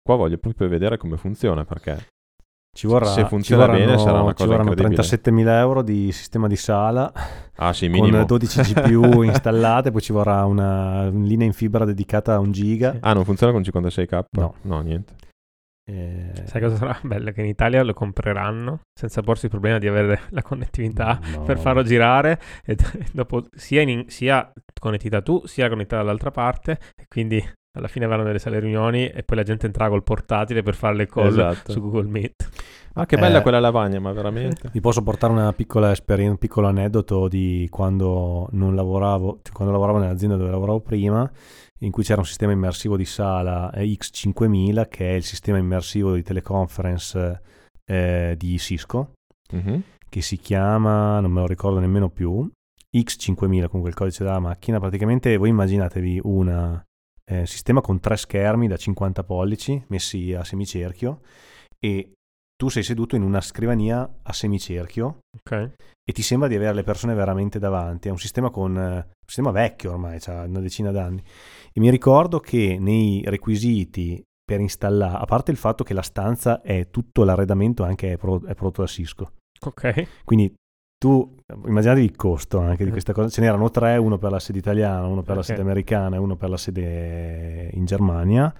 qua 0.00 0.14
voglio 0.14 0.38
proprio 0.38 0.68
vedere 0.68 0.98
come 0.98 1.16
funziona, 1.16 1.64
perché 1.64 2.06
Ci 2.72 2.86
vorrà, 2.86 3.06
Se 3.06 3.24
funziona 3.26 3.64
ci 3.64 3.68
vorranno- 3.70 3.86
bene 3.92 3.98
sarà 3.98 4.20
una 4.20 4.28
ci 4.30 4.34
cosa 4.36 4.46
vorranno 4.50 4.70
incredibile. 4.70 5.02
37.000 5.02 5.58
euro 5.58 5.82
di 5.82 6.12
sistema 6.12 6.46
di 6.46 6.56
sala 6.56 7.12
ah 7.56 7.72
sì, 7.72 7.88
minimo. 7.88 8.16
con 8.18 8.26
12 8.26 8.60
GPU 8.72 9.22
installate, 9.22 9.90
poi 9.90 10.00
ci 10.00 10.12
vorrà 10.12 10.44
una, 10.44 11.08
linea 11.08 11.46
in 11.46 11.52
fibra 11.52 11.84
dedicata 11.84 12.34
a 12.34 12.38
un 12.38 12.52
giga. 12.52 12.92
Sì. 12.92 12.98
Ah, 13.00 13.12
non 13.12 13.24
funziona 13.24 13.52
con 13.52 13.62
56k? 13.62 14.24
No. 14.30 14.54
No, 14.62 14.80
niente. 14.82 15.14
Eh, 15.90 16.30
Sai 16.44 16.60
cosa 16.62 16.76
sarà 16.76 16.96
bello? 17.02 17.32
Che 17.32 17.40
in 17.40 17.48
Italia 17.48 17.82
lo 17.82 17.92
compreranno 17.92 18.82
senza 18.96 19.22
porsi 19.22 19.46
il 19.46 19.50
problema 19.50 19.78
di 19.78 19.88
avere 19.88 20.20
la 20.30 20.42
connettività 20.42 21.18
no. 21.34 21.42
per 21.42 21.58
farlo 21.58 21.82
girare 21.82 22.38
e 22.64 22.76
dopo 23.12 23.46
sia, 23.56 23.80
in- 23.82 24.04
sia 24.08 24.52
connettività 24.78 25.20
tu 25.22 25.44
sia 25.46 25.64
connettività 25.68 25.96
dall'altra 25.96 26.30
parte 26.30 26.78
e 26.96 27.06
quindi 27.08 27.44
alla 27.72 27.88
fine 27.88 28.04
avranno 28.04 28.24
delle 28.24 28.38
sale 28.40 28.58
riunioni 28.58 29.08
e 29.08 29.22
poi 29.22 29.36
la 29.36 29.42
gente 29.44 29.66
entra 29.66 29.88
col 29.88 30.02
portatile 30.02 30.62
per 30.62 30.74
fare 30.74 30.96
le 30.96 31.06
call 31.06 31.26
Esatto. 31.28 31.72
su 31.72 31.80
Google 31.80 32.08
Meet. 32.08 32.48
Ah, 32.94 33.06
che 33.06 33.16
bella 33.16 33.38
Eh. 33.38 33.42
quella 33.42 33.60
lavagna, 33.60 34.00
ma 34.00 34.12
veramente. 34.12 34.68
Vi 34.72 34.80
posso 34.80 35.02
portare 35.02 35.32
una 35.32 35.52
piccola 35.52 35.92
esperienza, 35.92 36.32
un 36.32 36.38
piccolo 36.38 36.66
aneddoto 36.66 37.28
di 37.28 37.68
quando 37.70 38.48
non 38.52 38.74
lavoravo, 38.74 39.38
cioè 39.42 39.54
quando 39.54 39.72
lavoravo 39.72 39.98
nell'azienda 39.98 40.36
dove 40.36 40.50
lavoravo 40.50 40.80
prima, 40.80 41.30
in 41.82 41.92
cui 41.92 42.02
c'era 42.02 42.20
un 42.20 42.26
sistema 42.26 42.50
immersivo 42.52 42.96
di 42.96 43.04
sala 43.04 43.70
eh, 43.70 43.84
X5000, 43.84 44.88
che 44.88 45.08
è 45.10 45.14
il 45.14 45.22
sistema 45.22 45.58
immersivo 45.58 46.14
di 46.14 46.22
teleconference 46.24 47.40
eh, 47.86 48.34
di 48.36 48.58
Cisco, 48.58 49.12
Mhm. 49.52 49.82
che 50.08 50.20
si 50.20 50.36
chiama, 50.36 51.20
non 51.20 51.30
me 51.30 51.40
lo 51.40 51.46
ricordo 51.46 51.78
nemmeno 51.78 52.08
più, 52.10 52.50
X5000, 52.92 53.66
comunque 53.68 53.90
il 53.90 53.94
codice 53.94 54.24
della 54.24 54.40
macchina. 54.40 54.80
Praticamente 54.80 55.36
voi 55.36 55.48
immaginatevi 55.50 56.20
un 57.38 57.46
sistema 57.46 57.80
con 57.80 58.00
tre 58.00 58.16
schermi 58.16 58.68
da 58.68 58.76
50 58.76 59.24
pollici 59.24 59.82
messi 59.88 60.32
a 60.34 60.44
semicerchio 60.44 61.20
e 61.78 62.12
tu 62.56 62.68
sei 62.68 62.82
seduto 62.82 63.16
in 63.16 63.22
una 63.22 63.40
scrivania 63.40 64.18
a 64.22 64.32
semicerchio 64.32 65.20
Ok? 65.38 65.72
e 66.04 66.12
ti 66.12 66.22
sembra 66.22 66.48
di 66.48 66.56
avere 66.56 66.74
le 66.74 66.82
persone 66.82 67.14
veramente 67.14 67.58
davanti. 67.58 68.08
È 68.08 68.10
un 68.10 68.18
sistema 68.18 68.50
con 68.50 68.76
eh, 68.76 68.94
un 68.96 69.26
sistema 69.26 69.50
vecchio 69.52 69.92
ormai, 69.92 70.18
ha 70.26 70.42
una 70.42 70.60
decina 70.60 70.90
d'anni. 70.90 71.22
E 71.72 71.80
mi 71.80 71.88
ricordo 71.88 72.40
che 72.40 72.78
nei 72.78 73.22
requisiti 73.24 74.22
per 74.44 74.60
installare, 74.60 75.18
a 75.18 75.24
parte 75.24 75.52
il 75.52 75.56
fatto 75.56 75.84
che 75.84 75.94
la 75.94 76.02
stanza 76.02 76.60
è 76.60 76.90
tutto 76.90 77.22
l'arredamento 77.22 77.84
anche 77.84 78.12
è, 78.12 78.16
pro- 78.16 78.44
è 78.44 78.54
prodotto 78.54 78.82
da 78.82 78.88
Cisco. 78.88 79.34
Ok. 79.64 80.24
Quindi 80.24 80.52
tu 81.02 81.34
immaginatevi 81.64 82.04
il 82.04 82.14
costo 82.14 82.58
anche 82.58 82.84
di 82.84 82.90
questa 82.90 83.14
cosa. 83.14 83.30
Ce 83.30 83.40
n'erano 83.40 83.70
tre, 83.70 83.96
uno 83.96 84.18
per 84.18 84.30
la 84.30 84.38
sede 84.38 84.58
italiana, 84.58 85.06
uno 85.06 85.22
per 85.22 85.36
la 85.36 85.40
Ok. 85.40 85.46
sede 85.46 85.62
americana 85.62 86.16
e 86.16 86.18
uno 86.18 86.36
per 86.36 86.50
la 86.50 86.58
sede 86.58 87.70
in 87.72 87.86
Germania. 87.86 88.54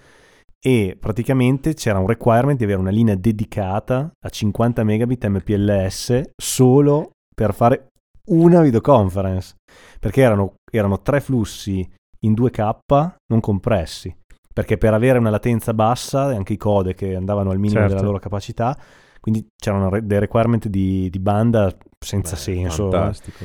E 0.59 0.97
praticamente 0.99 1.74
c'era 1.74 1.99
un 1.99 2.07
requirement 2.07 2.57
di 2.57 2.64
avere 2.64 2.78
una 2.80 2.91
linea 2.91 3.14
dedicata 3.14 4.11
a 4.18 4.28
50 4.28 4.82
megabit 4.84 5.26
MPLS 5.26 6.22
solo 6.34 7.11
per 7.34 7.53
fare 7.53 7.88
una 8.28 8.62
videoconference. 8.62 9.57
Perché 9.99 10.22
erano, 10.22 10.55
erano 10.70 11.01
tre 11.03 11.20
flussi 11.20 11.86
in 12.20 12.32
2K 12.32 13.14
non 13.28 13.41
compressi. 13.41 14.14
Perché 14.53 14.78
per 14.78 14.95
avere 14.95 15.18
una 15.18 15.30
latenza 15.30 15.74
bassa, 15.74 16.24
anche 16.24 16.55
i 16.55 16.59
code 16.59 16.95
che 16.95 17.14
andavano 17.14 17.51
al 17.51 17.59
minimo 17.59 17.80
Certo. 17.80 17.95
della 17.95 18.07
loro 18.07 18.18
capacità, 18.18 18.76
quindi 19.20 19.46
c'erano 19.56 19.88
re- 19.90 20.06
dei 20.06 20.18
requirement 20.18 20.68
di, 20.68 21.08
di 21.10 21.18
banda 21.18 21.74
senza 21.98 22.34
Beh, 22.34 22.40
senso. 22.40 22.90
Fantastico. 22.90 23.44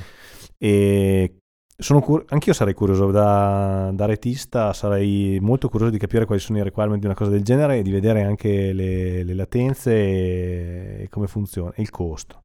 E 0.57 1.37
sono 1.77 1.99
cur- 1.99 2.23
anch'io 2.29 2.53
sarei 2.53 2.73
curioso 2.73 3.11
da, 3.11 3.91
da 3.93 4.05
retista, 4.05 4.71
sarei 4.71 5.39
molto 5.41 5.67
curioso 5.67 5.91
di 5.91 5.99
capire 5.99 6.25
quali 6.25 6.39
sono 6.39 6.57
i 6.57 6.63
requirement 6.63 6.99
di 6.99 7.05
una 7.05 7.15
cosa 7.15 7.31
del 7.31 7.43
genere 7.43 7.79
e 7.79 7.81
di 7.81 7.91
vedere 7.91 8.23
anche 8.23 8.71
le, 8.71 9.23
le 9.23 9.33
latenze 9.33 9.93
e, 9.93 10.97
e 11.03 11.09
come 11.09 11.27
funziona 11.27 11.73
e 11.73 11.81
il 11.81 11.89
costo. 11.89 12.39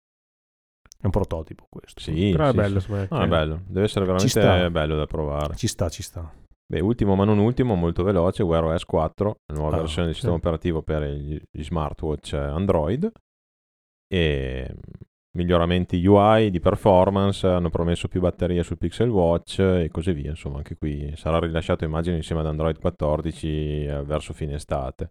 È 1.01 1.07
un 1.07 1.13
prototipo 1.13 1.67
questo. 1.71 2.01
Sì, 2.01 2.31
Però 2.33 2.49
è 2.49 2.51
sì, 2.51 2.57
bello, 2.57 2.81
sì. 2.81 2.91
No, 2.91 3.23
è 3.23 3.27
bello. 3.27 3.63
Deve 3.67 3.87
essere 3.87 4.05
veramente 4.05 4.71
bello 4.71 4.97
da 4.97 5.07
provare. 5.07 5.55
Ci 5.55 5.67
sta, 5.67 5.89
ci 5.89 6.03
sta. 6.03 6.31
Beh, 6.71 6.79
ultimo 6.79 7.17
ma 7.17 7.25
non 7.25 7.39
ultimo, 7.39 7.75
molto 7.75 8.05
veloce, 8.05 8.45
Wear 8.45 8.63
OS 8.63 8.85
4, 8.85 9.41
la 9.47 9.55
nuova 9.59 9.77
Ah, 9.77 9.81
versione 9.81 10.05
del 10.07 10.15
sistema 10.15 10.35
sì. 10.35 10.41
operativo 10.41 10.83
per 10.83 11.03
gli, 11.03 11.37
gli 11.51 11.65
smartwatch 11.65 12.35
Android 12.35 13.11
e 14.07 14.71
mm, 14.73 14.77
miglioramenti 15.37 16.07
UI 16.07 16.49
di 16.51 16.61
performance, 16.61 17.45
hanno 17.45 17.71
promesso 17.71 18.07
più 18.07 18.21
batterie 18.21 18.63
sul 18.63 18.79
Pixel 18.79 19.09
Watch 19.09 19.59
e 19.59 19.89
così 19.91 20.13
via, 20.13 20.31
insomma 20.31 20.59
anche 20.59 20.77
qui 20.77 21.13
sarà 21.17 21.41
rilasciato 21.41 21.85
immagino 21.85 22.15
insieme 22.15 22.41
ad 22.41 22.47
Android 22.47 22.79
14 22.79 23.49
eh, 23.87 24.03
verso 24.05 24.33
fine 24.33 24.55
estate. 24.55 25.11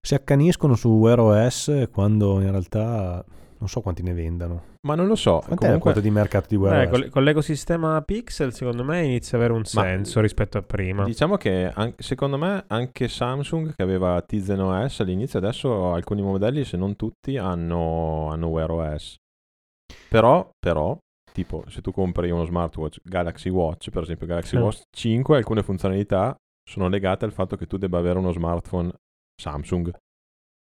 Si 0.00 0.14
accaniscono 0.14 0.76
su 0.76 0.88
Wear 0.88 1.18
OS 1.18 1.88
quando 1.90 2.40
in 2.40 2.52
realtà 2.52 3.24
non 3.58 3.68
so 3.68 3.80
quanti 3.80 4.02
ne 4.02 4.12
vendano. 4.12 4.76
Ma 4.86 4.94
non 4.94 5.06
lo 5.06 5.14
so, 5.16 5.38
Quant'è 5.44 5.56
comunque 5.56 5.80
quota 5.92 6.00
di 6.00 6.10
mercato 6.10 6.46
di 6.48 6.56
Wear 6.56 6.82
Eh, 6.82 6.86
OS? 7.04 7.08
con 7.10 7.24
l'ecosistema 7.24 8.00
Pixel, 8.02 8.52
secondo 8.52 8.84
me, 8.84 9.02
inizia 9.04 9.36
ad 9.36 9.44
avere 9.44 9.52
un 9.58 9.64
Ma- 9.74 9.82
senso 9.82 10.20
rispetto 10.20 10.58
a 10.58 10.62
prima. 10.62 11.04
Diciamo 11.04 11.36
che 11.36 11.70
an- 11.74 11.94
secondo 11.98 12.38
me 12.38 12.64
anche 12.68 13.08
Samsung 13.08 13.74
che 13.74 13.82
aveva 13.82 14.20
Tizen 14.22 14.60
OS 14.60 15.00
all'inizio 15.00 15.38
adesso 15.38 15.92
alcuni 15.92 16.22
modelli 16.22 16.64
se 16.64 16.76
non 16.76 16.96
tutti 16.96 17.36
hanno, 17.36 18.28
hanno 18.30 18.46
Wear 18.48 18.70
OS. 18.70 19.16
Però, 20.08 20.48
però, 20.58 20.96
tipo 21.32 21.64
se 21.68 21.80
tu 21.80 21.92
compri 21.92 22.30
uno 22.30 22.44
smartwatch 22.44 22.98
Galaxy 23.02 23.48
Watch, 23.50 23.90
per 23.90 24.02
esempio 24.02 24.26
Galaxy 24.26 24.56
Sì. 24.56 24.62
Watch 24.62 24.82
5, 24.96 25.36
alcune 25.36 25.62
funzionalità 25.62 26.34
sono 26.68 26.88
legate 26.88 27.24
al 27.24 27.32
fatto 27.32 27.56
che 27.56 27.66
tu 27.66 27.76
debba 27.78 27.98
avere 27.98 28.18
uno 28.18 28.30
smartphone 28.32 28.92
Samsung. 29.40 29.92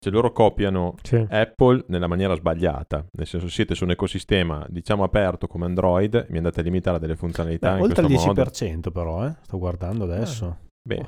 Cioè 0.04 0.12
loro 0.12 0.32
copiano 0.32 0.94
Sì. 1.02 1.24
Apple 1.28 1.84
nella 1.88 2.06
maniera 2.06 2.34
sbagliata, 2.34 3.06
nel 3.12 3.26
senso 3.26 3.48
siete 3.48 3.74
su 3.74 3.84
un 3.84 3.90
ecosistema 3.92 4.64
diciamo 4.68 5.02
aperto 5.04 5.46
come 5.46 5.64
Android, 5.64 6.26
mi 6.30 6.36
andate 6.36 6.60
a 6.60 6.62
limitare 6.62 6.98
delle 6.98 7.16
funzionalità 7.16 7.70
Beh, 7.70 7.76
in 7.78 7.82
oltre 7.84 8.02
il 8.02 8.08
questo 8.08 8.32
10% 8.32 8.74
modo. 8.74 8.90
però, 8.90 9.26
eh? 9.26 9.34
sto 9.42 9.58
guardando 9.58 10.04
adesso. 10.04 10.58
Beh, 10.86 11.06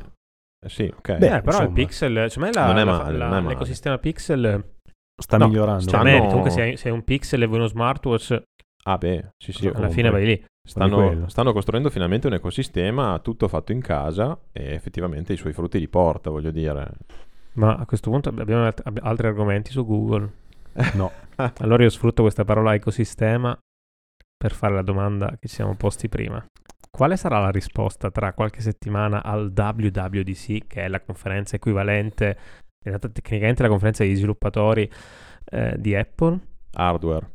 eh 0.65 0.69
sì, 0.69 0.93
ok. 0.97 1.17
Beh, 1.19 1.27
Eh, 1.37 1.41
però 1.43 1.59
il 1.59 1.69
insomma. 1.69 1.69
Pixel, 1.75 2.31
cioè, 2.31 2.43
me 2.43 2.53
la- 2.53 2.67
Non 2.67 2.79
è 2.79 2.85
la- 2.85 2.91
male, 2.99 3.17
la- 3.19 3.25
non 3.27 3.37
è 3.37 3.41
male. 3.41 3.49
l'ecosistema 3.55 3.99
Pixel 3.99 4.75
Sta 5.19 5.39
No, 5.39 5.47
migliorando. 5.49 5.81
cioè, 5.81 5.89
stanno- 5.89 6.05
meriti. 6.05 6.27
Comunque, 6.27 6.51
se 6.51 6.61
hai, 6.61 6.77
se 6.77 6.89
hai 6.89 6.95
un 6.95 7.03
Pixel 7.03 7.43
e 7.43 7.47
vuoi 7.47 7.59
uno 7.59 7.69
smartwatch, 7.69 8.43
Ah 8.89 8.99
beh, 8.99 9.29
sì 9.37 9.51
sì. 9.53 9.67
alla 9.67 9.89
fine 9.89 10.11
vai 10.11 10.25
lì. 10.27 10.45
Stanno, 10.67 11.29
stanno 11.29 11.53
costruendo 11.53 11.91
finalmente 11.91 12.27
un 12.27 12.35
ecosistema 12.35 13.19
tutto 13.21 13.49
fatto 13.49 13.73
in 13.73 13.81
casa 13.81 14.39
e 14.53 14.75
effettivamente 14.75 15.33
i 15.33 15.37
suoi 15.37 15.53
frutti 15.53 15.79
li 15.79 15.89
porta, 15.89 16.31
voglio 16.31 16.51
dire. 16.51 16.91
Ma 17.57 17.75
a 17.75 17.85
questo 17.87 18.11
punto 18.11 18.29
abbiamo 18.31 18.65
alt- 18.65 18.83
ab- 18.85 19.01
altri 19.03 19.27
argomenti 19.27 19.71
su 19.71 19.85
Google. 19.85 20.31
No. 20.95 21.11
Allora 21.59 21.83
io 21.83 21.91
sfrutto 21.91 22.23
questa 22.23 22.45
parola 22.45 22.75
ecosistema 22.75 23.57
per 24.37 24.53
fare 24.53 24.75
la 24.75 24.83
domanda 24.83 25.31
che 25.41 25.49
ci 25.49 25.55
siamo 25.55 25.75
posti 25.75 26.09
prima. 26.09 26.45
quale 26.91 27.17
sarà 27.17 27.41
la 27.41 27.51
risposta 27.51 28.11
tra 28.11 28.33
qualche 28.35 28.61
settimana 28.61 29.23
al 29.23 29.53
WWDC, 29.55 30.67
che 30.67 30.85
è 30.85 30.89
la 30.89 31.01
conferenza 31.01 31.57
equivalente, 31.57 32.27
in 32.85 32.91
realtà 32.91 33.09
tecnicamente 33.09 33.63
la 33.63 33.69
conferenza 33.69 34.03
degli 34.03 34.17
sviluppatori 34.17 34.91
eh, 35.51 35.75
di 35.79 35.95
Apple? 35.95 36.39
Hardware. 36.73 37.31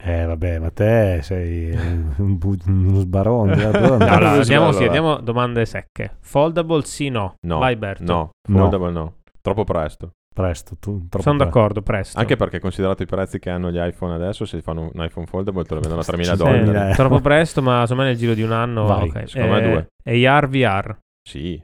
Eh 0.00 0.24
vabbè, 0.26 0.58
ma 0.60 0.70
te 0.70 1.20
sei 1.22 1.72
un, 2.18 2.38
bu- 2.38 2.56
uno 2.66 3.00
sbarone. 3.00 3.54
No, 3.70 3.70
no, 3.70 3.94
Allora, 3.96 4.30
andiamo, 4.30 4.42
sì, 4.72 4.84
allora. 4.84 4.84
andiamo 4.84 5.16
domande 5.20 5.64
secche. 5.66 6.16
Foldable 6.20 6.82
sì, 6.84 7.08
no. 7.08 7.34
No, 7.46 7.58
Vai 7.58 7.74
Berto. 7.76 8.04
No, 8.04 8.30
No. 8.48 8.58
foldable 8.58 8.90
no. 8.92 9.14
Troppo 9.52 9.64
presto. 9.64 10.10
Presto, 10.34 10.76
tu 10.78 10.98
troppo 11.08 11.20
Sono 11.22 11.36
presto. 11.38 11.44
d'accordo, 11.58 11.82
presto. 11.82 12.18
Anche 12.18 12.36
perché 12.36 12.60
considerato 12.60 13.02
i 13.02 13.06
prezzi 13.06 13.38
che 13.40 13.50
hanno 13.50 13.70
gli 13.72 13.78
iPhone 13.78 14.14
adesso, 14.14 14.44
se 14.44 14.60
fanno 14.62 14.90
un 14.92 15.04
iPhone 15.04 15.26
foldable 15.26 15.64
te 15.64 15.74
lo 15.74 15.80
vendono 15.80 16.00
a 16.00 16.04
3.000 16.04 16.22
Sì, 16.22 16.36
dollari. 16.36 16.90
Eh. 16.92 16.94
Troppo 16.94 17.20
presto, 17.20 17.60
ma 17.62 17.80
secondo 17.82 18.02
me 18.02 18.08
nel 18.08 18.16
giro 18.18 18.34
di 18.34 18.42
un 18.42 18.52
anno... 18.52 18.86
Vai, 18.86 19.08
ok. 19.08 19.28
secondo 19.28 19.54
me 19.54 19.60
Eh, 19.64 19.68
due. 19.70 19.86
E 20.04 20.26
AR, 20.26 20.48
VR. 20.48 20.96
Sì, 21.28 21.60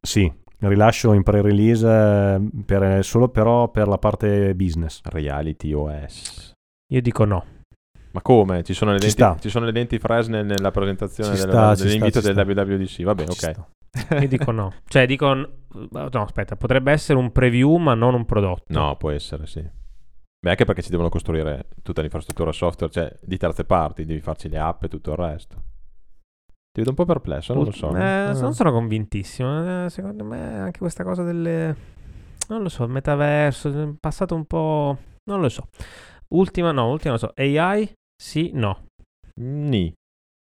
Sì, 0.00 0.32
rilascio 0.58 1.12
in 1.14 1.22
pre-release 1.24 1.84
eh, 1.86 2.40
per- 2.64 3.04
solo 3.04 3.28
però 3.28 3.68
per 3.70 3.88
la 3.88 3.98
parte 3.98 4.54
business. 4.54 5.00
Reality 5.02 5.72
OS. 5.72 6.52
Io 6.92 7.00
dico 7.00 7.24
no. 7.24 7.44
Ma 8.12 8.20
come? 8.20 8.62
Ci 8.62 8.74
sono 8.74 8.92
le 8.92 8.98
Ci 9.00 9.08
ci 9.40 9.48
sono 9.48 9.64
le 9.64 9.72
lenti 9.72 9.98
Fresnel 9.98 10.44
nella 10.44 10.70
presentazione 10.70 11.34
Ci 11.34 11.40
sta, 11.40 11.74
ci 11.74 11.82
dell'invito 11.84 12.20
sta, 12.20 12.28
ci 12.28 12.34
del 12.34 12.54
sta. 12.54 12.62
WWDC? 12.62 13.02
Vabbè, 13.02 13.22
Ci 13.24 13.30
ok. 13.30 13.36
sta. 13.52 13.68
Io 14.20 14.28
dico 14.28 14.50
no. 14.50 14.72
Cioè, 14.86 15.06
dico... 15.06 15.34
No, 15.34 16.08
aspetta, 16.12 16.56
potrebbe 16.56 16.92
essere 16.92 17.18
un 17.18 17.32
preview, 17.32 17.76
ma 17.76 17.94
non 17.94 18.14
un 18.14 18.24
prodotto. 18.24 18.64
No, 18.68 18.96
può 18.96 19.10
essere, 19.10 19.46
sì. 19.46 19.60
Beh, 19.60 20.50
anche 20.50 20.64
perché 20.64 20.82
ci 20.82 20.90
devono 20.90 21.08
costruire 21.08 21.68
tutta 21.82 22.00
l'infrastruttura 22.00 22.52
software, 22.52 22.92
cioè 22.92 23.14
di 23.22 23.36
terze 23.36 23.64
parti, 23.64 24.04
devi 24.04 24.20
farci 24.20 24.48
le 24.48 24.58
app 24.58 24.82
e 24.82 24.88
tutto 24.88 25.10
il 25.12 25.16
resto. 25.16 25.54
Ti 26.72 26.80
vedo 26.80 26.90
un 26.90 26.96
po' 26.96 27.04
perplesso, 27.04 27.54
non 27.54 27.64
lo 27.64 27.70
so. 27.70 27.94
Eh, 27.94 28.00
Ah. 28.02 28.32
Non 28.32 28.54
sono 28.54 28.72
convintissimo. 28.72 29.84
Eh, 29.84 29.90
secondo 29.90 30.24
me 30.24 30.58
anche 30.58 30.78
questa 30.78 31.04
cosa 31.04 31.22
delle... 31.22 31.76
Non 32.48 32.62
lo 32.62 32.68
so, 32.68 32.84
il 32.84 32.90
metaverso, 32.90 33.68
è 33.68 33.94
passato 34.00 34.34
un 34.34 34.44
po'... 34.46 34.98
Non 35.24 35.40
lo 35.40 35.48
so. 35.48 35.68
Ultima, 36.28 36.72
no, 36.72 36.90
ultima, 36.90 37.10
non 37.10 37.18
so. 37.18 37.32
AI? 37.36 37.90
Sì, 38.20 38.50
no. 38.54 38.86
Ni. 39.40 39.92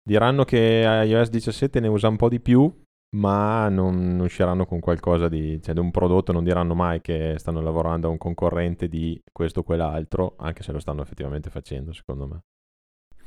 Diranno 0.01 0.43
che 0.45 1.03
iOS 1.05 1.29
17 1.29 1.79
ne 1.79 1.87
usa 1.87 2.07
un 2.07 2.15
po' 2.15 2.29
di 2.29 2.39
più, 2.39 2.71
ma 3.15 3.67
non 3.69 4.15
non 4.15 4.19
usciranno 4.19 4.65
con 4.65 4.79
qualcosa 4.79 5.27
di... 5.27 5.61
cioè 5.61 5.73
di 5.73 5.79
un 5.79 5.91
prodotto, 5.91 6.31
non 6.31 6.43
diranno 6.43 6.75
mai 6.75 7.01
che 7.01 7.35
stanno 7.37 7.61
lavorando 7.61 8.07
a 8.07 8.11
un 8.11 8.17
concorrente 8.17 8.87
di 8.87 9.19
questo 9.31 9.61
o 9.61 9.63
quell'altro, 9.63 10.35
anche 10.37 10.63
se 10.63 10.71
lo 10.71 10.79
stanno 10.79 11.01
effettivamente 11.01 11.49
facendo, 11.49 11.93
secondo 11.93 12.27
me. 12.27 12.39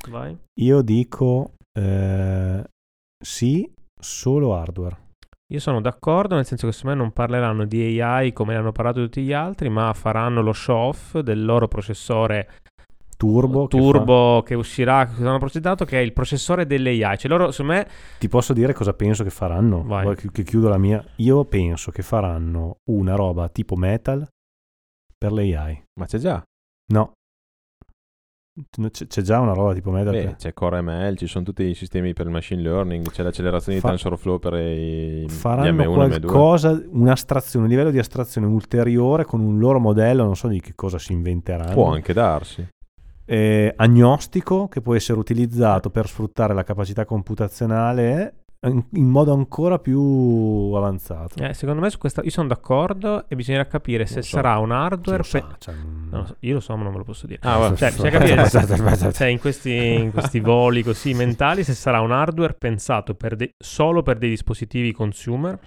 Vai. 0.08 0.36
Io 0.60 0.82
dico 0.82 1.54
eh, 1.72 2.64
sì, 3.18 3.72
solo 3.98 4.54
hardware. 4.54 5.10
Io 5.52 5.60
sono 5.60 5.82
d'accordo, 5.82 6.34
nel 6.34 6.46
senso 6.46 6.66
che 6.66 6.72
secondo 6.72 6.96
me 6.96 7.02
non 7.02 7.12
parleranno 7.12 7.66
di 7.66 8.00
AI 8.00 8.32
come 8.32 8.54
ne 8.54 8.58
hanno 8.58 8.72
parlato 8.72 9.02
tutti 9.02 9.22
gli 9.22 9.34
altri, 9.34 9.68
ma 9.68 9.92
faranno 9.92 10.40
lo 10.40 10.54
show 10.54 10.88
off 10.88 11.18
del 11.18 11.44
loro 11.44 11.68
processore 11.68 12.48
Turbo. 13.26 13.66
che 13.68 13.76
turbo 13.76 14.42
che, 14.44 14.54
uscirà, 14.54 15.06
che 15.06 15.22
hanno 15.22 15.38
progettato, 15.38 15.84
che 15.84 15.98
è 15.98 16.02
il 16.02 16.12
processore 16.12 16.66
delle 16.66 16.90
AI. 17.04 17.16
Cioè 17.18 17.30
loro, 17.30 17.50
secondo 17.52 17.72
me, 17.74 17.88
Ti 18.18 18.28
posso 18.28 18.52
dire 18.52 18.72
cosa 18.74 18.92
penso 18.94 19.22
che 19.22 19.30
faranno? 19.30 19.82
Vai. 19.84 20.02
Vuoi 20.02 20.16
che, 20.16 20.30
che 20.32 20.42
chiudo 20.42 20.68
la 20.68 20.78
mia. 20.78 21.04
Io 21.16 21.44
penso 21.44 21.90
che 21.92 22.02
faranno 22.02 22.78
una 22.90 23.14
roba 23.14 23.48
tipo 23.48 23.76
metal 23.76 24.26
per 25.16 25.32
le 25.32 25.56
AI. 25.56 25.82
Ma 26.00 26.06
c'è 26.06 26.18
già. 26.18 26.42
No. 26.92 27.12
C'è, 28.90 29.06
c'è 29.06 29.22
già 29.22 29.40
una 29.40 29.54
roba 29.54 29.72
tipo 29.72 29.90
metal. 29.90 30.12
Beh, 30.12 30.24
per- 30.24 30.36
c'è 30.36 30.52
Core 30.52 30.82
ML, 30.82 31.16
ci 31.16 31.26
sono 31.26 31.42
tutti 31.42 31.62
i 31.62 31.74
sistemi 31.74 32.12
per 32.12 32.26
il 32.26 32.32
machine 32.32 32.60
learning, 32.60 33.08
c'è 33.08 33.22
l'accelerazione 33.22 33.78
Fa- 33.78 33.88
di 33.88 33.94
TensorFlow 33.94 34.38
per 34.38 34.52
i, 34.54 35.22
gli 35.24 35.28
faranno 35.30 35.70
M1 35.70 35.84
M2. 35.86 35.94
qualcosa, 35.94 36.82
un'astrazione, 36.90 37.64
un 37.64 37.70
livello 37.70 37.90
di 37.90 37.98
astrazione 37.98 38.46
ulteriore 38.46 39.24
con 39.24 39.40
un 39.40 39.58
loro 39.58 39.78
modello, 39.80 40.24
non 40.24 40.36
so 40.36 40.48
di 40.48 40.60
che 40.60 40.74
cosa 40.74 40.98
si 40.98 41.12
inventeranno. 41.14 41.72
Può 41.72 41.92
anche 41.92 42.12
darsi. 42.12 42.68
Eh, 43.32 43.72
agnostico 43.76 44.68
che 44.68 44.80
può 44.82 44.94
essere 44.94 45.18
utilizzato 45.18 45.88
per 45.90 46.06
sfruttare 46.06 46.52
la 46.52 46.64
capacità 46.64 47.04
computazionale 47.06 48.34
in, 48.64 48.84
in 48.92 49.08
modo 49.08 49.32
ancora 49.32 49.78
più 49.78 49.98
avanzato. 50.74 51.42
eh, 51.42 51.54
secondo 51.54 51.80
me 51.80 51.88
su 51.90 51.98
questa 51.98 52.22
io 52.22 52.30
sono 52.30 52.46
d'accordo 52.48 53.26
e 53.28 53.34
bisognerà 53.34 53.66
capire 53.66 54.04
se 54.06 54.20
so. 54.22 54.36
sarà 54.36 54.58
un 54.58 54.70
hardware... 54.70 55.22
sa, 55.22 55.40
pe- 55.40 55.54
cioè, 55.58 55.74
Non 55.74 56.20
lo 56.20 56.26
so, 56.26 56.36
io 56.40 56.54
lo 56.54 56.60
so, 56.60 56.76
ma 56.76 56.82
non 56.84 56.92
ve 56.92 56.98
lo 56.98 57.04
posso 57.04 57.26
dire. 57.26 57.40
Ah, 57.42 57.56
vabbè. 57.56 57.76
Cioè, 57.90 58.10
capire 58.12 58.44
se, 58.46 59.12
se 59.12 59.28
in, 59.30 59.38
questi, 59.40 59.94
in 59.94 60.12
questi 60.12 60.38
voli 60.40 60.82
così 60.82 61.14
mentali 61.14 61.64
se 61.64 61.72
sarà 61.74 62.00
un 62.00 62.12
hardware 62.12 62.54
pensato 62.54 63.14
per 63.14 63.34
de- 63.34 63.52
solo 63.58 64.02
per 64.02 64.18
dei 64.18 64.28
dispositivi 64.30 64.92
consumer 64.92 65.58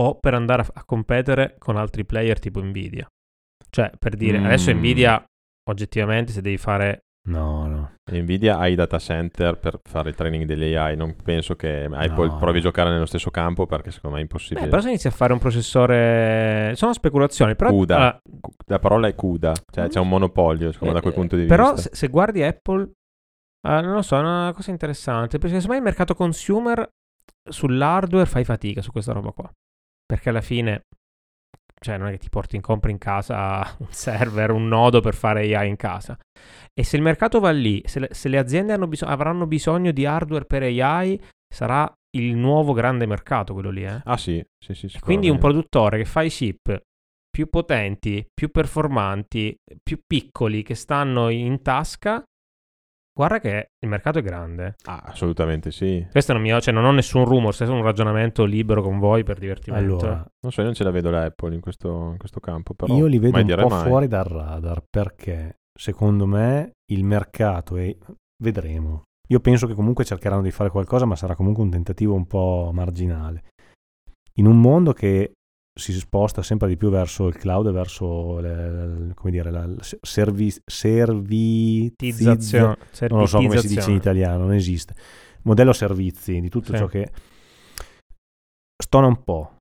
o 0.00 0.14
per 0.18 0.34
andare 0.34 0.62
a, 0.62 0.66
a 0.74 0.84
competere 0.84 1.54
con 1.58 1.76
altri 1.76 2.04
player 2.04 2.38
tipo 2.38 2.60
Nvidia. 2.62 3.06
Cioè, 3.70 3.92
per 3.98 4.16
dire, 4.16 4.38
Mm. 4.40 4.44
adesso 4.44 4.72
Nvidia 4.72 5.22
oggettivamente 5.70 6.32
se 6.32 6.40
devi 6.42 6.56
fare... 6.58 7.04
No, 7.28 7.66
no. 7.66 7.92
Nvidia 8.10 8.56
ha 8.56 8.68
i 8.68 8.74
data 8.74 8.98
center 8.98 9.58
per 9.58 9.80
fare 9.82 10.08
il 10.08 10.14
training 10.14 10.44
delle 10.46 10.78
AI. 10.78 10.96
Non 10.96 11.14
penso 11.22 11.56
che 11.56 11.84
Apple 11.84 12.28
No. 12.28 12.38
provi 12.38 12.58
a 12.58 12.62
giocare 12.62 12.88
nello 12.90 13.04
stesso 13.04 13.30
campo 13.30 13.66
perché 13.66 13.90
secondo 13.90 14.16
me 14.16 14.22
è 14.22 14.26
Beh, 14.26 14.32
impossibile. 14.32 14.68
però 14.68 14.80
se 14.80 14.88
inizi 14.88 15.08
a 15.08 15.10
fare 15.10 15.34
un 15.34 15.38
processore... 15.38 16.72
Sono 16.74 16.94
speculazioni, 16.94 17.54
però... 17.54 17.68
CUDA. 17.70 17.96
allora, 17.96 18.20
La 18.66 18.78
parola 18.78 19.08
è 19.08 19.14
CUDA, 19.14 19.52
cioè 19.70 19.88
c'è 19.88 20.00
un 20.00 20.08
monopolio 20.08 20.72
secondo 20.72 20.94
me, 20.94 21.00
da 21.00 21.02
quel 21.02 21.12
Eh, 21.12 21.16
punto 21.16 21.36
di 21.36 21.44
Però 21.44 21.72
vista. 21.74 21.90
se, 21.90 21.96
se 21.96 22.08
guardi 22.08 22.42
Apple, 22.42 22.82
eh, 22.82 23.80
non 23.82 23.92
lo 23.92 24.02
so, 24.02 24.16
è 24.16 24.20
una 24.20 24.52
cosa 24.54 24.70
interessante. 24.70 25.36
Perché 25.38 25.56
secondo 25.60 25.72
me 25.72 25.78
il 25.78 25.84
mercato 25.84 26.14
consumer 26.14 26.88
sull'hardware 27.50 28.24
fai 28.26 28.44
fatica 28.44 28.80
su 28.80 28.90
questa 28.90 29.12
roba 29.12 29.32
qua. 29.32 29.52
Perché 30.06 30.30
alla 30.30 30.40
fine, 30.40 30.84
cioè 31.78 31.96
non 31.96 32.08
è 32.08 32.10
che 32.12 32.18
ti 32.18 32.28
porti 32.28 32.56
in 32.56 32.62
compra 32.62 32.90
in 32.90 32.98
casa 32.98 33.62
un 33.78 33.90
server, 33.90 34.50
un 34.50 34.68
nodo 34.68 35.00
per 35.00 35.14
fare 35.14 35.54
AI 35.54 35.68
in 35.68 35.76
casa. 35.76 36.18
E 36.72 36.84
se 36.84 36.96
il 36.96 37.02
mercato 37.02 37.40
va 37.40 37.50
lì, 37.50 37.82
se 37.86 38.00
le, 38.00 38.08
se 38.12 38.28
le 38.28 38.38
aziende 38.38 38.72
hanno 38.72 38.86
bis- 38.86 39.02
avranno 39.02 39.46
bisogno 39.46 39.90
di 39.90 40.06
hardware 40.06 40.44
per 40.44 40.62
AI, 40.62 41.20
sarà 41.52 41.90
il 42.16 42.36
nuovo 42.36 42.72
grande 42.72 43.06
mercato 43.06 43.52
quello 43.52 43.70
lì, 43.70 43.84
eh. 43.84 44.00
Ah 44.04 44.16
sì, 44.16 44.42
sì, 44.58 44.74
sì. 44.74 44.98
Quindi 45.00 45.28
un 45.28 45.38
produttore 45.38 45.98
che 45.98 46.04
fa 46.04 46.22
i 46.22 46.30
chip 46.30 46.80
più 47.30 47.48
potenti, 47.48 48.26
più 48.32 48.50
performanti, 48.50 49.56
più 49.82 50.00
piccoli 50.06 50.62
che 50.62 50.74
stanno 50.74 51.28
in 51.28 51.62
tasca, 51.62 52.22
guarda 53.18 53.40
che 53.40 53.70
il 53.80 53.88
mercato 53.88 54.20
è 54.20 54.22
grande. 54.22 54.76
Ah, 54.84 55.02
assolutamente 55.06 55.72
sì. 55.72 56.06
Questo 56.08 56.32
non, 56.32 56.40
mi, 56.40 56.60
cioè 56.60 56.72
non 56.72 56.84
ho 56.84 56.92
nessun 56.92 57.24
rumor, 57.24 57.52
se 57.52 57.64
è 57.64 57.68
un 57.68 57.82
ragionamento 57.82 58.44
libero 58.44 58.80
con 58.80 59.00
voi 59.00 59.24
per 59.24 59.38
divertimento. 59.38 59.96
Allora, 59.96 60.24
Non 60.40 60.52
so, 60.52 60.60
io 60.60 60.66
non 60.66 60.74
ce 60.76 60.84
la 60.84 60.92
vedo 60.92 61.10
l'Apple 61.10 61.52
in 61.52 61.60
questo, 61.60 62.10
in 62.12 62.16
questo 62.16 62.38
campo, 62.38 62.74
però 62.74 62.94
io 62.96 63.06
li 63.06 63.18
vedo 63.18 63.36
un 63.36 63.54
po' 63.56 63.68
mai. 63.68 63.86
fuori 63.88 64.06
dal 64.06 64.24
radar 64.24 64.84
perché 64.88 65.56
secondo 65.76 66.26
me 66.26 66.74
il 66.92 67.02
mercato 67.02 67.76
è... 67.76 67.94
Vedremo. 68.40 69.02
Io 69.30 69.40
penso 69.40 69.66
che 69.66 69.74
comunque 69.74 70.04
cercheranno 70.04 70.42
di 70.42 70.52
fare 70.52 70.70
qualcosa, 70.70 71.04
ma 71.04 71.16
sarà 71.16 71.34
comunque 71.34 71.64
un 71.64 71.70
tentativo 71.70 72.14
un 72.14 72.26
po' 72.26 72.70
marginale. 72.72 73.46
In 74.34 74.46
un 74.46 74.60
mondo 74.60 74.92
che 74.92 75.32
si 75.78 75.92
sposta 75.92 76.42
sempre 76.42 76.68
di 76.68 76.76
più 76.76 76.90
verso 76.90 77.26
il 77.28 77.36
cloud 77.36 77.66
e 77.68 77.72
verso 77.72 78.40
le- 78.40 79.12
come 79.14 79.30
dire, 79.30 79.50
la 79.50 79.66
servi, 80.02 80.52
servizizzazione. 80.64 82.76
Servizio- 82.90 83.08
non 83.08 83.20
lo 83.20 83.26
so 83.26 83.36
come 83.38 83.58
si 83.58 83.68
dice 83.68 83.76
in 83.78 83.82
servitizzazione. 83.82 83.98
italiano, 83.98 84.38
non 84.44 84.52
esiste. 84.54 84.94
Modello 85.42 85.72
servizi 85.72 86.40
di 86.40 86.48
tutto 86.48 86.72
Sì. 86.72 86.78
ciò 86.78 86.86
che 86.86 87.10
stona 88.82 89.06
un 89.06 89.22
po'. 89.22 89.52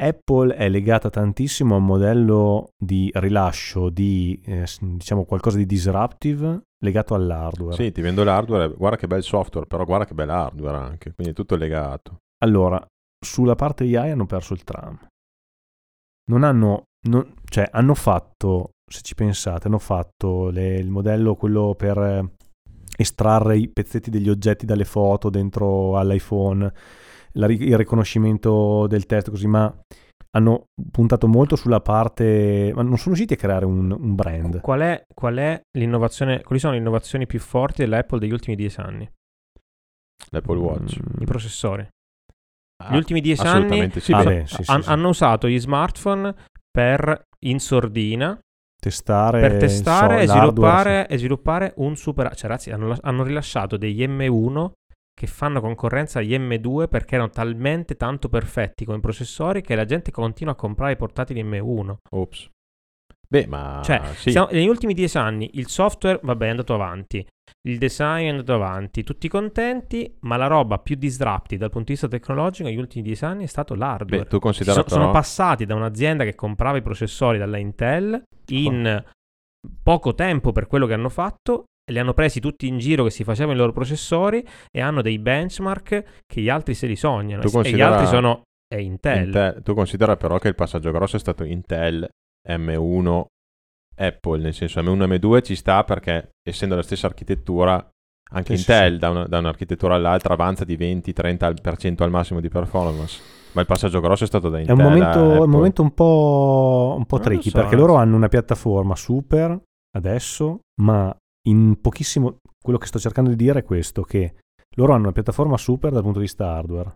Apple 0.00 0.54
è 0.54 0.68
legata 0.70 1.10
tantissimo 1.10 1.74
a 1.74 1.78
un 1.78 1.84
modello 1.84 2.70
di 2.82 3.10
rilascio 3.14 3.90
di 3.90 4.40
eh, 4.46 4.64
diciamo 4.80 5.24
qualcosa 5.24 5.58
di 5.58 5.66
disruptive 5.66 6.62
legato 6.82 7.14
all'hardware. 7.14 7.76
Sì, 7.76 7.92
ti 7.92 8.00
vendo 8.00 8.24
l'hardware, 8.24 8.72
guarda 8.74 8.96
che 8.96 9.06
bel 9.06 9.22
software, 9.22 9.66
però 9.66 9.84
guarda 9.84 10.06
che 10.06 10.14
bel 10.14 10.30
hardware 10.30 10.78
anche, 10.78 11.12
quindi 11.12 11.34
è 11.34 11.36
tutto 11.36 11.56
legato. 11.56 12.20
Allora, 12.42 12.82
sulla 13.24 13.54
parte 13.54 13.84
AI 13.84 14.10
hanno 14.10 14.26
perso 14.26 14.54
il 14.54 14.64
tram. 14.64 14.98
Non 16.30 16.44
hanno, 16.44 16.84
non- 17.08 17.34
cioè 17.44 17.68
hanno 17.70 17.94
fatto, 17.94 18.70
se 18.90 19.02
ci 19.02 19.14
pensate, 19.14 19.66
hanno 19.68 19.78
fatto 19.78 20.48
le- 20.50 20.76
il 20.76 20.90
modello 20.90 21.34
quello 21.34 21.74
per 21.76 21.98
eh, 21.98 22.30
estrarre 22.96 23.56
i 23.56 23.68
pezzetti 23.68 24.10
degli 24.10 24.28
oggetti 24.28 24.66
dalle 24.66 24.84
foto 24.84 25.30
dentro 25.30 25.96
all'iPhone, 25.98 26.72
la 27.32 27.46
il 27.46 27.76
riconoscimento 27.76 28.86
del 28.86 29.06
testo 29.06 29.30
così, 29.30 29.46
ma 29.46 29.72
hanno 30.32 30.64
puntato 30.92 31.26
molto 31.26 31.56
sulla 31.56 31.80
parte, 31.80 32.70
ma 32.74 32.82
non 32.82 32.96
sono 32.96 33.14
riusciti 33.14 33.34
a 33.34 33.36
creare 33.36 33.64
un, 33.64 33.90
un 33.90 34.14
brand. 34.14 34.60
Qual 34.60 34.80
è, 34.80 35.02
qual 35.12 35.36
è 35.36 35.60
l'innovazione, 35.76 36.42
quali 36.42 36.60
sono 36.60 36.74
le 36.74 36.78
innovazioni 36.78 37.26
più 37.26 37.40
forti 37.40 37.82
dell'Apple 37.82 38.18
degli 38.20 38.32
ultimi 38.32 38.54
dieci 38.54 38.80
anni? 38.80 39.10
L'Apple 40.30 40.58
Watch. 40.58 41.00
Mm, 41.00 41.22
I 41.22 41.24
processori. 41.24 41.88
Ah, 42.82 42.92
Gli 42.92 42.96
ultimi 42.96 43.20
dieci 43.20 43.46
anni 43.46 43.90
sì. 44.00 44.12
Ah, 44.12 44.22
beh, 44.22 44.46
sì, 44.46 44.62
han- 44.66 44.82
hanno 44.86 45.08
usato 45.08 45.48
gli 45.48 45.58
smartphone 45.60 46.34
per 46.70 47.26
in 47.40 47.58
sordina 47.60 48.38
testare, 48.80 49.40
per 49.40 49.56
testare 49.58 50.22
e, 50.22 50.26
so- 50.26 50.34
l'hardware, 50.34 50.80
sviluppare, 50.82 51.08
e 51.08 51.18
sviluppare 51.18 51.72
un 51.76 51.96
super... 51.96 52.34
Cioè 52.34 52.48
ragazzi, 52.48 52.70
hanno, 52.70 52.96
hanno 53.00 53.22
rilasciato 53.22 53.76
degli 53.76 54.02
M1 54.06 54.70
che 55.12 55.26
fanno 55.26 55.60
concorrenza 55.60 56.20
agli 56.20 56.34
M2 56.34 56.88
perché 56.88 57.16
erano 57.16 57.28
talmente 57.30 57.96
tanto 57.96 58.30
perfetti 58.30 58.86
come 58.86 59.00
processori 59.00 59.60
che 59.60 59.74
la 59.74 59.84
gente 59.84 60.10
continua 60.10 60.54
a 60.54 60.56
comprare 60.56 60.92
i 60.92 60.96
portatili 60.96 61.42
M1. 61.44 61.94
Ops. 62.12 62.48
Beh, 63.32 63.46
ma 63.46 63.80
Cioè, 63.84 64.00
sì. 64.14 64.32
siamo- 64.32 64.48
negli 64.50 64.66
ultimi 64.66 64.92
dieci 64.92 65.16
anni 65.16 65.50
il 65.54 65.68
software, 65.68 66.18
vabbè, 66.22 66.46
è 66.46 66.50
andato 66.50 66.74
avanti, 66.74 67.24
il 67.68 67.78
design 67.78 68.24
è 68.26 68.28
andato 68.30 68.54
avanti, 68.54 69.04
tutti 69.04 69.28
contenti, 69.28 70.16
ma 70.20 70.36
la 70.36 70.48
roba 70.48 70.78
più 70.78 70.96
disruptive 70.96 71.58
dal 71.60 71.70
punto 71.70 71.86
di 71.86 71.92
vista 71.92 72.08
tecnologico 72.08 72.68
negli 72.68 72.78
ultimi 72.78 73.02
dieci 73.04 73.24
anni 73.24 73.44
è 73.44 73.46
stato 73.46 73.74
l'hardware. 73.74 74.24
Beh, 74.24 74.28
tu 74.28 74.36
Si 74.36 74.42
considera 74.42 74.82
so- 74.82 74.88
sono 74.88 75.10
passati 75.12 75.64
da 75.64 75.74
un'azienda 75.76 76.24
che 76.24 76.34
comprava 76.34 76.78
i 76.78 76.82
processori 76.82 77.38
dalla 77.38 77.58
Intel 77.58 78.20
in 78.50 79.04
poco 79.82 80.14
tempo 80.14 80.52
per 80.52 80.66
quello 80.66 80.86
che 80.86 80.94
hanno 80.94 81.08
fatto. 81.08 81.64
Li 81.90 81.98
hanno 81.98 82.14
presi 82.14 82.40
tutti 82.40 82.66
in 82.68 82.78
giro 82.78 83.04
che 83.04 83.10
si 83.10 83.24
facevano 83.24 83.54
i 83.54 83.58
loro 83.58 83.72
processori 83.72 84.44
e 84.70 84.80
hanno 84.80 85.02
dei 85.02 85.18
benchmark 85.18 86.22
che 86.26 86.40
gli 86.40 86.48
altri 86.48 86.74
se 86.74 86.86
li 86.86 86.96
sognano. 86.96 87.42
Tu 87.42 87.58
E 87.60 87.72
gli 87.72 87.80
altri 87.80 88.06
sono 88.06 88.42
è 88.72 88.76
Intel. 88.78 89.26
Intel- 89.26 89.62
tu 89.62 89.74
considera 89.74 90.16
però 90.16 90.38
che 90.38 90.48
il 90.48 90.54
passaggio 90.54 90.90
grosso 90.92 91.16
è 91.16 91.18
stato 91.18 91.42
Intel 91.44 92.08
M1 92.56 93.24
Apple, 93.96 94.40
nel 94.40 94.54
senso 94.54 94.80
M1 94.80 95.02
e 95.02 95.18
M2 95.18 95.42
ci 95.42 95.54
sta 95.54 95.84
perché 95.84 96.30
essendo 96.42 96.74
la 96.74 96.82
stessa 96.82 97.06
architettura 97.06 97.74
anche 98.32 98.56
Sì, 98.56 98.62
sì, 98.62 98.70
Intel 98.70 98.92
sì. 98.92 98.98
Da, 98.98 99.10
una- 99.10 99.26
da 99.26 99.38
un'architettura 99.38 99.94
all'altra 99.96 100.34
avanza 100.34 100.64
di 100.64 100.76
20-30% 100.76 102.02
al 102.02 102.10
massimo 102.10 102.40
di 102.40 102.48
performance. 102.48 103.20
Ma 103.52 103.62
il 103.62 103.66
passaggio 103.66 104.00
grosso 104.00 104.24
è 104.24 104.26
stato 104.28 104.48
da 104.48 104.58
È 104.58 104.60
Intel 104.60 104.76
un 104.76 104.80
a 104.80 104.84
momento, 104.84 105.34
è 105.34 105.38
un 105.40 105.50
momento 105.50 105.82
un 105.82 105.92
po', 105.92 106.94
un 106.96 107.04
po' 107.04 107.18
tricky 107.18 107.50
so, 107.50 107.58
perché 107.58 107.74
eh. 107.74 107.78
loro 107.78 107.96
hanno 107.96 108.14
una 108.16 108.28
piattaforma 108.28 108.94
super 108.94 109.60
adesso, 109.96 110.60
ma 110.82 111.14
in 111.48 111.80
pochissimo. 111.80 112.36
Quello 112.62 112.78
che 112.78 112.86
sto 112.86 112.98
cercando 112.98 113.30
di 113.30 113.36
dire 113.36 113.60
è 113.60 113.64
questo: 113.64 114.02
che 114.02 114.34
loro 114.76 114.92
hanno 114.92 115.04
una 115.04 115.12
piattaforma 115.12 115.56
super 115.56 115.90
dal 115.90 116.02
punto 116.02 116.18
di 116.18 116.26
vista 116.26 116.54
hardware, 116.54 116.94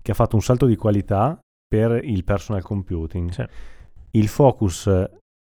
che 0.00 0.12
ha 0.12 0.14
fatto 0.14 0.36
un 0.36 0.42
salto 0.42 0.66
di 0.66 0.76
qualità 0.76 1.36
per 1.66 2.04
il 2.04 2.22
personal 2.22 2.62
computing. 2.62 3.30
Sì. 3.30 3.44
Il 4.12 4.28
focus, 4.28 4.86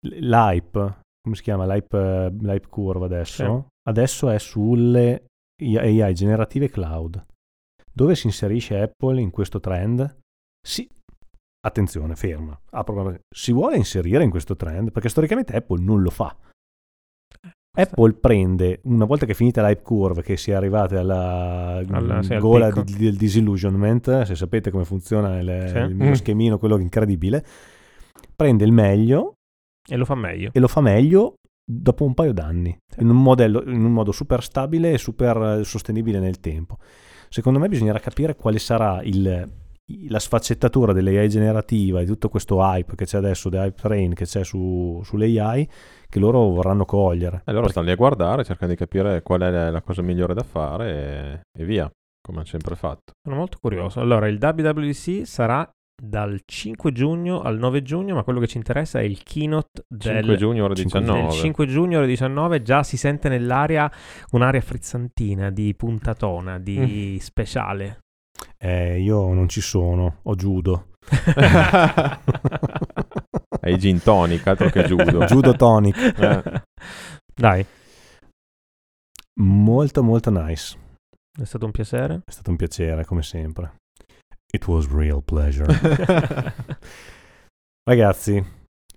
l'hype, 0.07 0.99
come 1.23 1.35
si 1.37 1.43
chiama? 1.43 1.67
L'hype, 1.67 2.31
l'hype 2.41 2.69
curve 2.69 3.05
adesso, 3.07 3.69
adesso 3.89 4.29
è 4.31 4.39
sulle 4.39 5.25
AI 5.61 6.15
generative 6.15 6.69
cloud. 6.69 7.25
Dove 7.93 8.15
si 8.15 8.27
inserisce 8.27 8.81
Apple 8.81 9.21
in 9.21 9.31
questo 9.31 9.59
trend? 9.59 10.17
Sì, 10.65 10.89
attenzione, 11.67 12.15
ferma. 12.15 12.59
una- 12.87 13.19
Si 13.29 13.53
vuole 13.53 13.77
inserire 13.77 14.23
in 14.23 14.31
questo 14.31 14.55
trend 14.55 14.93
perché 14.93 15.09
storicamente 15.09 15.57
Apple 15.57 15.83
non 15.83 16.03
lo 16.03 16.11
fa. 16.11 16.37
Apple 17.77 18.15
prende, 18.15 18.81
una 18.85 19.05
volta 19.05 19.25
che 19.25 19.33
è 19.33 19.35
finita 19.37 19.67
l'hype 19.67 19.83
curve, 19.83 20.23
che 20.23 20.37
si 20.37 20.51
è 20.51 20.55
arrivati 20.55 20.97
alla 20.97 21.77
Alla- 21.91 22.23
sì, 22.23 22.35
al 22.35 22.41
gola 22.41 22.71
di- 22.71 22.97
del 22.97 23.17
disillusionment, 23.17 24.23
se 24.23 24.35
sapete 24.35 24.71
come 24.71 24.85
funziona 24.85 25.39
il, 25.39 25.69
Sì. 25.69 25.77
il 25.79 25.95
mio 25.95 26.11
Mm. 26.11 26.15
schemino, 26.15 26.59
quello 26.59 26.77
incredibile, 26.79 27.45
prende 28.39 28.65
il 28.65 28.71
meglio 28.73 29.35
E 29.91 29.97
lo 29.97 30.05
fa 30.05 30.15
meglio. 30.15 30.51
e 30.53 30.61
lo 30.61 30.69
fa 30.69 30.81
meglio 30.81 31.35
dopo 31.69 32.05
un 32.05 32.15
paio 32.15 32.33
d'anni, 32.33 32.75
in 32.99 33.11
un, 33.11 33.21
modello, 33.21 33.63
in 33.65 33.85
un 33.85 33.93
modo 33.93 34.13
super 34.13 34.43
stabile 34.45 34.93
e 34.93 34.99
super 34.99 35.59
eh, 35.61 35.65
sostenibile 35.65 36.21
nel 36.21 36.39
tempo. 36.41 36.77
Secondo 37.29 37.59
me 37.59 37.69
bisognerà 37.69 37.99
capire 37.99 38.37
quale 38.37 38.59
sarà 38.59 39.03
il- 39.03 39.45
la 40.09 40.19
sfaccettatura 40.19 40.93
dell'AI 40.93 41.29
generativa 41.29 42.01
e 42.01 42.07
tutto 42.07 42.29
questo 42.29 42.59
hype 42.61 42.95
che 42.95 43.07
c'è 43.07 43.17
adesso, 43.19 43.49
the 43.51 43.57
hype 43.59 43.81
train 43.81 44.15
che 44.15 44.25
c'è 44.25 44.45
su, 44.45 45.01
sull'AI, 45.03 45.69
che 46.09 46.19
loro 46.19 46.39
vorranno 46.51 46.85
cogliere. 46.85 47.43
E 47.45 47.53
loro 47.53 47.69
stanno 47.69 47.87
lì 47.87 47.93
a 47.93 47.97
guardare, 47.97 48.45
cercano 48.45 48.71
di 48.71 48.77
capire 48.77 49.21
qual 49.23 49.41
è 49.41 49.51
la- 49.51 49.71
la 49.71 49.83
cosa 49.83 50.01
migliore 50.03 50.33
da 50.35 50.43
fare 50.45 51.43
e, 51.55 51.61
e 51.63 51.65
via, 51.65 51.91
come 52.23 52.39
hanno 52.39 52.47
sempre 52.47 52.77
fatto. 52.77 53.13
Sono 53.23 53.37
molto 53.37 53.59
curioso. 53.61 54.01
Allora, 54.01 54.29
il 54.29 54.39
WWDC 54.41 55.27
sarà 55.27 55.69
dal 56.01 56.41
5 56.45 56.93
giugno 56.93 57.41
al 57.43 57.59
9 57.59 57.83
giugno, 57.83 58.15
ma 58.15 58.23
quello 58.23 58.41
che 58.41 58.47
ci 58.47 58.57
interessa 58.57 59.01
è 59.01 59.03
il 59.03 59.23
keynote 59.23 59.85
5 59.99 60.23
del, 60.23 60.37
giugno 60.37 60.65
ore 60.65 60.75
5 60.77 61.01
19. 61.01 61.27
del 61.29 61.39
5 61.39 61.67
giugno 61.67 61.99
alle 61.99 62.07
19. 62.07 62.63
Già 62.63 62.83
si 62.83 62.97
sente 62.97 63.29
nell'aria 63.29 63.91
un'aria 64.31 64.61
frizzantina, 64.61 65.51
di 65.51 65.75
puntatona, 65.75 66.59
di 66.59 66.79
Mm. 66.79 67.17
speciale. 67.17 67.99
Eh, 68.57 69.01
io 69.01 69.33
non 69.33 69.49
ci 69.49 69.61
sono, 69.61 70.19
ho 70.23 70.35
judo. 70.37 70.91
È 73.61 73.69
i 73.71 73.79
gin 73.79 74.01
tonic, 74.03 74.47
altro 74.47 74.71
che 74.71 74.85
judo. 74.85 75.25
Judo 75.27 75.53
tonic. 75.55 75.97
Eh. 75.97 76.63
Dai, 77.35 77.67
Molto 79.41 80.03
molto 80.03 80.31
nice. 80.31 80.77
è 81.41 81.45
stato 81.45 81.65
un 81.67 81.71
piacere. 81.71 82.23
È 82.25 82.31
stato 82.31 82.51
un 82.51 82.57
piacere 82.57 83.05
come 83.05 83.23
sempre. 83.23 83.75
It 84.51 84.67
was 84.67 84.89
real 84.91 85.23
pleasure. 85.23 85.67
Ragazzi, 87.85 88.43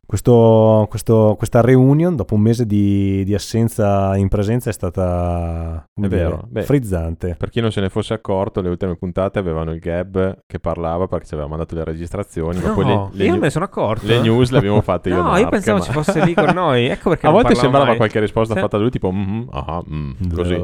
questo- 0.05 0.85
questo- 0.89 1.35
questa 1.37 1.61
reunion 1.61 2.15
dopo 2.15 2.35
un 2.35 2.41
mese 2.41 2.65
di, 2.65 3.23
di 3.23 3.33
assenza 3.33 4.15
in 4.17 4.27
presenza 4.27 4.69
è 4.69 4.73
stata 4.73 5.83
È 5.93 6.07
dire, 6.07 6.15
vero, 6.15 6.45
beh. 6.47 6.63
frizzante. 6.63 7.35
Per 7.37 7.49
chi 7.49 7.61
non 7.61 7.71
se 7.71 7.79
ne 7.81 7.89
fosse 7.89 8.13
accorto, 8.13 8.61
le 8.61 8.69
ultime 8.69 8.95
puntate 8.97 9.39
avevano 9.39 9.71
il 9.71 9.79
Gab 9.79 10.39
che 10.45 10.59
parlava 10.59 11.07
perché 11.07 11.25
ci 11.27 11.33
aveva 11.33 11.47
mandato 11.49 11.75
le 11.75 11.83
registrazioni, 11.85 12.59
ma 12.61 12.67
No, 12.69 12.73
poi 12.73 12.85
le, 12.85 13.09
le 13.11 13.23
io 13.25 13.31
new- 13.31 13.39
me 13.39 13.45
ne 13.45 13.49
sono 13.49 13.65
accorto. 13.65 14.05
le 14.07 14.19
news 14.21 14.51
le 14.51 14.57
abbiamo 14.57 14.81
fatte 14.81 15.09
io 15.09 15.15
No, 15.21 15.23
Mark, 15.23 15.41
io 15.41 15.49
pensavo 15.49 15.77
ma- 15.79 15.83
ci 15.83 15.91
fosse 15.91 16.25
lì 16.25 16.33
con 16.33 16.49
noi. 16.53 16.85
Ecco 16.87 17.09
perché 17.15 17.27
A 17.27 17.31
non 17.31 17.41
volte 17.41 17.55
sembrava 17.57 17.85
mai. 17.87 17.97
qualche 17.97 18.19
risposta 18.19 18.53
Sì. 18.53 18.59
fatta 18.59 18.75
da 18.77 18.83
lui, 18.83 18.91
tipo 18.91 19.11
"Mhm, 19.11 19.47
ah, 19.51 19.81
mm", 19.89 20.11
così. 20.33 20.63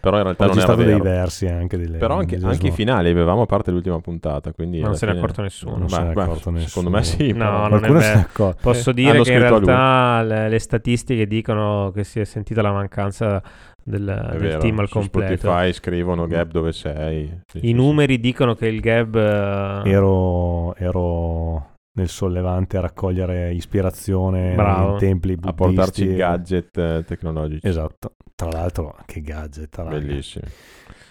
Però 0.00 0.16
in 0.16 0.22
Ho 0.22 0.24
realtà 0.24 0.46
non 0.46 0.58
era 0.58 0.64
registrato 0.74 0.82
dei 0.82 0.98
vero. 0.98 1.02
versi 1.20 1.46
anche. 1.46 1.76
Delle, 1.76 1.98
Però 1.98 2.16
anche, 2.16 2.38
anche 2.42 2.66
i 2.68 2.70
finali 2.70 3.10
avevamo 3.10 3.42
a 3.42 3.46
parte 3.46 3.70
l'ultima 3.70 4.00
puntata, 4.00 4.52
quindi 4.52 4.80
non 4.80 4.94
se 4.96 5.04
ne 5.06 5.12
è 5.12 5.16
accorto 5.16 5.42
nessuno. 5.42 5.76
Non 5.76 5.88
se 5.88 6.00
ne 6.00 6.06
è 6.06 6.10
accorto 6.10 6.50
beh, 6.50 6.60
Secondo 6.60 6.90
nessuno. 6.90 6.90
me 6.90 7.02
sì. 7.02 7.32
No, 7.32 7.68
non 7.68 7.84
è 7.96 8.00
se 8.00 8.12
accorto. 8.12 8.58
Posso 8.62 8.90
Eh, 8.90 8.94
dire 8.94 9.10
hanno 9.10 9.22
che 9.22 9.32
in 9.32 9.38
realtà 9.40 10.22
le, 10.22 10.48
le 10.48 10.58
statistiche 10.58 11.26
dicono 11.26 11.90
che 11.94 12.04
si 12.04 12.18
è 12.20 12.24
sentita 12.24 12.62
la 12.62 12.72
mancanza 12.72 13.42
del, 13.82 14.04
del 14.30 14.38
vero, 14.40 14.58
team 14.60 14.78
al 14.78 14.88
su 14.88 14.94
completo. 14.94 15.36
Spotify 15.36 15.72
scrivono 15.72 16.26
Gab 16.26 16.50
dove 16.50 16.72
sei. 16.72 17.40
Sì, 17.46 17.58
I 17.58 17.60
sì, 17.68 17.72
numeri 17.72 18.18
dicono 18.20 18.54
che 18.54 18.66
il 18.68 18.80
Gab 18.80 19.14
eh, 19.16 19.82
Ero, 19.90 20.74
ero 20.76 21.68
nel 21.92 22.08
sollevante 22.08 22.76
a 22.76 22.80
raccogliere 22.80 23.52
ispirazione 23.52 24.54
Bravo. 24.54 24.92
in 24.92 24.98
templi 24.98 25.32
sì. 25.40 25.48
A 25.48 25.52
buddisti. 25.52 25.74
portarci 25.74 26.14
gadget 26.14 26.78
eh, 26.78 27.04
tecnologici. 27.06 27.66
Esatto. 27.66 28.14
Tra 28.34 28.50
l'altro, 28.50 28.96
che 29.06 29.20
gadget. 29.20 29.74
raga. 29.76 29.90
Bellissimi. 29.98 30.44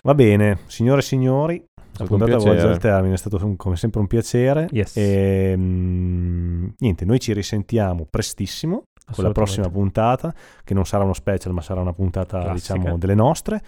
Va 0.02 0.16
bene, 0.16 0.60
signore 0.68 1.00
e 1.02 1.04
signori, 1.04 1.64
la 1.98 2.06
puntata 2.06 2.38
volge 2.38 2.62
al 2.62 2.78
termine, 2.80 3.16
è 3.16 3.18
stato 3.18 3.44
un- 3.46 3.58
come 3.58 3.76
sempre 3.76 4.00
un 4.00 4.08
piacere. 4.08 4.68
Yes. 4.72 4.96
E, 4.96 5.54
mm, 5.58 6.68
niente, 6.78 7.04
noi 7.06 7.20
ci 7.20 7.34
risentiamo 7.34 8.08
prestissimo 8.10 8.84
con 9.14 9.24
la 9.24 9.32
prossima 9.32 9.70
puntata, 9.70 10.34
che 10.64 10.74
non 10.74 10.86
sarà 10.86 11.04
uno 11.04 11.14
special, 11.14 11.54
ma 11.54 11.62
sarà 11.62 11.82
una 11.82 11.94
puntata, 11.94 12.42
Classica. 12.42 12.78
diciamo, 12.78 12.98
delle 12.98 13.16
nostre. 13.16 13.62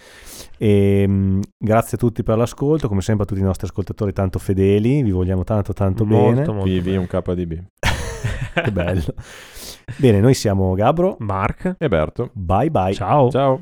E, 0.58 1.06
mm, 1.08 1.42
grazie 1.58 1.98
a 1.98 2.00
tutti 2.00 2.24
per 2.24 2.38
l'ascolto, 2.38 2.88
come 2.88 3.02
sempre 3.02 3.24
a 3.26 3.28
tutti 3.28 3.40
i 3.42 3.44
nostri 3.44 3.68
ascoltatori 3.68 4.14
tanto 4.14 4.40
fedeli, 4.40 5.04
vi 5.04 5.12
vogliamo 5.12 5.44
tanto 5.44 5.74
tanto 5.74 6.06
molto, 6.06 6.52
bene. 6.54 6.54
molto 6.54 6.82
bene. 6.82 6.98
un 6.98 7.08
KDB. 7.08 7.54
che 8.64 8.72
bello. 8.72 9.04
bene, 9.98 10.20
noi 10.20 10.34
siamo 10.34 10.74
Gabro. 10.74 11.16
Mark, 11.20 11.76
E 11.78 11.88
Berto. 11.88 12.30
Bye 12.34 12.70
bye. 12.70 12.94
ciao. 12.94 13.30
Ciao. 13.30 13.62